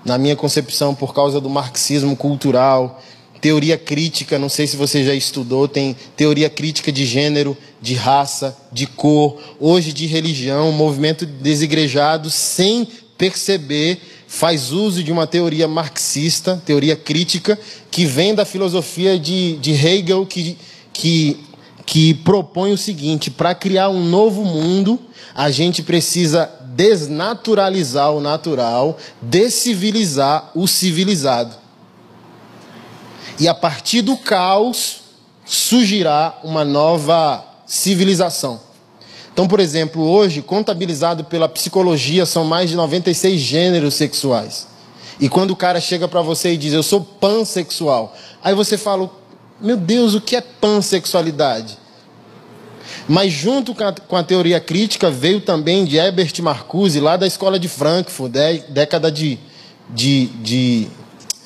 na 0.08 0.16
minha 0.16 0.34
concepção, 0.34 0.94
por 0.94 1.14
causa 1.14 1.38
do 1.38 1.50
marxismo 1.50 2.16
cultural, 2.16 3.00
teoria 3.42 3.76
crítica, 3.76 4.38
não 4.38 4.48
sei 4.48 4.66
se 4.66 4.74
você 4.74 5.04
já 5.04 5.14
estudou, 5.14 5.68
tem 5.68 5.94
teoria 6.16 6.48
crítica 6.48 6.90
de 6.90 7.04
gênero, 7.04 7.54
de 7.80 7.94
raça, 7.94 8.56
de 8.72 8.86
cor, 8.86 9.38
hoje 9.60 9.92
de 9.92 10.06
religião, 10.06 10.72
movimento 10.72 11.26
desigrejado, 11.26 12.30
sem 12.30 12.88
perceber, 13.18 14.00
faz 14.26 14.72
uso 14.72 15.04
de 15.04 15.12
uma 15.12 15.26
teoria 15.26 15.68
marxista, 15.68 16.60
teoria 16.64 16.96
crítica, 16.96 17.58
que 17.90 18.06
vem 18.06 18.34
da 18.34 18.46
filosofia 18.46 19.18
de, 19.18 19.58
de 19.58 19.72
Hegel, 19.72 20.24
que, 20.24 20.56
que, 20.90 21.36
que 21.84 22.14
propõe 22.14 22.72
o 22.72 22.78
seguinte: 22.78 23.30
para 23.30 23.54
criar 23.54 23.90
um 23.90 24.02
novo 24.02 24.42
mundo, 24.42 24.98
a 25.34 25.50
gente 25.50 25.82
precisa 25.82 26.50
desnaturalizar 26.78 28.12
o 28.12 28.20
natural, 28.20 28.96
descivilizar 29.20 30.52
o 30.54 30.68
civilizado. 30.68 31.56
E 33.36 33.48
a 33.48 33.54
partir 33.54 34.00
do 34.00 34.16
caos 34.16 35.00
surgirá 35.44 36.38
uma 36.44 36.64
nova 36.64 37.44
civilização. 37.66 38.60
Então, 39.32 39.48
por 39.48 39.58
exemplo, 39.58 40.08
hoje, 40.08 40.40
contabilizado 40.40 41.24
pela 41.24 41.48
psicologia, 41.48 42.24
são 42.24 42.44
mais 42.44 42.70
de 42.70 42.76
96 42.76 43.40
gêneros 43.40 43.94
sexuais. 43.94 44.68
E 45.18 45.28
quando 45.28 45.50
o 45.50 45.56
cara 45.56 45.80
chega 45.80 46.06
para 46.06 46.22
você 46.22 46.52
e 46.52 46.56
diz, 46.56 46.72
eu 46.72 46.84
sou 46.84 47.00
pansexual, 47.00 48.14
aí 48.42 48.54
você 48.54 48.78
fala, 48.78 49.10
meu 49.60 49.76
Deus, 49.76 50.14
o 50.14 50.20
que 50.20 50.36
é 50.36 50.40
pansexualidade? 50.40 51.76
Mas 53.08 53.32
junto 53.32 53.74
com 53.74 53.84
a, 53.84 53.92
com 53.92 54.16
a, 54.16 54.22
teoria 54.22 54.60
crítica 54.60 55.10
veio 55.10 55.40
também 55.40 55.86
de 55.86 55.96
Herbert 55.96 56.32
Marcuse, 56.42 57.00
lá 57.00 57.16
da 57.16 57.26
escola 57.26 57.58
de 57.58 57.66
Frankfurt, 57.66 58.30
de, 58.30 58.58
década 58.68 59.10
de, 59.10 59.38
de, 59.88 60.26
de 60.26 60.88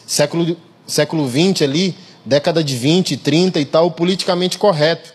século, 0.04 0.56
século 0.84 1.26
20 1.28 1.62
ali, 1.62 1.94
década 2.24 2.64
de 2.64 2.76
20, 2.76 3.16
30 3.16 3.60
e 3.60 3.64
tal, 3.64 3.92
politicamente 3.92 4.58
correto. 4.58 5.14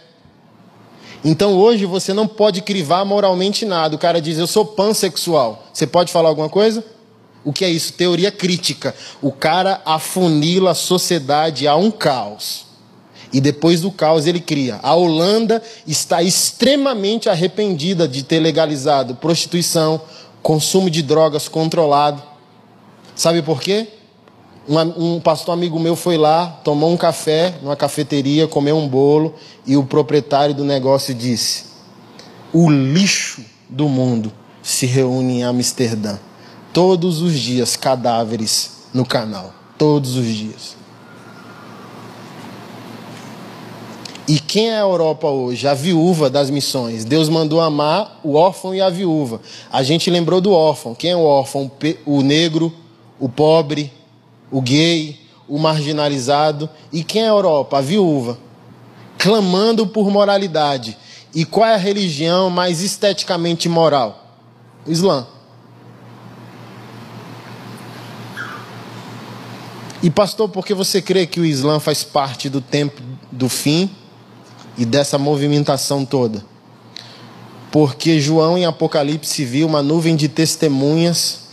Então 1.24 1.54
hoje 1.54 1.86
você 1.86 2.14
não 2.14 2.28
pode 2.28 2.62
crivar 2.62 3.04
moralmente 3.04 3.66
nada. 3.66 3.96
O 3.96 4.00
cara 4.00 4.22
diz, 4.22 4.38
eu 4.38 4.48
sou 4.48 4.66
pansexual. 4.66 5.68
Você 5.74 5.86
pode 5.86 6.14
falar 6.14 6.30
alguma 6.30 6.48
coisa? 6.48 6.82
O 7.44 7.52
que 7.52 7.66
é 7.66 7.70
isso? 7.70 7.92
Teoria 7.92 8.32
crítica. 8.32 8.96
O 9.22 9.34
cara 9.34 9.82
afunila 9.86 10.72
a 10.72 10.76
sociedade 10.76 11.68
a 11.68 11.76
um 11.76 11.92
caos. 11.92 12.67
E 13.32 13.42
depois 13.42 13.82
do 13.82 13.92
caos 13.92 14.26
ele 14.26 14.40
cria. 14.40 14.80
A 14.82 14.96
Holanda 14.96 15.62
está 15.86 16.24
extremamente 16.24 17.30
arrependida 17.30 18.08
de 18.08 18.24
ter 18.24 18.40
legalizado 18.40 19.16
prostituição, 19.16 20.02
consumo 20.42 20.90
de 20.90 21.02
drogas 21.02 21.48
controlado. 21.48 22.22
Sabe 23.16 23.42
por 23.42 23.62
quê? 23.62 23.88
Um, 24.68 25.16
um, 25.16 25.20
pastor 25.20 25.54
amigo 25.54 25.80
meu 25.80 25.96
foi 25.96 26.18
lá, 26.18 26.60
tomou 26.64 26.92
um 26.92 26.98
café 26.98 27.56
numa 27.62 27.76
cafeteria, 27.76 28.48
comeu 28.48 28.78
um 28.78 28.88
bolo 28.88 29.34
e 29.66 29.78
o 29.78 29.84
proprietário 29.84 30.54
do 30.54 30.66
negócio 30.66 31.14
disse: 31.14 31.66
O 32.52 32.70
lixo 32.70 33.44
do 33.70 33.88
mundo 33.88 34.32
se 34.62 34.86
reúne 34.86 35.40
em 35.40 35.44
Amsterdã. 35.44 36.18
Todos 36.74 37.22
os 37.22 37.40
dias, 37.40 37.76
cadáveres 37.76 38.72
no 38.94 39.06
canal. 39.06 39.54
Todos 39.78 40.16
os 40.16 40.26
dias. 40.26 40.76
E 44.28 44.40
quem 44.40 44.72
é 44.72 44.76
a 44.76 44.82
Europa 44.82 45.30
hoje? 45.30 45.66
A 45.68 45.74
viúva 45.74 46.30
das 46.30 46.50
missões. 46.50 47.06
Deus 47.06 47.30
mandou 47.30 47.62
amar 47.62 48.20
o 48.22 48.34
órfão 48.34 48.76
e 48.76 48.82
a 48.82 48.90
viúva. 48.90 49.40
A 49.72 49.82
gente 49.84 50.10
lembrou 50.10 50.42
do 50.42 50.52
órfão. 50.52 50.94
Quem 50.94 51.12
é 51.12 51.16
o 51.16 51.24
órfão? 51.24 51.72
O 52.06 52.22
negro, 52.22 52.74
o 53.18 53.30
pobre, 53.30 53.90
o 54.52 54.62
gay, 54.62 55.18
o 55.48 55.58
marginalizado. 55.58 56.70
E 56.92 57.06
quem 57.06 57.22
é 57.22 57.26
a 57.26 57.30
Europa? 57.30 57.78
A 57.78 57.82
viúva. 57.82 58.38
Clamando 59.18 59.88
por 59.88 60.12
moralidade. 60.12 60.98
E 61.34 61.46
qual 61.46 61.66
é 61.66 61.76
a 61.76 61.78
religião 61.78 62.50
mais 62.50 62.82
esteticamente 62.82 63.70
moral? 63.70 64.36
O 64.86 64.92
Islã. 64.92 65.26
E 70.04 70.10
pastor, 70.10 70.50
por 70.50 70.66
que 70.66 70.74
você 70.74 71.02
crê 71.02 71.26
que 71.26 71.40
o 71.40 71.46
Islã 71.46 71.80
faz 71.80 72.04
parte 72.04 72.50
do 72.50 72.60
tempo 72.60 73.02
do 73.32 73.48
fim 73.48 73.90
e 74.78 74.86
dessa 74.86 75.18
movimentação 75.18 76.06
toda? 76.06 76.44
Porque 77.72 78.20
João 78.20 78.58
em 78.58 78.66
Apocalipse 78.66 79.44
viu 79.44 79.68
uma 79.68 79.82
nuvem 79.82 80.16
de 80.16 80.28
testemunhas 80.28 81.48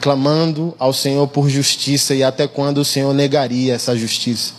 clamando 0.00 0.72
ao 0.78 0.92
Senhor 0.92 1.26
por 1.26 1.48
justiça 1.48 2.14
e 2.14 2.22
até 2.22 2.46
quando 2.46 2.78
o 2.78 2.84
Senhor 2.84 3.12
negaria 3.12 3.74
essa 3.74 3.96
justiça. 3.96 4.52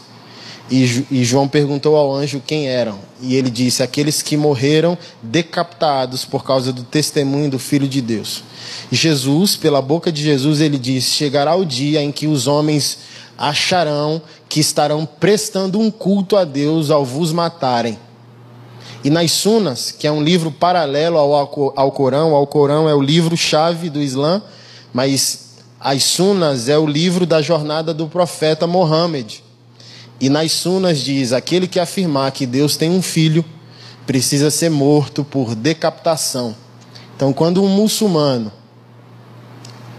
E, 0.70 1.06
e 1.10 1.24
João 1.24 1.48
perguntou 1.48 1.96
ao 1.96 2.14
anjo 2.14 2.44
quem 2.46 2.68
eram. 2.68 3.00
E 3.22 3.36
ele 3.36 3.50
disse: 3.50 3.82
Aqueles 3.82 4.22
que 4.22 4.36
morreram 4.36 4.98
decapitados 5.24 6.26
por 6.26 6.44
causa 6.44 6.74
do 6.74 6.84
testemunho 6.84 7.50
do 7.50 7.58
Filho 7.58 7.88
de 7.88 8.02
Deus. 8.02 8.44
Jesus, 8.92 9.56
pela 9.56 9.82
boca 9.82 10.12
de 10.12 10.22
Jesus, 10.22 10.60
ele 10.60 10.78
disse: 10.78 11.12
Chegará 11.12 11.56
o 11.56 11.66
dia 11.66 12.02
em 12.02 12.12
que 12.12 12.28
os 12.28 12.48
homens 12.48 12.98
acharão 13.38 14.22
que 14.50 14.60
estarão 14.60 15.06
prestando 15.06 15.80
um 15.80 15.92
culto 15.92 16.36
a 16.36 16.44
Deus 16.44 16.90
ao 16.90 17.06
vos 17.06 17.32
matarem. 17.32 18.00
E 19.04 19.10
nas 19.10 19.32
Sunas, 19.32 19.92
que 19.92 20.08
é 20.08 20.12
um 20.12 20.24
livro 20.24 20.52
paralelo 20.52 21.18
ao, 21.18 21.34
ao 21.76 21.92
Corão, 21.92 22.34
ao 22.34 22.48
Corão 22.48 22.90
é 22.90 22.96
o 22.96 23.02
livro-chave 23.02 23.90
do 23.90 24.02
Islã, 24.02 24.42
mas 24.92 25.48
as 25.80 26.04
Sunas 26.04 26.68
é 26.68 26.78
o 26.78 26.88
livro 26.88 27.26
da 27.26 27.42
jornada 27.42 27.94
do 27.94 28.08
profeta 28.08 28.66
Mohammed. 28.66 29.44
E 30.20 30.30
nas 30.30 30.52
Sunas 30.52 31.00
diz: 31.00 31.32
aquele 31.32 31.68
que 31.68 31.80
afirmar 31.80 32.32
que 32.32 32.46
Deus 32.46 32.76
tem 32.76 32.90
um 32.90 33.02
filho 33.02 33.46
precisa 34.06 34.50
ser 34.50 34.70
morto 34.70 35.24
por 35.24 35.54
decapitação. 35.54 36.56
Então, 37.16 37.32
quando 37.32 37.64
um 37.64 37.68
muçulmano 37.68 38.52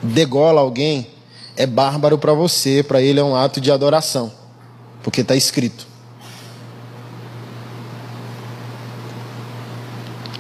degola 0.03 0.61
alguém, 0.61 1.07
é 1.59 1.67
bárbaro 1.67 2.17
para 2.17 2.33
você, 2.33 2.85
para 2.85 3.03
ele 3.03 3.19
é 3.19 3.25
um 3.25 3.35
ato 3.35 3.61
de 3.61 3.73
adoração, 3.73 4.31
porque 5.03 5.23
está 5.23 5.35
escrito. 5.35 5.89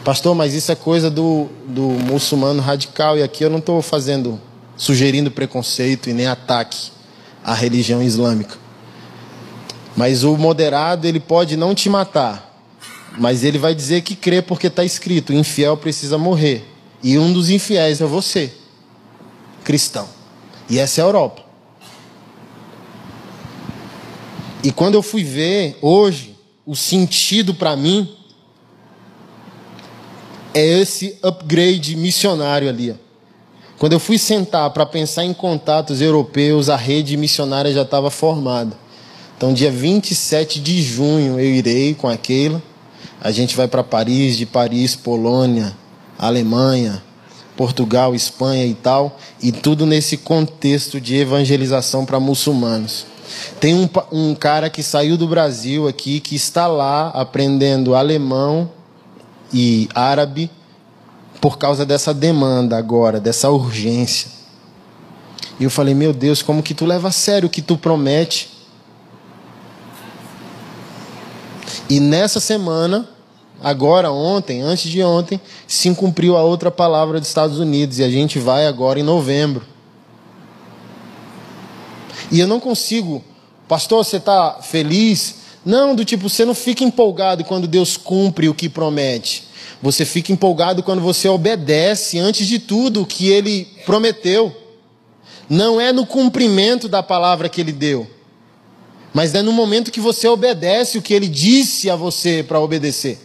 Pastor, 0.04 0.32
mas 0.36 0.54
isso 0.54 0.70
é 0.70 0.76
coisa 0.76 1.10
do, 1.10 1.48
do 1.66 1.82
muçulmano 1.82 2.62
radical, 2.62 3.18
e 3.18 3.22
aqui 3.24 3.44
eu 3.44 3.50
não 3.50 3.58
estou 3.58 3.82
fazendo, 3.82 4.40
sugerindo 4.76 5.28
preconceito 5.28 6.08
e 6.08 6.12
nem 6.12 6.28
ataque 6.28 6.92
à 7.42 7.52
religião 7.52 8.00
islâmica. 8.00 8.56
Mas 9.96 10.22
o 10.22 10.36
moderado, 10.36 11.04
ele 11.08 11.18
pode 11.18 11.56
não 11.56 11.74
te 11.74 11.90
matar, 11.90 12.62
mas 13.18 13.42
ele 13.42 13.58
vai 13.58 13.74
dizer 13.74 14.02
que 14.02 14.14
crê 14.14 14.40
porque 14.40 14.68
está 14.68 14.84
escrito: 14.84 15.32
infiel 15.32 15.76
precisa 15.76 16.16
morrer. 16.16 16.64
E 17.02 17.18
um 17.18 17.32
dos 17.32 17.50
infiéis 17.50 18.00
é 18.00 18.06
você, 18.06 18.52
cristão. 19.64 20.17
E 20.68 20.78
essa 20.78 21.00
é 21.00 21.04
a 21.04 21.06
Europa. 21.06 21.42
E 24.62 24.72
quando 24.72 24.94
eu 24.94 25.02
fui 25.02 25.24
ver 25.24 25.78
hoje, 25.80 26.36
o 26.66 26.74
sentido 26.74 27.54
para 27.54 27.76
mim 27.76 28.14
é 30.52 30.80
esse 30.80 31.18
upgrade 31.22 31.96
missionário 31.96 32.68
ali. 32.68 32.94
Quando 33.78 33.92
eu 33.92 34.00
fui 34.00 34.18
sentar 34.18 34.68
para 34.70 34.84
pensar 34.84 35.24
em 35.24 35.32
contatos 35.32 36.00
europeus, 36.00 36.68
a 36.68 36.76
rede 36.76 37.16
missionária 37.16 37.72
já 37.72 37.82
estava 37.82 38.10
formada. 38.10 38.76
Então, 39.36 39.54
dia 39.54 39.70
27 39.70 40.58
de 40.58 40.82
junho, 40.82 41.38
eu 41.38 41.54
irei 41.54 41.94
com 41.94 42.08
a 42.08 42.16
Keila. 42.16 42.60
A 43.20 43.30
gente 43.30 43.56
vai 43.56 43.68
para 43.68 43.84
Paris, 43.84 44.36
de 44.36 44.44
Paris, 44.44 44.96
Polônia, 44.96 45.76
Alemanha, 46.18 47.02
Portugal, 47.58 48.14
Espanha 48.14 48.64
e 48.64 48.72
tal. 48.72 49.18
E 49.42 49.50
tudo 49.50 49.84
nesse 49.84 50.16
contexto 50.16 51.00
de 51.00 51.16
evangelização 51.16 52.06
para 52.06 52.20
muçulmanos. 52.20 53.04
Tem 53.58 53.74
um, 53.74 53.88
um 54.12 54.32
cara 54.32 54.70
que 54.70 54.80
saiu 54.80 55.16
do 55.16 55.26
Brasil 55.26 55.88
aqui, 55.88 56.20
que 56.20 56.36
está 56.36 56.68
lá 56.68 57.08
aprendendo 57.08 57.96
alemão 57.96 58.70
e 59.52 59.88
árabe 59.92 60.48
por 61.40 61.58
causa 61.58 61.84
dessa 61.84 62.14
demanda 62.14 62.78
agora, 62.78 63.18
dessa 63.18 63.50
urgência. 63.50 64.30
E 65.58 65.64
eu 65.64 65.70
falei, 65.70 65.94
meu 65.94 66.12
Deus, 66.12 66.40
como 66.40 66.62
que 66.62 66.74
tu 66.74 66.86
leva 66.86 67.08
a 67.08 67.12
sério 67.12 67.48
o 67.48 67.50
que 67.50 67.60
tu 67.60 67.76
promete? 67.76 68.50
E 71.90 71.98
nessa 71.98 72.38
semana, 72.38 73.08
agora, 73.62 74.10
ontem, 74.10 74.60
antes 74.60 74.90
de 74.90 75.02
ontem, 75.02 75.40
se 75.66 75.92
cumpriu 75.94 76.36
a 76.36 76.42
outra 76.42 76.70
palavra 76.70 77.18
dos 77.18 77.28
Estados 77.28 77.58
Unidos 77.58 77.98
e 77.98 78.04
a 78.04 78.10
gente 78.10 78.38
vai 78.38 78.66
agora 78.66 78.98
em 78.98 79.02
novembro. 79.02 79.66
E 82.30 82.40
eu 82.40 82.46
não 82.46 82.60
consigo, 82.60 83.24
pastor, 83.66 84.04
você 84.04 84.18
está 84.18 84.60
feliz? 84.62 85.36
Não, 85.64 85.94
do 85.94 86.04
tipo, 86.04 86.28
você 86.28 86.44
não 86.44 86.54
fica 86.54 86.84
empolgado 86.84 87.44
quando 87.44 87.66
Deus 87.66 87.96
cumpre 87.96 88.48
o 88.48 88.54
que 88.54 88.68
promete. 88.68 89.44
Você 89.82 90.04
fica 90.04 90.32
empolgado 90.32 90.82
quando 90.82 91.00
você 91.00 91.28
obedece, 91.28 92.18
antes 92.18 92.46
de 92.46 92.58
tudo, 92.58 93.02
o 93.02 93.06
que 93.06 93.28
ele 93.28 93.66
prometeu. 93.86 94.54
Não 95.48 95.80
é 95.80 95.92
no 95.92 96.04
cumprimento 96.04 96.88
da 96.88 97.02
palavra 97.02 97.48
que 97.48 97.60
ele 97.60 97.72
deu 97.72 98.06
mas 99.12 99.34
é 99.34 99.42
no 99.42 99.52
momento 99.52 99.90
que 99.90 100.00
você 100.00 100.28
obedece 100.28 100.98
o 100.98 101.02
que 101.02 101.14
ele 101.14 101.28
disse 101.28 101.90
a 101.90 101.96
você 101.96 102.44
para 102.46 102.60
obedecer. 102.60 103.18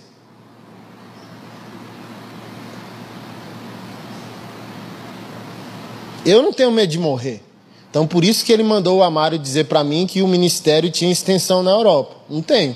Eu 6.26 6.42
não 6.42 6.54
tenho 6.54 6.72
medo 6.72 6.90
de 6.90 7.00
morrer. 7.00 7.42
Então 7.90 8.08
por 8.08 8.24
isso 8.24 8.46
que 8.46 8.52
ele 8.52 8.64
mandou 8.64 9.00
o 9.00 9.04
Amário 9.04 9.38
dizer 9.38 9.66
para 9.66 9.84
mim 9.84 10.08
que 10.08 10.22
o 10.22 10.28
ministério 10.28 10.90
tinha 10.90 11.12
extensão 11.12 11.62
na 11.62 11.72
Europa. 11.72 12.16
Não 12.30 12.42
tenho. 12.42 12.76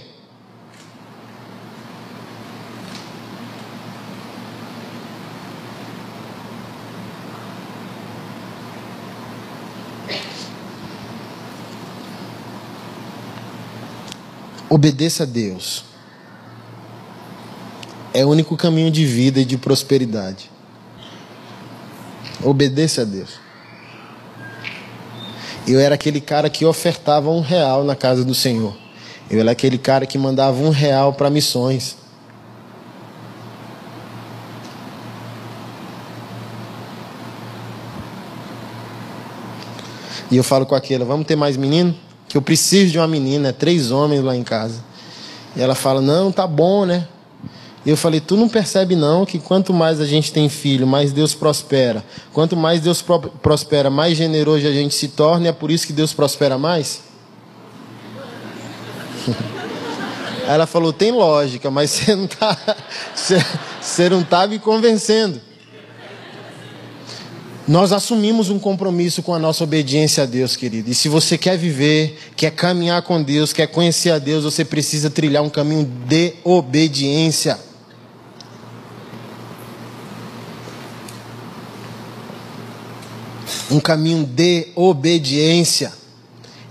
Obedeça 14.70 15.24
a 15.24 15.26
Deus. 15.26 15.86
É 18.14 18.26
o 18.26 18.30
único 18.30 18.58
caminho 18.58 18.92
de 18.92 19.06
vida 19.06 19.40
e 19.40 19.46
de 19.46 19.58
prosperidade. 19.58 20.52
Obedeça 22.44 23.02
a 23.02 23.06
Deus. 23.06 23.40
Eu 25.68 25.80
era 25.80 25.96
aquele 25.96 26.22
cara 26.22 26.50
que 26.50 26.66
ofertava 26.66 27.30
um 27.30 27.42
real 27.42 27.84
na 27.84 27.96
casa 27.96 28.24
do 28.24 28.34
Senhor. 28.34 28.76
Eu 29.30 29.40
era 29.40 29.52
aquele 29.52 29.78
cara 29.78 30.06
que 30.06 30.18
mandava 30.18 30.58
um 30.62 30.70
real 30.70 31.14
para 31.14 31.30
missões. 31.30 31.98
E 40.30 40.38
eu 40.38 40.44
falo 40.44 40.66
com 40.66 40.76
aquela, 40.76 41.06
vamos 41.06 41.26
ter 41.26 41.36
mais 41.36 41.58
menino? 41.58 41.96
que 42.28 42.36
eu 42.36 42.42
preciso 42.42 42.92
de 42.92 42.98
uma 42.98 43.08
menina, 43.08 43.54
três 43.54 43.92
homens 43.92 44.22
lá 44.22 44.36
em 44.36 44.44
casa. 44.44 44.84
E 45.56 45.62
ela 45.62 45.76
fala: 45.76 46.02
Não, 46.02 46.32
tá 46.32 46.46
bom, 46.46 46.86
né? 46.86 47.08
Eu 47.88 47.96
falei: 47.96 48.20
Tu 48.20 48.36
não 48.36 48.50
percebe 48.50 48.98
não 48.98 49.26
que 49.26 49.40
quanto 49.40 49.74
mais 49.74 50.02
a 50.02 50.06
gente 50.06 50.34
tem 50.34 50.50
filho, 50.50 50.86
mais 50.86 51.14
Deus 51.14 51.34
prospera. 51.34 52.04
Quanto 52.34 52.58
mais 52.58 52.82
Deus 52.82 53.02
prospera, 53.42 53.90
mais 53.90 54.18
generoso 54.18 54.68
a 54.68 54.74
gente 54.74 54.94
se 54.94 55.08
torna, 55.08 55.46
e 55.46 55.48
é 55.48 55.54
por 55.54 55.72
isso 55.72 55.88
que 55.88 55.94
Deus 55.94 56.12
prospera 56.12 56.58
mais? 56.58 57.00
Ela 60.46 60.68
falou: 60.68 60.92
Tem 60.92 61.14
lógica, 61.14 61.72
mas 61.72 61.92
você 61.92 62.14
não 62.14 62.28
tá, 62.28 62.58
você, 63.16 63.38
você 63.80 64.10
não 64.10 64.22
tá 64.22 64.46
me 64.46 64.60
convencendo. 64.60 65.40
Nós 67.66 67.94
assumimos 67.94 68.50
um 68.50 68.60
compromisso 68.60 69.24
com 69.24 69.34
a 69.34 69.40
nossa 69.40 69.64
obediência 69.64 70.24
a 70.24 70.26
Deus, 70.26 70.58
querido. 70.58 70.90
E 70.90 70.96
se 70.96 71.08
você 71.08 71.38
quer 71.38 71.58
viver, 71.58 72.18
quer 72.36 72.52
caminhar 72.52 73.02
com 73.02 73.24
Deus, 73.24 73.54
quer 73.54 73.68
conhecer 73.68 74.12
a 74.12 74.20
Deus, 74.20 74.44
você 74.44 74.66
precisa 74.66 75.10
trilhar 75.10 75.44
um 75.44 75.50
caminho 75.50 75.86
de 76.06 76.34
obediência. 76.44 77.67
Um 83.70 83.80
caminho 83.80 84.26
de 84.26 84.68
obediência. 84.76 85.92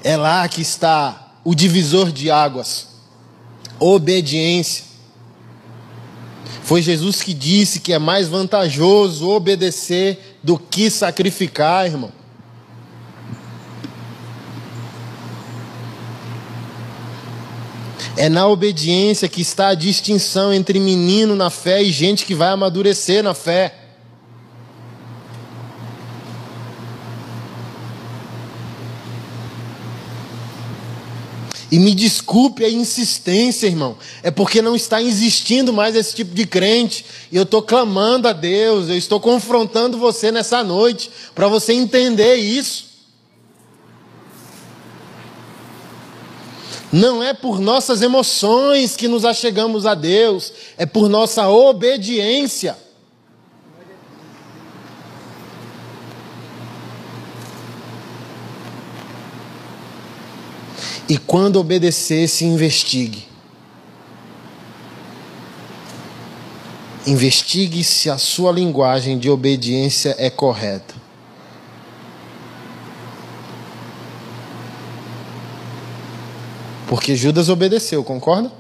É 0.03 0.17
lá 0.17 0.49
que 0.49 0.63
está 0.63 1.35
o 1.45 1.55
divisor 1.55 2.11
de 2.11 2.31
águas. 2.31 2.89
Obediência. 3.79 4.85
Foi 6.63 6.83
Jesus 6.83 7.23
que 7.23 7.33
disse 7.33 7.79
que 7.79 7.93
é 7.93 7.99
mais 7.99 8.27
vantajoso 8.27 9.29
obedecer 9.29 10.39
do 10.43 10.59
que 10.59 10.91
sacrificar, 10.91 11.87
irmão. 11.87 12.11
É 18.17 18.29
na 18.31 18.49
obediência 18.49 19.29
que 19.29 19.43
está 19.43 19.69
a 19.69 19.75
distinção 19.75 20.53
entre 20.53 20.81
menino 20.81 21.37
na 21.37 21.51
fé 21.51 21.83
e 21.83 21.93
gente 21.93 22.25
que 22.25 22.35
vai 22.35 22.49
amadurecer 22.49 23.23
na 23.23 23.35
fé. 23.35 23.86
E 31.71 31.79
me 31.79 31.95
desculpe 31.95 32.65
a 32.65 32.71
insistência, 32.71 33.67
irmão. 33.67 33.97
É 34.23 34.31
porque 34.31 34.63
não 34.63 34.77
está 34.77 35.03
existindo 35.03 35.73
mais 35.73 35.97
esse 35.97 36.15
tipo 36.15 36.35
de 36.35 36.47
crente. 36.47 37.05
E 37.33 37.37
eu 37.37 37.43
estou 37.43 37.61
clamando 37.61 38.29
a 38.29 38.33
Deus, 38.33 38.89
eu 38.89 38.97
estou 38.97 39.19
confrontando 39.19 39.99
você 39.99 40.31
nessa 40.31 40.63
noite, 40.63 41.11
para 41.35 41.49
você 41.49 41.73
entender 41.73 42.37
isso. 42.37 42.87
Não 46.93 47.23
é 47.23 47.35
por 47.35 47.61
nossas 47.61 48.01
emoções 48.01 48.95
que 48.95 49.09
nos 49.09 49.25
achegamos 49.25 49.87
a 49.87 49.95
Deus, 49.95 50.53
é 50.79 50.87
por 50.87 51.09
nossa 51.09 51.49
obediência. 51.49 52.77
E 61.09 61.17
quando 61.17 61.61
obedecer, 61.61 62.29
se 62.29 62.45
investigue. 62.45 63.27
Investigue 67.07 67.85
se 67.85 68.11
a 68.11 68.19
sua 68.19 68.51
linguagem 68.51 69.17
de 69.17 69.31
obediência 69.31 70.17
é 70.19 70.29
correta. 70.29 70.95
Porque 76.89 77.15
Judas 77.15 77.49
obedeceu, 77.49 78.03
concorda? 78.03 78.51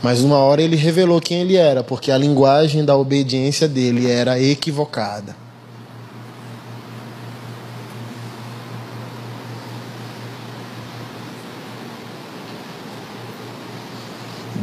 Mas 0.00 0.20
uma 0.20 0.38
hora 0.38 0.62
ele 0.62 0.76
revelou 0.76 1.20
quem 1.20 1.40
ele 1.40 1.56
era, 1.56 1.82
porque 1.82 2.12
a 2.12 2.18
linguagem 2.18 2.84
da 2.84 2.96
obediência 2.96 3.68
dele 3.68 4.08
era 4.08 4.40
equivocada. 4.40 5.41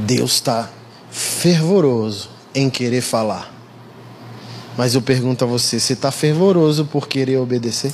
Deus 0.10 0.32
está 0.32 0.68
fervoroso 1.12 2.32
em 2.56 2.68
querer 2.68 3.00
falar. 3.00 3.54
Mas 4.76 4.96
eu 4.96 5.04
pergunto 5.04 5.44
a 5.44 5.48
você: 5.48 5.80
você 5.80 5.94
está 5.94 6.10
fervoroso 6.10 6.84
por 6.84 7.08
querer 7.08 7.38
obedecer? 7.38 7.94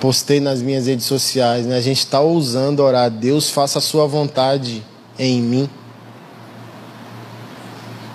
Postei 0.00 0.40
nas 0.40 0.60
minhas 0.60 0.88
redes 0.88 1.06
sociais, 1.06 1.64
né? 1.64 1.76
A 1.76 1.80
gente 1.80 1.98
está 1.98 2.18
ousando 2.18 2.82
orar. 2.82 3.08
Deus 3.12 3.50
faça 3.50 3.78
a 3.78 3.82
sua 3.82 4.08
vontade 4.08 4.84
em 5.16 5.40
mim. 5.40 5.70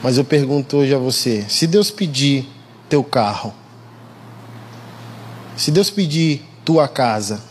Mas 0.01 0.17
eu 0.17 0.25
pergunto 0.25 0.75
hoje 0.75 0.93
a 0.93 0.97
você: 0.97 1.45
se 1.47 1.65
Deus 1.65 1.89
pedir 1.89 2.49
teu 2.89 3.01
carro, 3.01 3.62
se 5.55 5.71
Deus 5.71 5.89
pedir 5.89 6.41
tua 6.65 6.87
casa, 6.87 7.41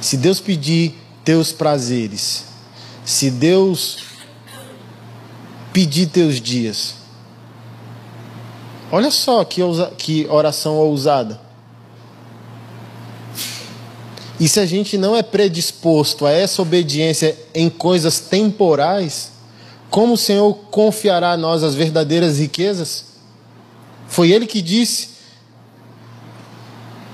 se 0.00 0.16
Deus 0.16 0.40
pedir 0.40 0.94
teus 1.24 1.52
prazeres, 1.52 2.44
se 3.04 3.30
Deus 3.30 3.98
pedir 5.72 6.06
teus 6.06 6.40
dias, 6.40 6.94
olha 8.90 9.10
só 9.10 9.44
que, 9.44 9.62
ousa, 9.62 9.92
que 9.96 10.26
oração 10.28 10.76
ousada. 10.76 11.40
E 14.40 14.48
se 14.48 14.58
a 14.58 14.64
gente 14.64 14.96
não 14.96 15.14
é 15.14 15.22
predisposto 15.22 16.24
a 16.24 16.30
essa 16.32 16.62
obediência 16.62 17.38
em 17.54 17.68
coisas 17.68 18.20
temporais, 18.20 19.32
como 19.90 20.14
o 20.14 20.18
Senhor 20.18 20.54
confiará 20.70 21.32
a 21.32 21.36
nós 21.36 21.62
as 21.62 21.74
verdadeiras 21.74 22.38
riquezas? 22.38 23.04
Foi 24.08 24.30
Ele 24.30 24.46
que 24.46 24.62
disse: 24.62 25.08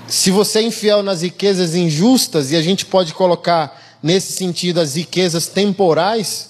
se 0.07 0.31
você 0.31 0.59
é 0.59 0.63
infiel 0.63 1.03
nas 1.03 1.21
riquezas 1.21 1.75
injustas, 1.75 2.51
e 2.51 2.55
a 2.55 2.61
gente 2.61 2.85
pode 2.85 3.13
colocar 3.13 3.81
nesse 4.01 4.33
sentido 4.33 4.79
as 4.79 4.95
riquezas 4.95 5.47
temporais, 5.47 6.49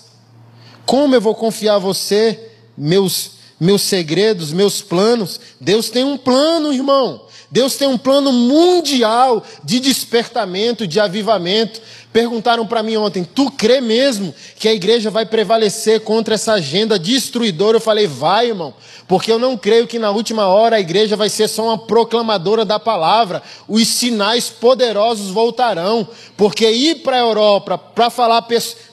como 0.86 1.16
eu 1.16 1.22
vou 1.22 1.36
confiar 1.36 1.76
a 1.76 1.80
você 1.80 2.52
meus, 2.78 3.32
meus 3.60 3.82
segredos, 3.82 4.54
meus 4.54 4.82
planos? 4.82 5.40
Deus 5.60 5.90
tem 5.90 6.04
um 6.04 6.18
plano, 6.18 6.74
irmão. 6.74 7.27
Deus 7.50 7.76
tem 7.76 7.88
um 7.88 7.98
plano 7.98 8.32
mundial 8.34 9.44
de 9.64 9.80
despertamento, 9.80 10.86
de 10.86 11.00
avivamento. 11.00 11.82
Perguntaram 12.12 12.68
para 12.68 12.84
mim 12.84 12.98
ontem: 12.98 13.24
tu 13.24 13.50
crê 13.52 13.80
mesmo 13.80 14.36
que 14.60 14.68
a 14.68 14.74
igreja 14.74 15.10
vai 15.10 15.26
prevalecer 15.26 16.02
contra 16.02 16.36
essa 16.36 16.54
agenda 16.54 17.00
destruidora? 17.00 17.78
Eu 17.78 17.82
falei: 17.82 18.06
vai, 18.06 18.48
irmão, 18.48 18.74
porque 19.08 19.32
eu 19.32 19.40
não 19.40 19.56
creio 19.56 19.88
que 19.88 19.98
na 19.98 20.12
última 20.12 20.48
hora 20.48 20.76
a 20.76 20.80
igreja 20.80 21.16
vai 21.16 21.30
ser 21.30 21.48
só 21.48 21.64
uma 21.64 21.78
proclamadora 21.78 22.66
da 22.66 22.80
palavra. 22.80 23.42
Os 23.68 23.88
sinais 23.88 24.50
poderosos 24.50 25.30
voltarão, 25.30 26.08
porque 26.36 26.70
ir 26.70 26.96
para 26.96 27.16
a 27.16 27.22
Europa 27.22 27.78
para 27.78 28.10
falar 28.10 28.46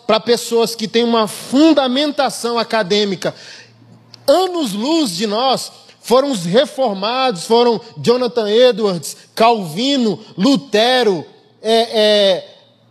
para 0.06 0.20
pessoas 0.20 0.76
que 0.76 0.86
têm 0.86 1.02
uma 1.02 1.26
fundamentação 1.26 2.58
acadêmica 2.58 3.34
anos-luz 4.26 5.10
de 5.16 5.26
nós 5.26 5.70
foram 6.04 6.30
os 6.30 6.44
reformados, 6.44 7.44
foram 7.44 7.80
Jonathan 7.96 8.46
Edwards, 8.46 9.16
Calvino, 9.34 10.20
Lutero, 10.36 11.24
é, 11.62 11.72
é, 11.98 12.48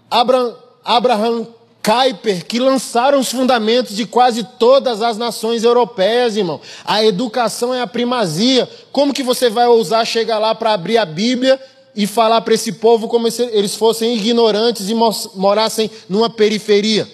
Abraham, 0.10 0.56
Abraham 0.84 1.48
Kuyper, 1.84 2.44
que 2.44 2.58
lançaram 2.58 3.20
os 3.20 3.30
fundamentos 3.30 3.96
de 3.96 4.08
quase 4.08 4.44
todas 4.58 5.04
as 5.04 5.16
nações 5.16 5.64
europeias, 5.64 6.36
irmão. 6.36 6.60
A 6.84 7.06
educação 7.06 7.72
é 7.72 7.82
a 7.82 7.88
primazia. 7.88 8.68
Como 8.92 9.14
que 9.14 9.22
você 9.22 9.48
vai 9.48 9.68
ousar 9.68 10.08
chegar 10.08 10.40
lá 10.40 10.56
para 10.56 10.74
abrir 10.74 10.98
a 10.98 11.06
Bíblia 11.06 11.62
e 11.96 12.08
falar 12.08 12.42
para 12.42 12.56
esse 12.56 12.72
povo 12.72 13.08
como 13.08 13.30
se 13.30 13.44
eles 13.44 13.76
fossem 13.76 14.16
ignorantes 14.16 14.90
e 14.90 14.96
morassem 15.36 15.92
numa 16.10 16.32
periferia? 16.32 17.08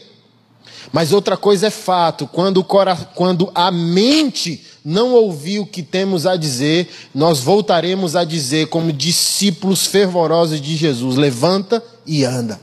Mas 0.94 1.12
outra 1.12 1.36
coisa 1.36 1.68
é 1.68 1.70
fato, 1.70 2.26
quando, 2.26 2.64
quando 2.64 3.52
a 3.54 3.70
mente 3.70 4.66
não 4.90 5.14
ouvir 5.14 5.60
o 5.60 5.68
que 5.68 5.84
temos 5.84 6.26
a 6.26 6.36
dizer, 6.36 6.90
nós 7.14 7.40
voltaremos 7.40 8.16
a 8.16 8.24
dizer, 8.24 8.70
como 8.70 8.92
discípulos 8.92 9.86
fervorosos 9.86 10.60
de 10.60 10.76
Jesus: 10.76 11.16
levanta 11.16 11.84
e 12.08 12.26
anda. 12.26 12.60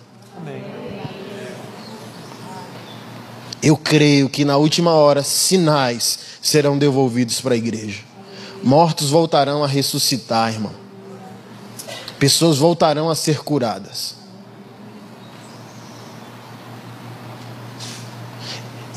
Eu 3.63 3.77
creio 3.77 4.29
que 4.29 4.45
na 4.45 4.57
última 4.57 4.91
hora 4.93 5.23
sinais 5.23 6.19
serão 6.43 6.77
devolvidos 6.77 7.41
para 7.41 7.55
a 7.55 7.57
igreja. 7.57 8.01
Mortos 8.63 9.11
voltarão 9.11 9.63
a 9.63 9.69
ressuscitar, 9.69 10.53
irmão. 10.53 10.73
Pessoas 12.19 12.59
voltarão 12.59 13.09
a 13.09 13.15
ser 13.15 13.45
curadas. 13.45 14.16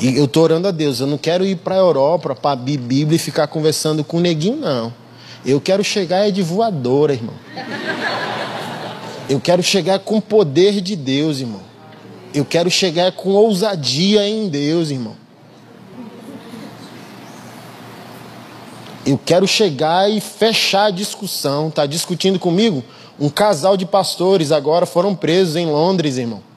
E 0.00 0.16
eu 0.16 0.24
estou 0.24 0.44
orando 0.44 0.66
a 0.66 0.70
Deus, 0.70 0.98
eu 1.00 1.06
não 1.06 1.18
quero 1.18 1.44
ir 1.44 1.56
para 1.56 1.74
a 1.74 1.78
Europa 1.78 2.34
para 2.34 2.52
abrir 2.52 2.78
Bíblia 2.78 3.16
e 3.16 3.18
ficar 3.18 3.46
conversando 3.48 4.02
com 4.02 4.16
o 4.16 4.20
neguinho, 4.20 4.56
não. 4.56 4.94
Eu 5.44 5.60
quero 5.60 5.84
chegar 5.84 6.26
é 6.26 6.30
de 6.30 6.42
voadora, 6.42 7.12
irmão. 7.12 7.34
Eu 9.28 9.38
quero 9.38 9.62
chegar 9.62 9.98
com 9.98 10.18
poder 10.18 10.80
de 10.80 10.96
Deus, 10.96 11.40
irmão. 11.40 11.60
Eu 12.32 12.46
quero 12.46 12.70
chegar 12.70 13.12
com 13.12 13.30
ousadia 13.30 14.26
em 14.26 14.48
Deus, 14.48 14.90
irmão. 14.90 15.16
Eu 19.04 19.18
quero 19.22 19.46
chegar 19.46 20.10
e 20.10 20.18
fechar 20.18 20.86
a 20.86 20.90
discussão. 20.90 21.68
Está 21.68 21.84
discutindo 21.84 22.38
comigo? 22.38 22.82
Um 23.18 23.28
casal 23.28 23.76
de 23.76 23.84
pastores 23.84 24.50
agora 24.50 24.86
foram 24.86 25.14
presos 25.14 25.56
em 25.56 25.66
Londres, 25.66 26.16
irmão 26.16 26.49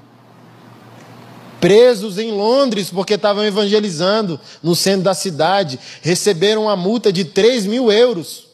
presos 1.64 2.18
em 2.18 2.30
Londres 2.30 2.90
porque 2.90 3.14
estavam 3.14 3.46
evangelizando 3.46 4.38
no 4.62 4.76
centro 4.76 5.04
da 5.04 5.14
cidade, 5.14 5.80
receberam 6.02 6.64
uma 6.64 6.76
multa 6.76 7.10
de 7.10 7.24
3 7.24 7.66
mil 7.66 7.90
euros. 7.90 8.48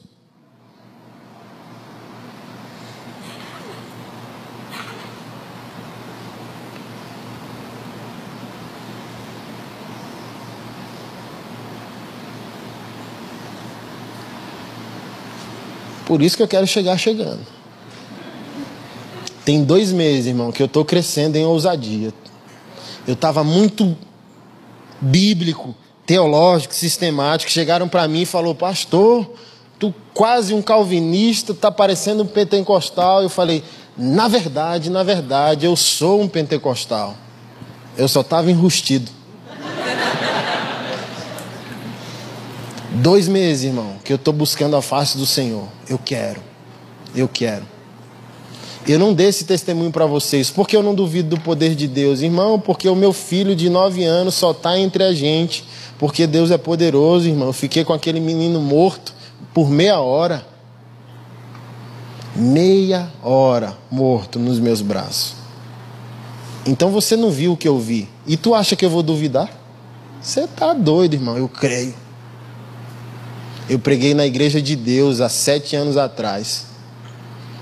Por 16.05 16.21
isso 16.21 16.37
que 16.37 16.43
eu 16.43 16.47
quero 16.47 16.67
chegar 16.67 16.95
chegando. 16.95 17.41
Tem 19.43 19.63
dois 19.63 19.91
meses, 19.91 20.27
irmão, 20.27 20.51
que 20.51 20.61
eu 20.61 20.67
estou 20.67 20.85
crescendo 20.85 21.37
em 21.37 21.43
ousadia. 21.43 22.13
Eu 23.07 23.13
estava 23.13 23.43
muito 23.43 23.97
bíblico, 25.01 25.75
teológico, 26.05 26.73
sistemático. 26.73 27.51
Chegaram 27.51 27.87
para 27.87 28.07
mim 28.07 28.21
e 28.21 28.25
falou, 28.25 28.53
pastor, 28.53 29.31
tu 29.77 29.93
quase 30.13 30.53
um 30.53 30.61
calvinista, 30.61 31.53
tá 31.53 31.71
parecendo 31.71 32.23
um 32.23 32.27
pentecostal. 32.27 33.21
Eu 33.21 33.29
falei, 33.29 33.63
na 33.97 34.27
verdade, 34.27 34.89
na 34.89 35.03
verdade, 35.03 35.65
eu 35.65 35.75
sou 35.75 36.21
um 36.21 36.27
pentecostal. 36.27 37.15
Eu 37.97 38.07
só 38.07 38.21
estava 38.21 38.49
enrustido. 38.49 39.11
Dois 42.91 43.27
meses, 43.27 43.65
irmão, 43.65 43.95
que 44.03 44.11
eu 44.11 44.15
estou 44.17 44.33
buscando 44.33 44.75
a 44.75 44.81
face 44.81 45.17
do 45.17 45.25
Senhor. 45.25 45.67
Eu 45.87 45.97
quero. 45.97 46.41
Eu 47.15 47.27
quero. 47.27 47.65
Eu 48.87 48.97
não 48.97 49.13
dei 49.13 49.27
esse 49.27 49.43
testemunho 49.43 49.91
para 49.91 50.05
vocês 50.05 50.49
porque 50.49 50.75
eu 50.75 50.81
não 50.81 50.95
duvido 50.95 51.35
do 51.35 51.41
poder 51.41 51.75
de 51.75 51.87
Deus, 51.87 52.21
irmão, 52.21 52.59
porque 52.59 52.87
o 52.87 52.95
meu 52.95 53.13
filho 53.13 53.55
de 53.55 53.69
nove 53.69 54.03
anos 54.03 54.35
só 54.35 54.51
está 54.51 54.79
entre 54.79 55.03
a 55.03 55.13
gente, 55.13 55.63
porque 55.97 56.25
Deus 56.25 56.49
é 56.49 56.57
poderoso, 56.57 57.27
irmão. 57.27 57.47
Eu 57.47 57.53
fiquei 57.53 57.83
com 57.83 57.93
aquele 57.93 58.19
menino 58.19 58.59
morto 58.59 59.13
por 59.53 59.69
meia 59.69 59.99
hora. 59.99 60.45
Meia 62.35 63.11
hora 63.21 63.77
morto 63.91 64.39
nos 64.39 64.59
meus 64.59 64.81
braços. 64.81 65.33
Então 66.65 66.89
você 66.89 67.15
não 67.15 67.29
viu 67.29 67.53
o 67.53 67.57
que 67.57 67.67
eu 67.67 67.77
vi. 67.79 68.07
E 68.25 68.37
tu 68.37 68.53
acha 68.53 68.75
que 68.75 68.85
eu 68.85 68.89
vou 68.89 69.03
duvidar? 69.03 69.49
Você 70.21 70.47
tá 70.47 70.73
doido, 70.73 71.15
irmão. 71.15 71.37
Eu 71.37 71.49
creio. 71.49 71.93
Eu 73.69 73.77
preguei 73.77 74.13
na 74.13 74.25
igreja 74.25 74.61
de 74.61 74.75
Deus 74.75 75.21
há 75.21 75.29
sete 75.29 75.75
anos 75.75 75.97
atrás. 75.97 76.68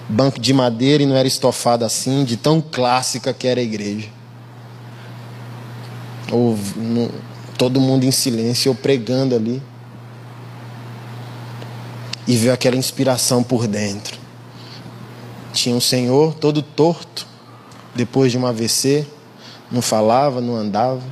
Banco 0.10 0.40
de 0.40 0.54
madeira 0.54 1.04
e 1.04 1.06
não 1.06 1.16
era 1.16 1.28
estofado 1.28 1.84
assim, 1.84 2.24
de 2.24 2.38
tão 2.38 2.62
clássica 2.62 3.34
que 3.34 3.48
era 3.48 3.60
a 3.60 3.64
igreja. 3.64 4.08
Ou, 6.32 6.58
no, 6.76 7.12
todo 7.58 7.82
mundo 7.82 8.06
em 8.06 8.12
silêncio, 8.12 8.70
eu 8.70 8.76
pregando 8.76 9.36
ali. 9.36 9.62
E 12.26 12.36
veio 12.36 12.54
aquela 12.54 12.76
inspiração 12.76 13.42
por 13.42 13.68
dentro. 13.68 14.18
Tinha 15.54 15.76
um 15.76 15.82
senhor 15.82 16.34
todo 16.36 16.62
torto, 16.62 17.26
depois 17.96 18.32
de 18.32 18.38
um 18.38 18.46
AVC, 18.46 19.08
não 19.72 19.82
falava, 19.82 20.40
não 20.40 20.56
andava. 20.56 21.04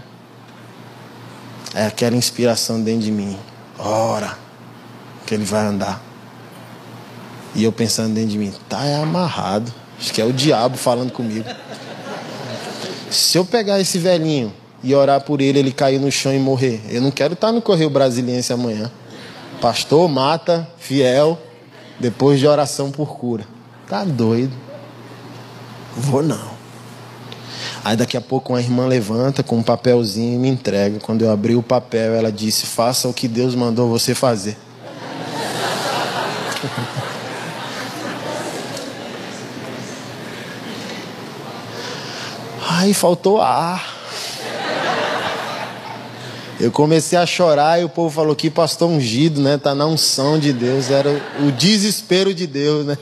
É 1.74 1.86
aquela 1.86 2.16
inspiração 2.16 2.82
dentro 2.82 3.02
de 3.02 3.12
mim. 3.12 3.38
Ora 3.78 4.38
que 5.26 5.34
ele 5.34 5.44
vai 5.44 5.66
andar. 5.66 6.05
E 7.56 7.64
eu 7.64 7.72
pensando 7.72 8.14
dentro 8.14 8.32
de 8.32 8.38
mim, 8.38 8.54
tá 8.68 8.86
é 8.86 8.96
amarrado. 8.96 9.74
Acho 9.98 10.14
que 10.14 10.22
é 10.22 10.26
o 10.26 10.34
diabo 10.34 10.78
falando 10.78 11.12
comigo. 11.12 11.46
Se 13.10 13.38
eu 13.38 13.46
pegar 13.46 13.80
esse 13.80 13.98
velhinho 13.98 14.54
e 14.84 14.94
orar 14.94 15.22
por 15.22 15.40
ele, 15.40 15.58
ele 15.58 15.72
cair 15.72 16.00
no 16.00 16.12
chão 16.12 16.34
e 16.34 16.40
morrer. 16.40 16.82
Eu 16.90 17.02
não 17.02 17.12
quero 17.12 17.34
estar 17.34 17.54
no 17.54 17.62
Correio 17.62 17.90
Brasiliense 17.90 18.52
amanhã. 18.52 18.92
Pastor 19.62 20.10
mata 20.10 20.68
fiel 20.78 21.40
depois 21.98 22.40
de 22.40 22.46
oração 22.46 22.92
por 22.92 23.18
cura. 23.18 23.48
Tá 23.88 24.04
doido? 24.04 24.52
Vou 25.96 26.22
não. 26.22 26.56
Aí 27.86 27.96
daqui 27.96 28.18
a 28.18 28.22
pouco 28.22 28.52
uma 28.52 28.60
irmã 28.60 28.86
levanta 28.86 29.44
com 29.44 29.58
um 29.58 29.64
papelzinho 29.64 30.36
e 30.36 30.38
me 30.38 30.50
entrega. 30.50 31.00
Quando 31.00 31.24
eu 31.24 31.32
abri 31.32 31.56
o 31.56 31.64
papel, 31.64 32.16
ela 32.16 32.32
disse: 32.32 32.66
Faça 32.66 33.08
o 33.08 33.14
que 33.14 33.28
Deus 33.28 33.56
mandou 33.56 33.88
você 33.88 34.14
fazer. 34.14 34.58
Aí 42.86 42.94
faltou 42.94 43.42
ar. 43.42 43.84
Eu 46.60 46.72
comecei 46.72 47.18
a 47.18 47.26
chorar 47.26 47.82
e 47.82 47.84
o 47.84 47.90
povo 47.90 48.14
falou 48.14 48.36
que 48.36 48.48
pastor 48.48 48.88
ungido, 48.88 49.42
né? 49.42 49.58
Tá 49.58 49.74
na 49.74 49.88
unção 49.88 50.38
de 50.38 50.54
Deus. 50.54 50.92
Era 50.92 51.10
o 51.40 51.52
desespero 51.52 52.32
de 52.32 52.46
Deus, 52.46 52.86
né? 52.86 52.96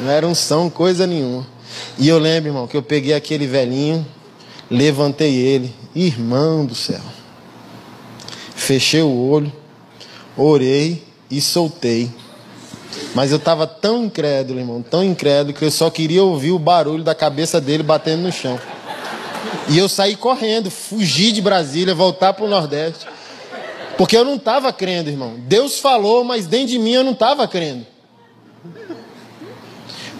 Não 0.00 0.10
era 0.10 0.26
unção, 0.26 0.68
coisa 0.68 1.06
nenhuma. 1.06 1.46
E 1.96 2.08
eu 2.08 2.18
lembro, 2.18 2.48
irmão, 2.48 2.66
que 2.66 2.76
eu 2.76 2.82
peguei 2.82 3.14
aquele 3.14 3.46
velhinho, 3.46 4.04
levantei 4.68 5.36
ele, 5.36 5.72
irmão 5.94 6.66
do 6.66 6.74
céu. 6.74 7.00
Fechei 8.56 9.00
o 9.00 9.16
olho, 9.16 9.52
orei 10.36 11.04
e 11.30 11.40
soltei. 11.40 12.10
Mas 13.14 13.30
eu 13.30 13.36
estava 13.36 13.64
tão 13.64 14.06
incrédulo, 14.06 14.58
irmão, 14.58 14.82
tão 14.82 15.04
incrédulo, 15.04 15.56
que 15.56 15.64
eu 15.64 15.70
só 15.70 15.88
queria 15.88 16.24
ouvir 16.24 16.50
o 16.50 16.58
barulho 16.58 17.04
da 17.04 17.14
cabeça 17.14 17.60
dele 17.60 17.84
batendo 17.84 18.22
no 18.22 18.32
chão. 18.32 18.58
E 19.68 19.78
eu 19.78 19.88
saí 19.88 20.16
correndo, 20.16 20.70
fugi 20.70 21.32
de 21.32 21.40
Brasília, 21.40 21.94
voltar 21.94 22.32
para 22.32 22.44
o 22.44 22.48
Nordeste. 22.48 23.06
Porque 23.96 24.16
eu 24.16 24.24
não 24.24 24.36
estava 24.36 24.72
crendo, 24.72 25.10
irmão. 25.10 25.34
Deus 25.38 25.78
falou, 25.78 26.24
mas 26.24 26.46
dentro 26.46 26.68
de 26.68 26.78
mim 26.78 26.92
eu 26.92 27.04
não 27.04 27.12
estava 27.12 27.46
crendo. 27.46 27.86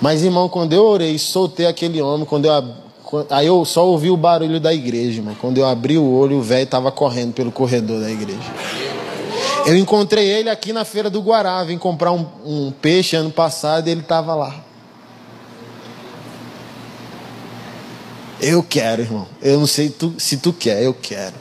Mas, 0.01 0.23
irmão, 0.23 0.49
quando 0.49 0.73
eu 0.73 0.85
orei, 0.85 1.19
soltei 1.19 1.67
aquele 1.67 2.01
homem, 2.01 2.25
quando 2.25 2.47
eu, 2.47 3.25
aí 3.29 3.47
eu 3.47 3.65
só 3.65 3.87
ouvi 3.87 4.11
o 4.11 4.17
barulho 4.17 4.59
da 4.59 4.73
igreja, 4.73 5.19
irmão. 5.19 5.35
Quando 5.39 5.59
eu 5.59 5.67
abri 5.67 5.99
o 5.99 6.11
olho, 6.11 6.39
o 6.39 6.43
velho 6.43 6.65
estava 6.65 6.91
correndo 6.91 7.35
pelo 7.35 7.53
corredor 7.53 8.01
da 8.01 8.11
igreja. 8.11 8.39
Eu 9.67 9.77
encontrei 9.77 10.27
ele 10.27 10.49
aqui 10.49 10.73
na 10.73 10.85
feira 10.85 11.11
do 11.11 11.21
Guará, 11.21 11.63
vim 11.65 11.77
comprar 11.77 12.13
um, 12.13 12.27
um 12.45 12.71
peixe 12.71 13.15
ano 13.15 13.31
passado 13.31 13.89
e 13.89 13.91
ele 13.91 14.01
estava 14.01 14.35
lá. 14.35 14.65
Eu 18.41 18.63
quero, 18.63 19.03
irmão. 19.03 19.27
Eu 19.43 19.61
não 19.61 19.67
sei 19.67 19.91
tu, 19.91 20.15
se 20.19 20.37
tu 20.39 20.53
quer, 20.53 20.83
eu 20.83 20.95
quero. 20.95 21.35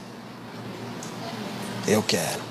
Eu 1.87 2.03
quero. 2.03 2.41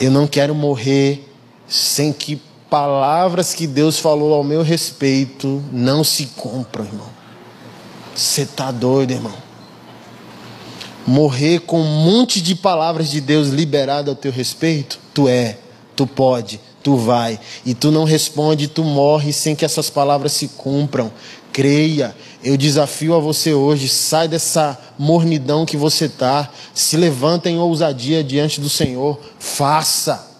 Eu 0.00 0.10
não 0.10 0.26
quero 0.26 0.54
morrer 0.54 1.28
sem 1.68 2.12
que 2.12 2.40
palavras 2.68 3.54
que 3.54 3.66
Deus 3.66 3.98
falou 3.98 4.34
ao 4.34 4.42
meu 4.42 4.62
respeito 4.62 5.62
não 5.70 6.02
se 6.02 6.26
cumpram, 6.26 6.84
irmão. 6.84 7.08
Você 8.14 8.44
tá 8.44 8.70
doido, 8.70 9.12
irmão? 9.12 9.52
morrer 11.06 11.60
com 11.60 11.80
um 11.80 12.04
monte 12.04 12.40
de 12.40 12.54
palavras 12.54 13.10
de 13.10 13.20
Deus 13.20 13.48
liberadas 13.48 14.08
ao 14.08 14.14
teu 14.14 14.32
respeito? 14.32 14.98
Tu 15.12 15.28
é, 15.28 15.58
tu 15.96 16.06
pode, 16.06 16.60
tu 16.82 16.96
vai. 16.96 17.38
E 17.64 17.74
tu 17.74 17.90
não 17.90 18.04
responde, 18.04 18.68
tu 18.68 18.82
morre 18.82 19.32
sem 19.32 19.54
que 19.54 19.64
essas 19.64 19.88
palavras 19.88 20.32
se 20.32 20.48
cumpram. 20.48 21.12
Creia, 21.52 22.16
eu 22.42 22.56
desafio 22.56 23.14
a 23.14 23.20
você 23.20 23.52
hoje, 23.52 23.88
sai 23.88 24.26
dessa 24.26 24.78
mornidão 24.98 25.66
que 25.66 25.76
você 25.76 26.06
está, 26.06 26.50
se 26.72 26.96
levanta 26.96 27.50
em 27.50 27.58
ousadia 27.58 28.24
diante 28.24 28.60
do 28.60 28.68
Senhor, 28.68 29.20
faça. 29.38 30.30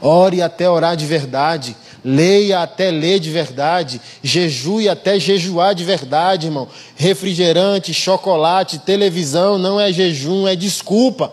Ore 0.00 0.42
até 0.42 0.68
orar 0.68 0.96
de 0.96 1.06
verdade. 1.06 1.76
Leia 2.04 2.60
até 2.60 2.90
ler 2.90 3.18
de 3.18 3.30
verdade, 3.30 3.98
jejue 4.22 4.90
até 4.90 5.18
jejuar 5.18 5.74
de 5.74 5.84
verdade, 5.84 6.48
irmão. 6.48 6.68
Refrigerante, 6.94 7.94
chocolate, 7.94 8.78
televisão 8.78 9.56
não 9.56 9.80
é 9.80 9.90
jejum, 9.90 10.46
é 10.46 10.54
desculpa. 10.54 11.32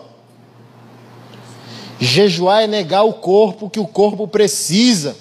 Jejuar 2.04 2.62
é 2.62 2.66
negar 2.66 3.04
o 3.04 3.12
corpo 3.12 3.70
que 3.70 3.78
o 3.78 3.86
corpo 3.86 4.26
precisa. 4.26 5.16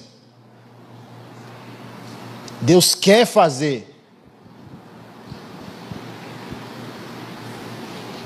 Deus 2.60 2.96
quer 2.96 3.28
fazer. 3.28 3.88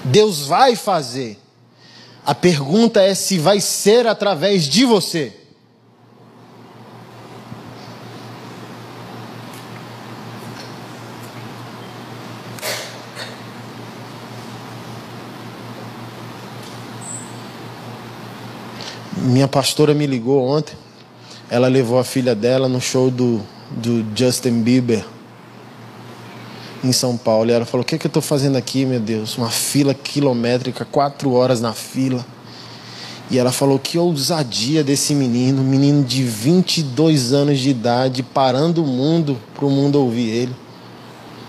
Deus 0.06 0.48
vai 0.48 0.74
fazer. 0.74 1.38
A 2.26 2.34
pergunta 2.34 3.02
é 3.02 3.14
se 3.14 3.38
vai 3.38 3.60
ser 3.60 4.08
através 4.08 4.64
de 4.64 4.86
você. 4.86 5.34
Minha 19.36 19.50
pastora 19.50 19.94
me 19.94 20.08
ligou 20.08 20.48
ontem. 20.48 20.78
Ela 21.50 21.68
levou 21.68 22.00
a 22.00 22.06
filha 22.06 22.34
dela 22.34 22.70
no 22.70 22.80
show 22.80 23.12
do, 23.12 23.42
do 23.70 24.06
Justin 24.16 24.62
Bieber. 24.62 25.04
em 26.82 26.94
São 26.94 27.18
Paulo. 27.18 27.50
E 27.50 27.54
ela 27.54 27.66
falou: 27.66 27.84
O 27.84 27.86
que, 27.86 27.96
é 27.96 27.98
que 27.98 28.06
eu 28.06 28.08
estou 28.08 28.22
fazendo 28.22 28.56
aqui, 28.56 28.86
meu 28.86 28.98
Deus? 28.98 29.38
Uma 29.38 29.50
fila 29.50 29.94
quilométrica, 29.94 30.86
quatro 30.86 31.34
horas 31.34 31.60
na 31.60 31.74
fila. 31.74 32.26
E 33.30 33.38
ela 33.38 33.52
falou: 33.52 33.78
Que 33.78 33.98
ousadia 33.98 34.86
desse 34.86 35.14
menino, 35.14 35.62
menino 35.62 36.02
de 36.02 36.24
22 36.24 37.34
anos 37.34 37.60
de 37.60 37.70
idade, 37.70 38.24
parando 38.24 38.86
o 38.86 38.88
mundo 38.88 39.38
para 39.54 39.66
o 39.66 39.70
mundo 39.70 40.00
ouvir 40.00 40.30
ele. 40.30 40.56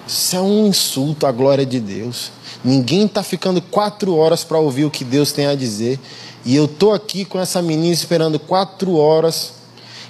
Isso 0.08 0.34
é 0.34 0.40
um 0.40 0.66
insulto 0.66 1.24
à 1.24 1.30
glória 1.30 1.64
de 1.64 1.78
Deus. 1.78 2.32
Ninguém 2.64 3.06
está 3.06 3.22
ficando 3.22 3.62
quatro 3.62 4.16
horas 4.16 4.42
para 4.42 4.58
ouvir 4.58 4.84
o 4.86 4.90
que 4.90 5.04
Deus 5.04 5.30
tem 5.30 5.46
a 5.46 5.54
dizer. 5.54 6.00
E 6.46 6.54
eu 6.54 6.68
tô 6.68 6.92
aqui 6.92 7.24
com 7.24 7.40
essa 7.40 7.60
menina 7.60 7.92
esperando 7.92 8.38
quatro 8.38 8.94
horas. 8.94 9.54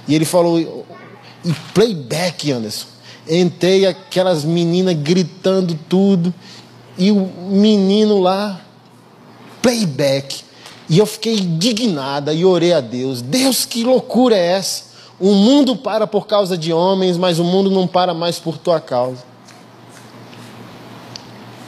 E 0.07 0.15
ele 0.15 0.27
falou, 0.27 0.85
e 1.43 1.53
playback, 1.73 2.53
Anderson. 2.53 2.87
Entrei 3.27 3.87
aquelas 3.87 4.45
meninas 4.45 4.95
gritando 4.97 5.77
tudo. 5.89 6.33
E 6.99 7.11
o 7.11 7.27
menino 7.49 8.21
lá, 8.21 8.61
playback. 9.63 10.45
E 10.91 10.99
eu 10.99 11.07
fiquei 11.07 11.39
indignada 11.39 12.35
e 12.35 12.45
orei 12.45 12.75
a 12.75 12.81
Deus. 12.81 13.23
Deus, 13.23 13.65
que 13.65 13.83
loucura 13.83 14.37
é 14.37 14.47
essa? 14.53 14.85
O 15.19 15.33
mundo 15.33 15.75
para 15.75 16.07
por 16.07 16.27
causa 16.27 16.57
de 16.57 16.71
homens, 16.71 17.17
mas 17.17 17.39
o 17.39 17.45
mundo 17.45 17.71
não 17.71 17.87
para 17.87 18.13
mais 18.13 18.39
por 18.39 18.59
tua 18.59 18.79
causa. 18.79 19.25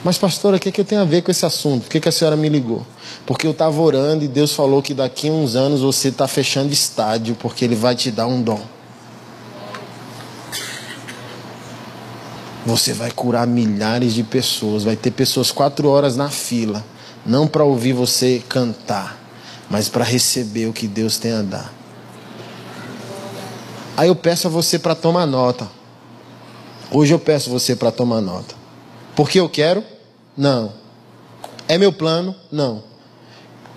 Mas, 0.04 0.16
pastora, 0.16 0.56
o 0.56 0.60
que, 0.60 0.70
que 0.70 0.80
eu 0.80 0.84
tenho 0.84 1.00
a 1.00 1.04
ver 1.04 1.22
com 1.22 1.30
esse 1.30 1.44
assunto? 1.44 1.82
Por 1.82 1.90
que, 1.90 2.00
que 2.00 2.08
a 2.08 2.12
senhora 2.12 2.36
me 2.36 2.48
ligou? 2.48 2.86
Porque 3.26 3.46
eu 3.46 3.50
estava 3.50 3.80
orando 3.80 4.24
e 4.24 4.28
Deus 4.28 4.52
falou 4.52 4.80
que 4.80 4.94
daqui 4.94 5.28
a 5.28 5.32
uns 5.32 5.56
anos 5.56 5.80
você 5.80 6.08
está 6.08 6.28
fechando 6.28 6.72
estádio, 6.72 7.34
porque 7.34 7.64
Ele 7.64 7.74
vai 7.74 7.96
te 7.96 8.10
dar 8.10 8.26
um 8.26 8.40
dom. 8.40 8.60
Você 12.64 12.92
vai 12.92 13.10
curar 13.10 13.46
milhares 13.46 14.14
de 14.14 14.22
pessoas, 14.22 14.84
vai 14.84 14.94
ter 14.94 15.10
pessoas 15.10 15.50
quatro 15.50 15.88
horas 15.88 16.16
na 16.16 16.28
fila, 16.28 16.84
não 17.24 17.48
para 17.48 17.64
ouvir 17.64 17.94
você 17.94 18.42
cantar, 18.48 19.18
mas 19.70 19.88
para 19.88 20.04
receber 20.04 20.66
o 20.66 20.72
que 20.72 20.86
Deus 20.86 21.18
tem 21.18 21.32
a 21.32 21.42
dar. 21.42 21.72
Aí 23.96 24.08
eu 24.08 24.14
peço 24.14 24.46
a 24.46 24.50
você 24.50 24.78
para 24.78 24.94
tomar 24.94 25.26
nota. 25.26 25.68
Hoje 26.90 27.12
eu 27.12 27.18
peço 27.18 27.50
você 27.50 27.74
para 27.74 27.90
tomar 27.90 28.20
nota. 28.20 28.57
Porque 29.18 29.40
eu 29.40 29.48
quero? 29.48 29.82
Não. 30.36 30.72
É 31.66 31.76
meu 31.76 31.92
plano? 31.92 32.36
Não. 32.52 32.84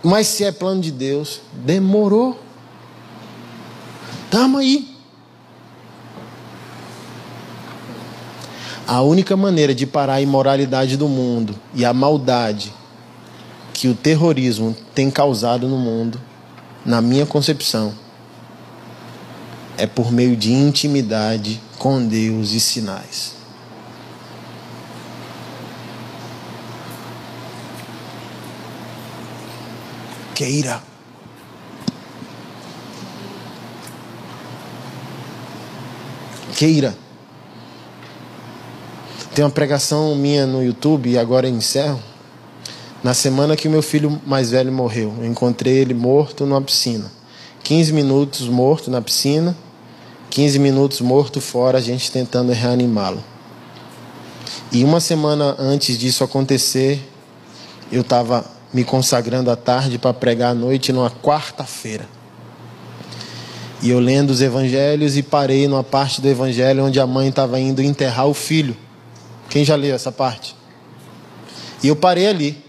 Mas 0.03 0.27
se 0.27 0.43
é 0.43 0.51
plano 0.51 0.80
de 0.80 0.91
Deus, 0.91 1.41
demorou. 1.51 2.39
Tamo 4.30 4.59
aí. 4.59 4.95
A 8.85 9.01
única 9.01 9.35
maneira 9.35 9.73
de 9.73 9.88
parar 9.88 10.13
a 10.13 10.22
imoralidade 10.22 10.95
do 10.95 11.07
mundo 11.07 11.55
e 11.73 11.84
a 11.84 11.91
maldade 11.91 12.72
que 13.73 13.88
o 13.88 13.95
terrorismo 13.95 14.77
tem 14.93 15.09
causado 15.09 15.68
no 15.68 15.77
mundo, 15.80 16.22
na 16.85 17.01
minha 17.01 17.26
concepção, 17.26 17.95
é 19.76 19.88
por 19.88 20.11
meio 20.11 20.38
de 20.38 20.53
intimidade 20.53 21.59
com 21.80 22.05
Deus 22.05 22.51
e 22.51 22.59
sinais. 22.59 23.40
Queira. 30.41 30.81
Queira. 36.55 36.97
Tem 39.35 39.45
uma 39.45 39.51
pregação 39.51 40.15
minha 40.15 40.47
no 40.47 40.63
YouTube 40.63 41.11
e 41.11 41.19
agora 41.19 41.47
eu 41.47 41.53
encerro. 41.53 42.01
Na 43.03 43.13
semana 43.13 43.55
que 43.55 43.69
meu 43.69 43.84
filho 43.84 44.19
mais 44.26 44.49
velho 44.49 44.72
morreu, 44.72 45.13
eu 45.19 45.26
encontrei 45.26 45.77
ele 45.77 45.93
morto 45.93 46.43
numa 46.43 46.61
piscina. 46.61 47.11
15 47.63 47.93
minutos 47.93 48.47
morto 48.47 48.89
na 48.89 48.99
piscina, 48.99 49.55
15 50.31 50.57
minutos 50.57 51.01
morto 51.01 51.39
fora, 51.39 51.77
a 51.77 51.81
gente 51.81 52.11
tentando 52.11 52.51
reanimá-lo. 52.51 53.23
E 54.72 54.84
uma 54.84 54.99
semana 54.99 55.55
antes 55.59 55.99
disso 55.99 56.23
acontecer, 56.23 56.99
eu 57.91 58.01
estava 58.01 58.60
me 58.73 58.84
consagrando 58.84 59.52
à 59.52 59.56
tarde 59.56 59.98
para 59.98 60.14
pregar 60.14 60.52
à 60.52 60.53
noite 60.53 60.93
numa 60.93 61.10
quarta-feira. 61.10 62.07
E 63.81 63.89
eu 63.89 63.99
lendo 63.99 64.30
os 64.30 64.41
evangelhos 64.41 65.18
e 65.18 65.23
parei 65.23 65.68
numa 65.68 65.84
parte 65.84 66.22
do 66.22 66.27
evangelho 66.27 66.85
onde 66.85 66.99
a 66.99 67.07
mãe 67.07 67.30
estava 67.30 67.60
indo 67.60 67.81
enterrar 67.81 68.27
o 68.27 68.34
filho. 68.34 68.77
Quem 69.49 69.65
já 69.65 69.76
leu 69.76 69.95
essa 69.95 70.11
parte? 70.11 70.56
E 71.84 71.88
eu 71.88 71.95
parei 71.95 72.27
ali. 72.27 72.64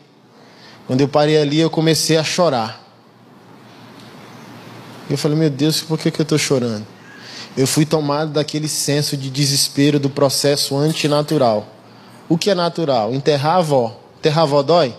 Quando 0.87 1.03
eu 1.03 1.09
parei 1.09 1.37
ali, 1.41 1.61
eu 1.61 1.70
comecei 1.70 2.16
a 2.16 2.24
chorar. 2.24 2.83
Eu 5.09 5.19
falei, 5.19 5.37
meu 5.37 5.51
Deus, 5.51 5.83
por 5.83 5.99
que, 5.99 6.11
que 6.11 6.20
eu 6.20 6.24
estou 6.24 6.39
chorando? 6.39 6.87
Eu 7.57 7.66
fui 7.66 7.85
tomado 7.85 8.33
daquele 8.33 8.66
senso 8.66 9.16
de 9.16 9.29
desespero 9.29 10.01
do 10.01 10.09
processo 10.09 10.74
antinatural. 10.77 11.66
O 12.29 12.39
que 12.39 12.51
é 12.51 12.55
natural? 12.55 13.12
Enterrar 13.12 13.57
a 13.57 13.59
avó. 13.59 14.01
Enterrar 14.19 14.41
a 14.41 14.43
avó 14.45 14.62
dói? 14.62 14.95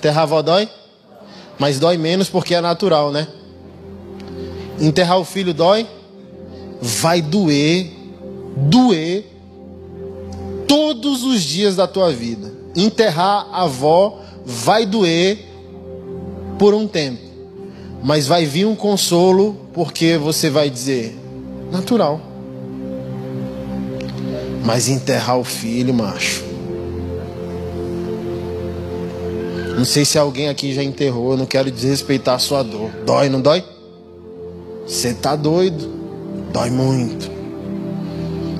Enterrar 0.00 0.20
a 0.20 0.22
avó 0.22 0.40
dói? 0.40 0.66
Mas 1.58 1.78
dói 1.78 1.98
menos 1.98 2.30
porque 2.30 2.54
é 2.54 2.60
natural, 2.62 3.12
né? 3.12 3.28
Enterrar 4.80 5.18
o 5.18 5.26
filho 5.26 5.52
dói? 5.52 5.86
Vai 6.80 7.20
doer, 7.20 7.92
doer 8.56 9.26
todos 10.66 11.22
os 11.22 11.42
dias 11.42 11.76
da 11.76 11.86
tua 11.86 12.10
vida. 12.10 12.50
Enterrar 12.74 13.46
a 13.52 13.64
avó 13.64 14.20
vai 14.42 14.86
doer 14.86 15.46
por 16.58 16.72
um 16.72 16.88
tempo. 16.88 17.20
Mas 18.02 18.26
vai 18.26 18.46
vir 18.46 18.64
um 18.64 18.74
consolo 18.74 19.54
porque 19.74 20.16
você 20.16 20.48
vai 20.48 20.70
dizer: 20.70 21.14
natural. 21.70 22.18
Mas 24.64 24.88
enterrar 24.88 25.38
o 25.38 25.44
filho, 25.44 25.92
macho, 25.92 26.42
Não 29.80 29.86
sei 29.86 30.04
se 30.04 30.18
alguém 30.18 30.50
aqui 30.50 30.74
já 30.74 30.82
enterrou, 30.84 31.30
eu 31.30 31.38
não 31.38 31.46
quero 31.46 31.70
desrespeitar 31.70 32.34
a 32.34 32.38
sua 32.38 32.62
dor. 32.62 32.90
Dói, 33.06 33.30
não 33.30 33.40
dói? 33.40 33.64
Você 34.86 35.14
tá 35.14 35.34
doido? 35.34 35.90
Dói 36.52 36.68
muito. 36.68 37.30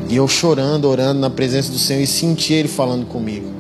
E 0.09 0.17
eu 0.17 0.27
chorando, 0.27 0.87
orando 0.87 1.21
na 1.21 1.29
presença 1.29 1.71
do 1.71 1.79
Senhor 1.79 2.01
e 2.01 2.07
senti 2.07 2.55
Ele 2.55 2.69
falando 2.69 3.05
comigo. 3.05 3.51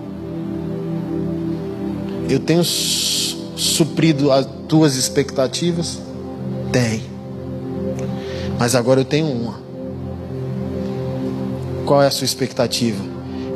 Eu 2.30 2.40
tenho 2.40 2.64
suprido 2.64 4.32
as 4.32 4.48
tuas 4.66 4.96
expectativas? 4.96 5.98
Tem. 6.72 7.02
Mas 8.58 8.74
agora 8.74 9.00
eu 9.00 9.04
tenho 9.04 9.26
uma. 9.26 9.60
Qual 11.84 12.02
é 12.02 12.06
a 12.06 12.10
sua 12.10 12.24
expectativa? 12.24 13.09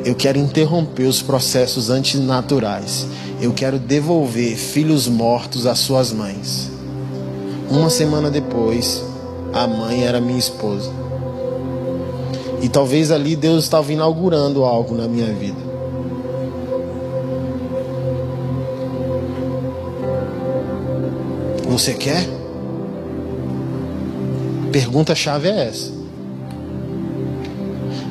Eu 0.05 0.15
quero 0.15 0.37
interromper 0.37 1.03
os 1.03 1.21
processos 1.21 1.89
antinaturais 1.89 3.07
eu 3.41 3.53
quero 3.53 3.77
devolver 3.77 4.55
filhos 4.55 5.07
mortos 5.07 5.65
às 5.65 5.79
suas 5.79 6.11
mães. 6.11 6.71
Uma 7.69 7.89
semana 7.89 8.29
depois, 8.29 9.03
a 9.53 9.67
mãe 9.67 10.05
era 10.05 10.21
minha 10.21 10.39
esposa. 10.39 10.89
E 12.61 12.69
talvez 12.69 13.11
ali 13.11 13.35
Deus 13.35 13.65
estava 13.65 13.91
inaugurando 13.91 14.63
algo 14.63 14.95
na 14.95 15.07
minha 15.07 15.33
vida. 15.33 15.59
Você 21.67 21.93
quer? 21.93 22.25
Pergunta-chave 24.71 25.49
é 25.49 25.67
essa. 25.67 25.94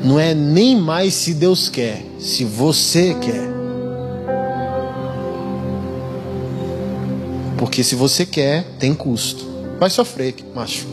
Não 0.04 0.20
é 0.20 0.34
nem 0.34 0.78
mais 0.78 1.14
se 1.14 1.32
Deus 1.32 1.70
quer, 1.70 2.04
se 2.18 2.44
você 2.44 3.14
quer. 3.14 3.48
Porque 7.56 7.82
se 7.82 7.94
você 7.94 8.26
quer, 8.26 8.64
tem 8.78 8.92
custo. 8.92 9.46
Vai 9.80 9.88
sofrer, 9.88 10.34
macho. 10.54 10.86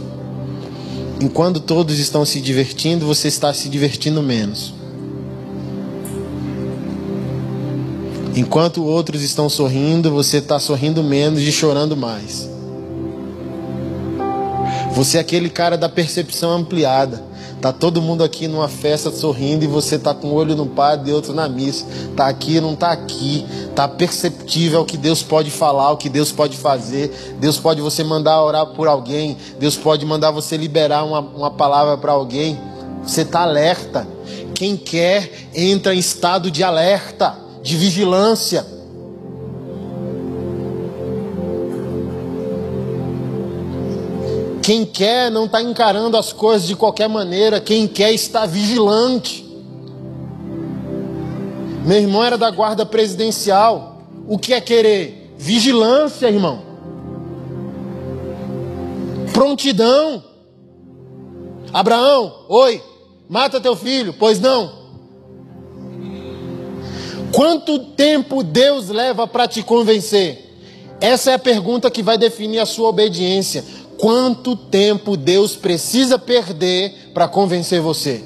Enquanto 1.19 1.59
todos 1.59 1.99
estão 1.99 2.23
se 2.23 2.39
divertindo, 2.39 3.05
você 3.05 3.27
está 3.27 3.53
se 3.53 3.67
divertindo 3.67 4.23
menos. 4.23 4.73
Enquanto 8.33 8.85
outros 8.85 9.21
estão 9.21 9.49
sorrindo, 9.49 10.09
você 10.09 10.37
está 10.37 10.57
sorrindo 10.57 11.03
menos 11.03 11.41
e 11.41 11.51
chorando 11.51 11.97
mais. 11.97 12.49
Você 14.93 15.17
é 15.17 15.19
aquele 15.19 15.49
cara 15.49 15.77
da 15.77 15.89
percepção 15.89 16.51
ampliada. 16.51 17.30
Tá 17.61 17.71
todo 17.71 18.01
mundo 18.01 18.23
aqui 18.23 18.47
numa 18.47 18.67
festa 18.67 19.11
sorrindo 19.11 19.63
e 19.63 19.67
você 19.67 19.99
tá 19.99 20.15
com 20.15 20.29
um 20.29 20.33
olho 20.33 20.55
no 20.55 20.65
padre 20.65 21.11
e 21.11 21.13
outro 21.13 21.31
na 21.31 21.47
missa. 21.47 21.85
Tá 22.15 22.27
aqui, 22.27 22.59
não 22.59 22.75
tá 22.75 22.91
aqui. 22.91 23.45
Tá 23.75 23.87
perceptível 23.87 24.81
o 24.81 24.85
que 24.85 24.97
Deus 24.97 25.21
pode 25.21 25.51
falar, 25.51 25.91
o 25.91 25.97
que 25.97 26.09
Deus 26.09 26.31
pode 26.31 26.57
fazer. 26.57 27.35
Deus 27.39 27.59
pode 27.59 27.79
você 27.79 28.03
mandar 28.03 28.41
orar 28.41 28.65
por 28.65 28.87
alguém. 28.87 29.37
Deus 29.59 29.77
pode 29.77 30.03
mandar 30.07 30.31
você 30.31 30.57
liberar 30.57 31.03
uma, 31.03 31.19
uma 31.19 31.51
palavra 31.51 31.95
para 31.99 32.13
alguém. 32.13 32.59
Você 33.03 33.23
tá 33.23 33.41
alerta. 33.41 34.07
quem 34.55 34.75
quer 34.75 35.49
entra 35.53 35.93
em 35.93 35.99
estado 35.99 36.49
de 36.49 36.63
alerta, 36.63 37.37
de 37.61 37.77
vigilância. 37.77 38.65
Quem 44.71 44.85
quer 44.85 45.29
não 45.29 45.47
está 45.47 45.61
encarando 45.61 46.15
as 46.15 46.31
coisas 46.31 46.65
de 46.65 46.77
qualquer 46.77 47.09
maneira, 47.09 47.59
quem 47.59 47.89
quer 47.89 48.13
está 48.13 48.45
vigilante. 48.45 49.45
Meu 51.85 51.97
irmão 51.97 52.23
era 52.23 52.37
da 52.37 52.49
guarda 52.49 52.85
presidencial. 52.85 54.01
O 54.25 54.39
que 54.39 54.53
é 54.53 54.61
querer? 54.61 55.35
Vigilância, 55.37 56.27
irmão. 56.27 56.61
Prontidão. 59.33 60.23
Abraão, 61.73 62.45
oi, 62.47 62.81
mata 63.27 63.59
teu 63.59 63.75
filho, 63.75 64.13
pois 64.17 64.39
não. 64.39 64.71
Quanto 67.33 67.77
tempo 67.77 68.41
Deus 68.41 68.87
leva 68.87 69.27
para 69.27 69.49
te 69.49 69.63
convencer? 69.63 70.49
Essa 71.01 71.31
é 71.31 71.33
a 71.33 71.39
pergunta 71.39 71.91
que 71.91 72.01
vai 72.01 72.17
definir 72.17 72.59
a 72.59 72.65
sua 72.65 72.87
obediência. 72.87 73.80
Quanto 74.01 74.55
tempo 74.55 75.15
Deus 75.15 75.55
precisa 75.55 76.17
perder 76.17 77.11
para 77.13 77.27
convencer 77.27 77.79
você? 77.79 78.23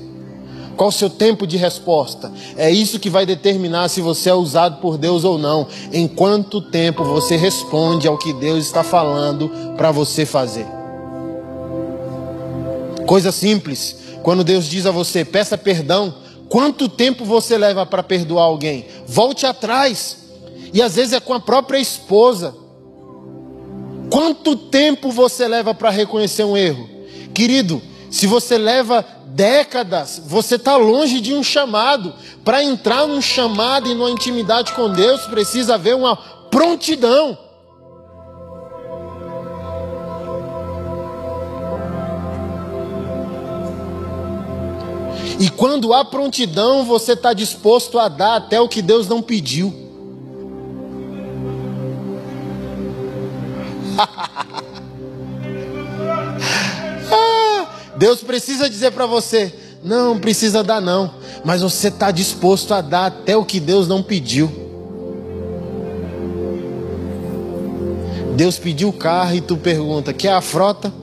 Qual 0.78 0.88
o 0.88 0.92
seu 0.92 1.10
tempo 1.10 1.46
de 1.46 1.58
resposta? 1.58 2.32
É 2.56 2.72
isso 2.72 2.98
que 2.98 3.10
vai 3.10 3.26
determinar 3.26 3.90
se 3.90 4.00
você 4.00 4.30
é 4.30 4.34
usado 4.34 4.80
por 4.80 4.98
Deus 4.98 5.26
ou 5.26 5.38
não. 5.38 5.68
Em 5.92 6.08
quanto 6.08 6.62
tempo 6.62 7.04
você 7.04 7.36
responde 7.36 8.08
ao 8.08 8.18
que 8.18 8.32
Deus 8.32 8.66
está 8.66 8.86
falando 8.86 9.52
para 9.76 9.92
você 9.92 10.26
fazer? 10.26 10.66
Coisa 13.06 13.34
simples. 13.34 13.98
Quando 14.24 14.46
Deus 14.46 14.70
diz 14.70 14.86
a 14.86 14.92
você, 14.92 15.26
peça 15.26 15.58
perdão, 15.58 16.16
quanto 16.48 16.88
tempo 16.88 17.26
você 17.26 17.58
leva 17.58 17.86
para 17.86 18.02
perdoar 18.02 18.46
alguém? 18.46 18.86
Volte 19.06 19.46
atrás. 19.46 20.20
E 20.72 20.82
às 20.82 20.96
vezes 20.96 21.12
é 21.12 21.20
com 21.20 21.34
a 21.34 21.40
própria 21.42 21.80
esposa. 21.80 22.64
Quanto 24.16 24.56
tempo 24.56 25.12
você 25.12 25.46
leva 25.46 25.74
para 25.74 25.90
reconhecer 25.90 26.46
um 26.46 26.56
erro? 26.56 26.90
Querido, 27.34 27.82
se 28.10 28.26
você 28.26 28.58
leva 28.58 29.06
décadas, 29.26 30.22
você 30.26 30.56
está 30.56 30.78
longe 30.78 31.20
de 31.20 31.34
um 31.34 31.44
chamado. 31.44 32.14
Para 32.42 32.64
entrar 32.64 33.06
num 33.08 33.22
chamado 33.22 33.92
e 33.92 33.94
numa 33.94 34.10
intimidade 34.10 34.72
com 34.72 34.90
Deus, 34.90 35.26
precisa 35.26 35.74
haver 35.76 35.98
uma 35.98 36.16
prontidão. 36.50 37.38
E 45.38 45.50
quando 45.58 45.94
há 45.94 46.06
prontidão, 46.06 46.86
você 46.86 47.12
está 47.12 47.34
disposto 47.34 48.00
a 48.00 48.08
dar 48.08 48.38
até 48.38 48.62
o 48.62 48.70
que 48.70 48.82
Deus 48.82 49.10
não 49.10 49.22
pediu. 49.22 49.85
Deus 57.98 58.22
precisa 58.22 58.70
dizer 58.70 58.92
para 58.92 59.06
você: 59.06 59.54
não 59.84 60.20
precisa 60.20 60.64
dar, 60.64 60.82
não, 60.82 61.14
mas 61.44 61.62
você 61.62 61.88
está 61.88 62.12
disposto 62.12 62.74
a 62.74 62.82
dar 62.82 63.06
até 63.06 63.38
o 63.38 63.46
que 63.46 63.60
Deus 63.60 63.88
não 63.88 64.02
pediu. 64.02 64.52
Deus 68.36 68.58
pediu 68.58 68.90
o 68.90 68.94
carro 68.94 69.36
e 69.36 69.42
tu 69.42 69.56
pergunta: 69.58 70.14
quer 70.14 70.34
a 70.34 70.42
frota? 70.42 70.94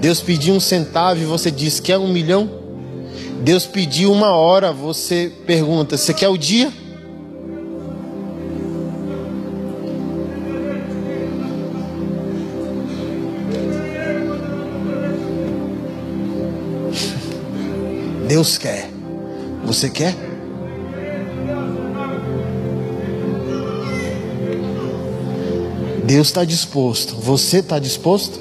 Deus 0.00 0.20
pediu 0.20 0.54
um 0.54 0.60
centavo 0.60 1.20
e 1.20 1.24
você 1.24 1.50
diz: 1.50 1.80
quer 1.80 1.98
um 1.98 2.08
milhão? 2.08 2.50
Deus 3.40 3.64
pediu 3.66 4.12
uma 4.12 4.32
hora, 4.32 4.72
você 4.72 5.32
pergunta: 5.46 5.96
você 5.96 6.12
quer 6.12 6.28
o 6.28 6.36
dia? 6.36 6.72
Deus 18.36 18.58
quer. 18.58 18.90
Você 19.64 19.88
quer? 19.88 20.14
Deus 26.04 26.26
está 26.26 26.44
disposto. 26.44 27.14
Você 27.14 27.60
está 27.60 27.78
disposto? 27.78 28.38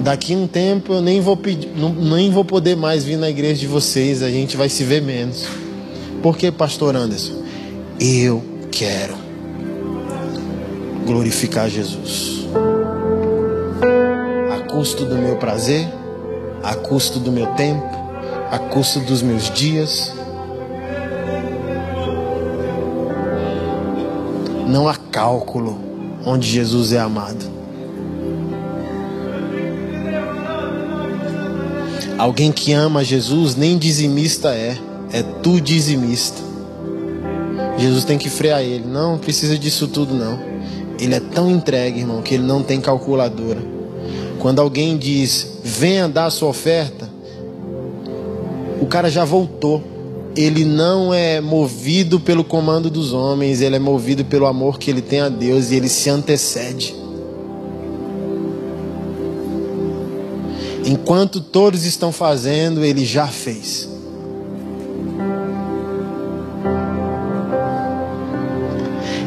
Daqui 0.00 0.34
um 0.34 0.48
tempo 0.48 0.94
eu 0.94 1.00
nem 1.00 1.20
vou 1.20 1.36
pedir, 1.36 1.70
nem 2.00 2.32
vou 2.32 2.44
poder 2.44 2.74
mais 2.74 3.04
vir 3.04 3.16
na 3.16 3.30
igreja 3.30 3.60
de 3.60 3.68
vocês, 3.68 4.24
a 4.24 4.28
gente 4.28 4.56
vai 4.56 4.68
se 4.68 4.82
ver 4.82 5.02
menos. 5.02 5.46
Por 6.20 6.36
que, 6.36 6.50
pastor 6.50 6.96
Anderson? 6.96 7.44
Eu 8.00 8.42
quero 8.72 9.25
glorificar 11.06 11.70
Jesus. 11.70 12.46
A 14.52 14.68
custo 14.68 15.06
do 15.06 15.14
meu 15.14 15.36
prazer, 15.36 15.88
a 16.62 16.74
custo 16.74 17.20
do 17.20 17.30
meu 17.30 17.46
tempo, 17.54 17.88
a 18.50 18.58
custo 18.58 19.00
dos 19.00 19.22
meus 19.22 19.48
dias. 19.50 20.12
Não 24.68 24.88
há 24.88 24.96
cálculo 24.96 25.78
onde 26.24 26.48
Jesus 26.48 26.92
é 26.92 26.98
amado. 26.98 27.56
Alguém 32.18 32.50
que 32.50 32.72
ama 32.72 33.04
Jesus 33.04 33.54
nem 33.54 33.78
dizimista 33.78 34.48
é, 34.48 34.76
é 35.12 35.22
tu 35.22 35.60
dizimista. 35.60 36.42
Jesus 37.78 38.04
tem 38.04 38.18
que 38.18 38.28
frear 38.28 38.62
ele. 38.62 38.86
Não 38.86 39.18
precisa 39.18 39.58
disso 39.58 39.86
tudo, 39.86 40.14
não. 40.14 40.45
Ele 40.98 41.14
é 41.14 41.20
tão 41.20 41.50
entregue, 41.50 42.00
irmão, 42.00 42.22
que 42.22 42.34
ele 42.34 42.44
não 42.44 42.62
tem 42.62 42.80
calculadora. 42.80 43.60
Quando 44.38 44.60
alguém 44.60 44.96
diz, 44.96 45.58
venha 45.62 46.08
dar 46.08 46.26
a 46.26 46.30
sua 46.30 46.48
oferta, 46.48 47.08
o 48.80 48.86
cara 48.86 49.10
já 49.10 49.24
voltou. 49.24 49.82
Ele 50.36 50.64
não 50.64 51.14
é 51.14 51.40
movido 51.40 52.20
pelo 52.20 52.44
comando 52.44 52.90
dos 52.90 53.12
homens, 53.12 53.62
ele 53.62 53.76
é 53.76 53.78
movido 53.78 54.24
pelo 54.24 54.46
amor 54.46 54.78
que 54.78 54.90
ele 54.90 55.00
tem 55.00 55.20
a 55.20 55.30
Deus 55.30 55.70
e 55.70 55.76
ele 55.76 55.88
se 55.88 56.10
antecede. 56.10 56.94
Enquanto 60.84 61.40
todos 61.40 61.84
estão 61.84 62.12
fazendo, 62.12 62.84
ele 62.84 63.04
já 63.04 63.26
fez. 63.26 63.95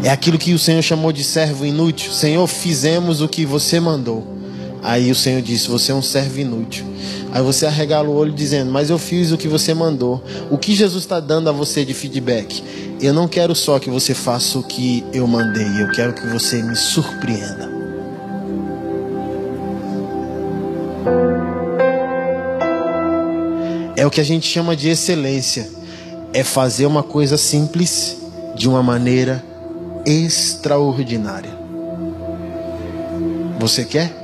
É 0.10 0.12
aquilo 0.12 0.40
que 0.40 0.56
o 0.56 0.58
Senhor 0.58 0.82
chamou 0.82 1.12
de 1.12 1.24
servo 1.24 1.64
inútil. 1.64 2.12
Senhor, 2.12 2.48
fizemos 2.48 3.22
o 3.22 3.28
que 3.28 3.46
você 3.46 3.80
mandou. 3.80 4.26
Aí 4.82 5.12
o 5.12 5.16
Senhor 5.16 5.40
disse: 5.40 5.70
Você 5.70 5.92
é 5.92 5.94
um 5.94 6.02
servo 6.02 6.40
inútil. 6.40 6.84
Aí 7.32 7.44
você 7.44 7.68
arregala 7.68 8.10
o 8.10 8.16
olho 8.16 8.34
dizendo: 8.34 8.72
Mas 8.72 8.90
eu 8.90 8.98
fiz 8.98 9.32
o 9.32 9.38
que 9.38 9.48
você 9.48 9.72
mandou. 9.72 10.24
O 10.50 10.58
que 10.58 10.74
Jesus 10.74 11.04
está 11.04 11.20
dando 11.20 11.48
a 11.48 11.52
você 11.52 11.86
de 11.86 11.94
feedback? 11.94 12.64
Eu 13.00 13.14
não 13.14 13.28
quero 13.28 13.54
só 13.54 13.78
que 13.78 13.88
você 13.88 14.16
faça 14.16 14.58
o 14.58 14.64
que 14.64 15.06
eu 15.14 15.28
mandei, 15.28 15.80
eu 15.80 15.92
quero 15.92 16.12
que 16.14 16.26
você 16.26 16.64
me 16.64 16.76
surpreenda. 16.76 17.70
É 23.96 24.04
o 24.08 24.10
que 24.10 24.20
a 24.20 24.26
gente 24.26 24.48
chama 24.48 24.76
de 24.76 24.90
excelência. 24.90 25.70
É 26.34 26.44
fazer 26.44 26.88
uma 26.88 27.04
coisa 27.04 27.38
simples 27.38 28.18
de 28.56 28.68
uma 28.68 28.82
maneira 28.82 29.48
extraordinária. 30.06 31.52
Você 33.60 33.84
quer? 33.84 34.16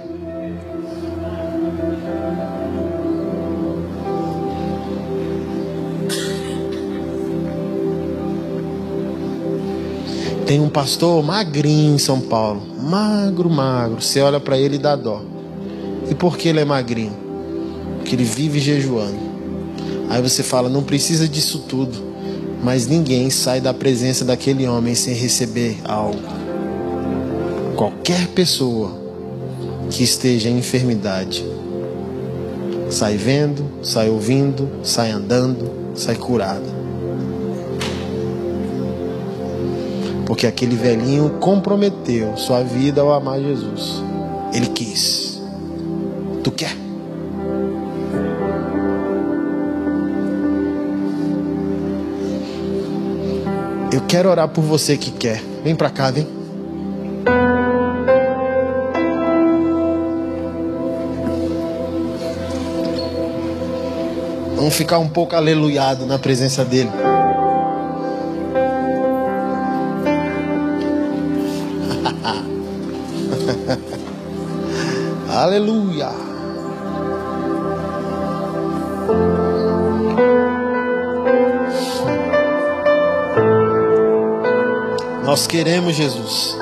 Tem 10.45 10.61
um 10.61 10.69
pastor 10.69 11.23
magrinho 11.23 11.95
em 11.95 11.97
São 11.97 12.21
Paulo, 12.21 12.61
magro, 12.79 13.49
magro. 13.49 14.01
Você 14.01 14.21
olha 14.21 14.39
para 14.39 14.57
ele 14.57 14.75
e 14.75 14.79
dá 14.79 14.95
dó. 14.95 15.21
E 16.09 16.15
por 16.15 16.37
que 16.37 16.47
ele 16.47 16.59
é 16.59 16.65
magrinho? 16.65 17.17
Porque 17.97 18.15
ele 18.15 18.23
vive 18.23 18.59
jejuando. 18.59 19.17
Aí 20.09 20.21
você 20.21 20.43
fala, 20.43 20.69
não 20.69 20.83
precisa 20.83 21.27
disso 21.27 21.59
tudo 21.67 22.14
mas 22.65 22.87
ninguém 22.87 23.29
sai 23.29 23.61
da 23.61 23.71
presença 23.71 24.25
daquele 24.25 24.67
homem 24.67 24.95
sem 24.95 25.13
receber 25.13 25.77
algo. 25.83 26.17
Qualquer 27.75 28.27
pessoa 28.29 28.91
que 29.91 30.03
esteja 30.03 30.49
em 30.49 30.57
enfermidade 30.57 31.45
sai 32.89 33.17
vendo, 33.17 33.63
sai 33.83 34.09
ouvindo, 34.09 34.67
sai 34.81 35.11
andando, 35.11 35.69
sai 35.93 36.15
curada. 36.15 36.73
Porque 40.25 40.47
aquele 40.47 40.75
velhinho 40.75 41.37
comprometeu 41.39 42.35
sua 42.35 42.63
vida 42.63 42.99
ao 42.99 43.13
amar 43.13 43.39
Jesus. 43.39 44.01
Ele 44.51 44.69
quis. 44.69 45.39
Tu 46.43 46.49
quer? 46.49 46.84
Eu 53.95 54.01
quero 54.01 54.29
orar 54.29 54.49
por 54.49 54.61
você 54.61 54.97
que 54.97 55.09
quer. 55.09 55.41
Vem 55.63 55.73
para 55.73 55.89
cá, 55.89 56.11
vem. 56.11 56.27
Vamos 64.57 64.73
ficar 64.73 64.99
um 64.99 65.07
pouco 65.07 65.33
aleluiado 65.33 66.05
na 66.05 66.19
presença 66.19 66.65
dele. 66.65 66.89
Aleluia. 75.31 76.34
Nós 85.35 85.47
queremos, 85.47 85.97
Jesus. 85.97 86.57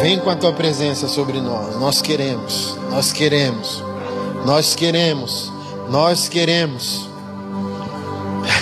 Vem 0.00 0.16
com 0.20 0.30
a 0.30 0.36
tua 0.36 0.52
presença 0.52 1.08
sobre 1.08 1.40
nós. 1.40 1.74
Nós 1.74 2.00
queremos. 2.00 2.78
Nós 2.88 3.12
queremos. 3.12 3.82
Nós 4.46 4.76
queremos. 4.76 5.52
Nós 5.90 6.28
queremos. 6.28 7.10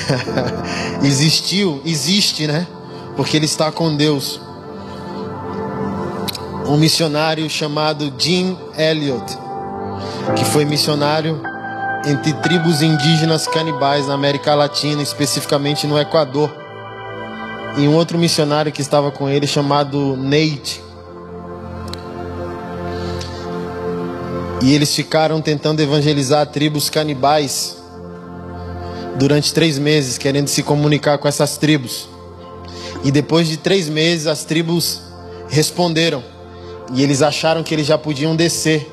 Existiu, 1.05 1.83
existe, 1.85 2.47
né? 2.47 2.67
Porque 3.17 3.37
ele 3.37 3.45
está 3.45 3.71
com 3.71 3.95
Deus. 3.95 4.41
Um 6.67 6.79
missionário 6.79 7.51
chamado 7.51 8.11
Jim 8.17 8.57
Elliot, 8.79 9.37
que 10.37 10.45
foi 10.47 10.65
missionário 10.65 11.39
entre 12.07 12.33
tribos 12.33 12.81
indígenas 12.81 13.47
canibais 13.47 14.07
na 14.07 14.15
América 14.15 14.55
Latina, 14.55 15.03
especificamente 15.03 15.87
no 15.87 16.01
Equador. 16.01 16.60
E 17.79 17.87
um 17.89 17.95
outro 17.95 18.19
missionário 18.19 18.73
que 18.73 18.81
estava 18.81 19.11
com 19.11 19.29
ele 19.29 19.47
chamado 19.47 20.17
Nate. 20.17 20.83
E 24.63 24.75
eles 24.75 24.95
ficaram 24.95 25.41
tentando 25.41 25.81
evangelizar 25.81 26.47
tribos 26.47 26.91
canibais 26.91 27.77
durante 29.17 29.55
três 29.55 29.79
meses, 29.79 30.19
querendo 30.19 30.49
se 30.49 30.63
comunicar 30.63 31.19
com 31.19 31.27
essas 31.27 31.57
tribos. 31.57 32.09
E 33.03 33.11
depois 33.11 33.49
de 33.49 33.57
três 33.57 33.89
meses, 33.89 34.27
as 34.27 34.45
tribos 34.45 35.01
responderam. 35.49 36.23
E 36.93 37.03
eles 37.03 37.23
acharam 37.23 37.63
que 37.63 37.73
eles 37.73 37.87
já 37.87 37.97
podiam 37.97 38.37
descer 38.37 38.87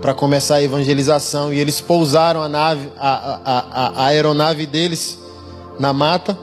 para 0.00 0.14
começar 0.14 0.56
a 0.56 0.62
evangelização. 0.62 1.52
E 1.52 1.58
eles 1.58 1.80
pousaram 1.80 2.42
a, 2.42 2.48
nave, 2.48 2.88
a, 2.98 3.08
a, 3.08 3.40
a, 3.44 4.02
a 4.02 4.06
aeronave 4.06 4.66
deles 4.66 5.18
na 5.78 5.92
mata, 5.92 6.38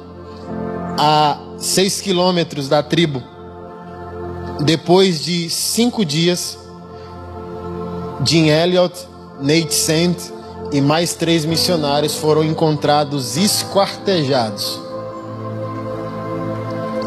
a 0.98 1.38
seis 1.58 2.00
quilômetros 2.02 2.68
da 2.68 2.84
tribo. 2.84 3.22
Depois 4.64 5.24
de 5.24 5.50
cinco 5.50 6.04
dias, 6.04 6.58
Jim 8.26 8.48
Elliot, 8.48 8.94
Nate 9.40 9.74
Saint 9.74 10.18
e 10.72 10.82
mais 10.82 11.14
três 11.14 11.46
missionários 11.46 12.16
foram 12.16 12.44
encontrados 12.44 13.38
esquartejados 13.38 14.80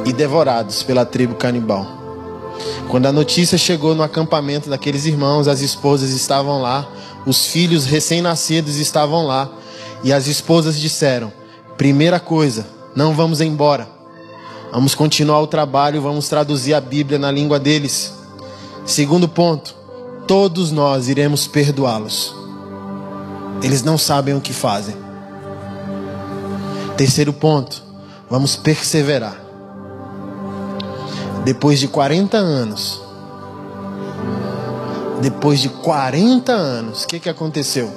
e 0.07 0.13
devorados 0.13 0.83
pela 0.83 1.05
tribo 1.05 1.35
canibal. 1.35 1.87
Quando 2.89 3.07
a 3.07 3.13
notícia 3.13 3.59
chegou 3.59 3.95
no 3.95 4.03
acampamento 4.03 4.71
daqueles 4.71 5.07
irmãos, 5.07 5.47
as 5.47 5.61
esposas 5.61 6.11
estavam 6.11 6.61
lá, 6.61 6.89
os 7.27 7.47
filhos 7.47 7.85
recém-nascidos 7.85 8.77
estavam 8.77 9.27
lá, 9.27 9.51
e 10.03 10.13
as 10.13 10.27
esposas 10.27 10.79
disseram: 10.79 11.33
primeira 11.77 12.19
coisa, 12.19 12.67
não 12.95 13.15
vamos 13.15 13.41
embora. 13.41 14.00
Vamos 14.73 14.95
continuar 14.95 15.41
o 15.41 15.49
trabalho, 15.49 16.01
vamos 16.01 16.29
traduzir 16.29 16.75
a 16.75 16.81
Bíblia 16.81 17.19
na 17.19 17.31
língua 17.31 17.59
deles. 17.59 18.15
Segundo 18.87 19.29
ponto, 19.29 19.75
todos 20.29 20.71
nós 20.71 21.09
iremos 21.09 21.49
perdoá-los. 21.49 22.33
Eles 23.63 23.83
não 23.83 23.99
sabem 23.99 24.35
o 24.35 24.41
que 24.41 24.53
fazem. 24.53 24.95
Terceiro 26.97 27.33
ponto, 27.33 27.83
vamos 28.29 28.55
perseverar. 28.55 29.37
Depois 31.45 31.81
de 31.81 31.89
40 31.89 32.37
anos, 32.37 33.01
depois 35.21 35.61
de 35.61 35.69
40 35.69 36.53
anos, 36.53 37.03
o 37.03 37.07
que, 37.09 37.19
que 37.19 37.29
aconteceu? 37.29 37.91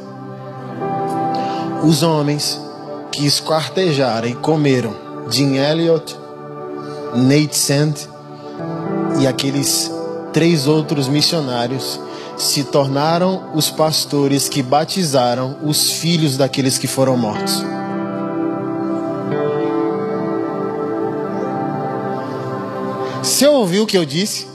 Os 1.84 2.02
homens 2.02 2.60
que 3.12 3.26
esquartejaram 3.26 4.28
e 4.28 4.34
comeram 4.34 4.95
Jim 5.30 5.56
Elliot, 5.56 6.23
Nate 7.15 7.56
Sand 7.56 7.94
e 9.19 9.27
aqueles 9.27 9.91
três 10.31 10.68
outros 10.68 11.07
missionários 11.07 11.99
se 12.38 12.64
tornaram 12.64 13.52
os 13.53 13.69
pastores 13.69 14.49
que 14.49 14.64
batizaram 14.64 15.57
os 15.64 15.91
filhos 15.91 16.38
daqueles 16.38 16.77
que 16.77 16.88
foram 16.88 17.15
mortos. 17.15 17.64
Você 23.22 23.48
ouviu 23.48 23.84
o 23.84 23.88
que 23.88 23.98
eu 23.98 24.06
disse? 24.06 24.48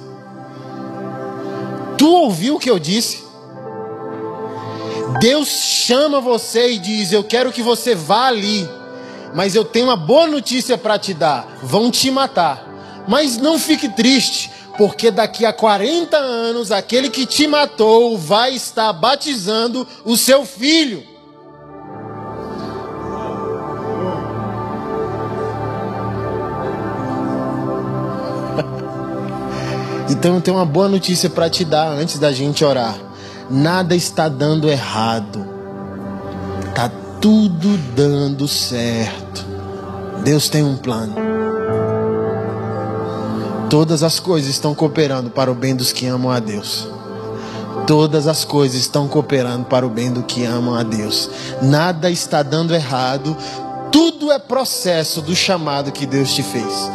Tu 1.96 2.06
ouviu 2.06 2.56
o 2.56 2.58
que 2.58 2.70
eu 2.70 2.78
disse? 2.78 3.24
Deus 5.20 5.48
chama 5.48 6.20
você 6.20 6.72
e 6.72 6.78
diz: 6.78 7.12
Eu 7.12 7.24
quero 7.24 7.50
que 7.50 7.62
você 7.62 7.94
vá 7.94 8.26
ali, 8.26 8.68
mas 9.34 9.54
eu 9.54 9.64
tenho 9.64 9.86
uma 9.86 9.96
boa 9.96 10.26
notícia 10.26 10.76
para 10.78 10.98
te 10.98 11.14
dar: 11.14 11.58
vão 11.62 11.90
te 11.90 12.10
matar. 12.10 12.66
Mas 13.06 13.38
não 13.38 13.58
fique 13.58 13.88
triste, 13.88 14.50
porque 14.76 15.10
daqui 15.10 15.46
a 15.46 15.52
40 15.52 16.16
anos 16.16 16.70
aquele 16.70 17.08
que 17.08 17.24
te 17.24 17.46
matou 17.46 18.18
vai 18.18 18.54
estar 18.54 18.92
batizando 18.92 19.86
o 20.04 20.16
seu 20.16 20.44
filho. 20.44 21.02
Então 30.10 30.36
eu 30.36 30.40
tenho 30.40 30.56
uma 30.56 30.64
boa 30.64 30.88
notícia 30.88 31.28
para 31.28 31.50
te 31.50 31.66
dar 31.66 31.86
antes 31.88 32.18
da 32.18 32.32
gente 32.32 32.64
orar. 32.64 32.96
Nada 33.50 33.94
está 33.94 34.26
dando 34.26 34.68
errado. 34.68 35.47
Tudo 37.20 37.76
dando 37.96 38.46
certo. 38.46 39.44
Deus 40.22 40.48
tem 40.48 40.62
um 40.62 40.76
plano. 40.76 41.16
Todas 43.68 44.04
as 44.04 44.20
coisas 44.20 44.48
estão 44.48 44.72
cooperando 44.72 45.28
para 45.28 45.50
o 45.50 45.54
bem 45.54 45.74
dos 45.74 45.92
que 45.92 46.06
amam 46.06 46.30
a 46.30 46.38
Deus. 46.38 46.88
Todas 47.88 48.28
as 48.28 48.44
coisas 48.44 48.80
estão 48.80 49.08
cooperando 49.08 49.64
para 49.64 49.84
o 49.84 49.90
bem 49.90 50.12
do 50.12 50.22
que 50.22 50.44
amam 50.44 50.76
a 50.76 50.84
Deus. 50.84 51.28
Nada 51.60 52.08
está 52.08 52.42
dando 52.44 52.72
errado. 52.72 53.36
Tudo 53.90 54.30
é 54.30 54.38
processo 54.38 55.20
do 55.20 55.34
chamado 55.34 55.90
que 55.90 56.06
Deus 56.06 56.32
te 56.32 56.42
fez. 56.42 56.90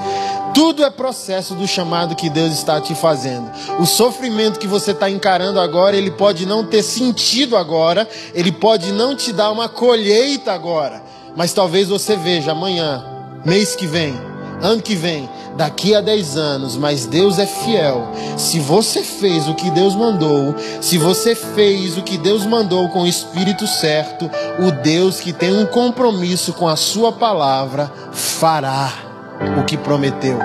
Tudo 0.53 0.83
é 0.83 0.89
processo 0.91 1.55
do 1.55 1.67
chamado 1.67 2.15
que 2.15 2.29
Deus 2.29 2.53
está 2.53 2.79
te 2.79 2.93
fazendo. 2.93 3.49
O 3.79 3.85
sofrimento 3.85 4.59
que 4.59 4.67
você 4.67 4.91
está 4.91 5.09
encarando 5.09 5.59
agora, 5.59 5.97
ele 5.97 6.11
pode 6.11 6.45
não 6.45 6.63
ter 6.63 6.83
sentido 6.83 7.57
agora, 7.57 8.07
ele 8.35 8.51
pode 8.51 8.91
não 8.91 9.15
te 9.15 9.33
dar 9.33 9.51
uma 9.51 9.67
colheita 9.67 10.53
agora, 10.53 11.01
mas 11.35 11.53
talvez 11.53 11.87
você 11.87 12.15
veja 12.15 12.51
amanhã, 12.51 13.03
mês 13.43 13.75
que 13.75 13.87
vem, 13.87 14.13
ano 14.61 14.81
que 14.81 14.95
vem, 14.95 15.27
daqui 15.57 15.95
a 15.95 16.01
10 16.01 16.37
anos, 16.37 16.77
mas 16.77 17.07
Deus 17.07 17.39
é 17.39 17.47
fiel. 17.47 18.11
Se 18.37 18.59
você 18.59 19.01
fez 19.01 19.47
o 19.47 19.55
que 19.55 19.71
Deus 19.71 19.95
mandou, 19.95 20.55
se 20.79 20.99
você 20.99 21.33
fez 21.33 21.97
o 21.97 22.03
que 22.03 22.17
Deus 22.17 22.45
mandou 22.45 22.89
com 22.89 23.01
o 23.01 23.07
espírito 23.07 23.65
certo, 23.65 24.29
o 24.59 24.71
Deus 24.71 25.19
que 25.19 25.33
tem 25.33 25.51
um 25.55 25.65
compromisso 25.65 26.53
com 26.53 26.67
a 26.67 26.75
sua 26.75 27.11
palavra 27.11 27.91
fará 28.11 29.12
o 29.59 29.63
que 29.63 29.77
prometeu. 29.77 30.39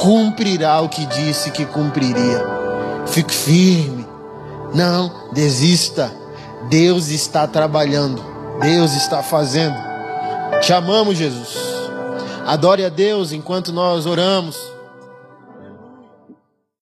Cumprirá 0.00 0.80
o 0.80 0.88
que 0.88 1.06
disse 1.06 1.50
que 1.50 1.64
cumpriria. 1.64 2.42
Fique 3.06 3.34
firme. 3.34 4.06
Não 4.74 5.30
desista. 5.32 6.12
Deus 6.68 7.08
está 7.08 7.46
trabalhando. 7.46 8.22
Deus 8.60 8.94
está 8.94 9.22
fazendo. 9.22 9.76
Te 10.60 10.72
amamos, 10.72 11.16
Jesus. 11.16 11.56
Adore 12.46 12.84
a 12.84 12.88
Deus 12.88 13.32
enquanto 13.32 13.72
nós 13.72 14.06
oramos. 14.06 14.75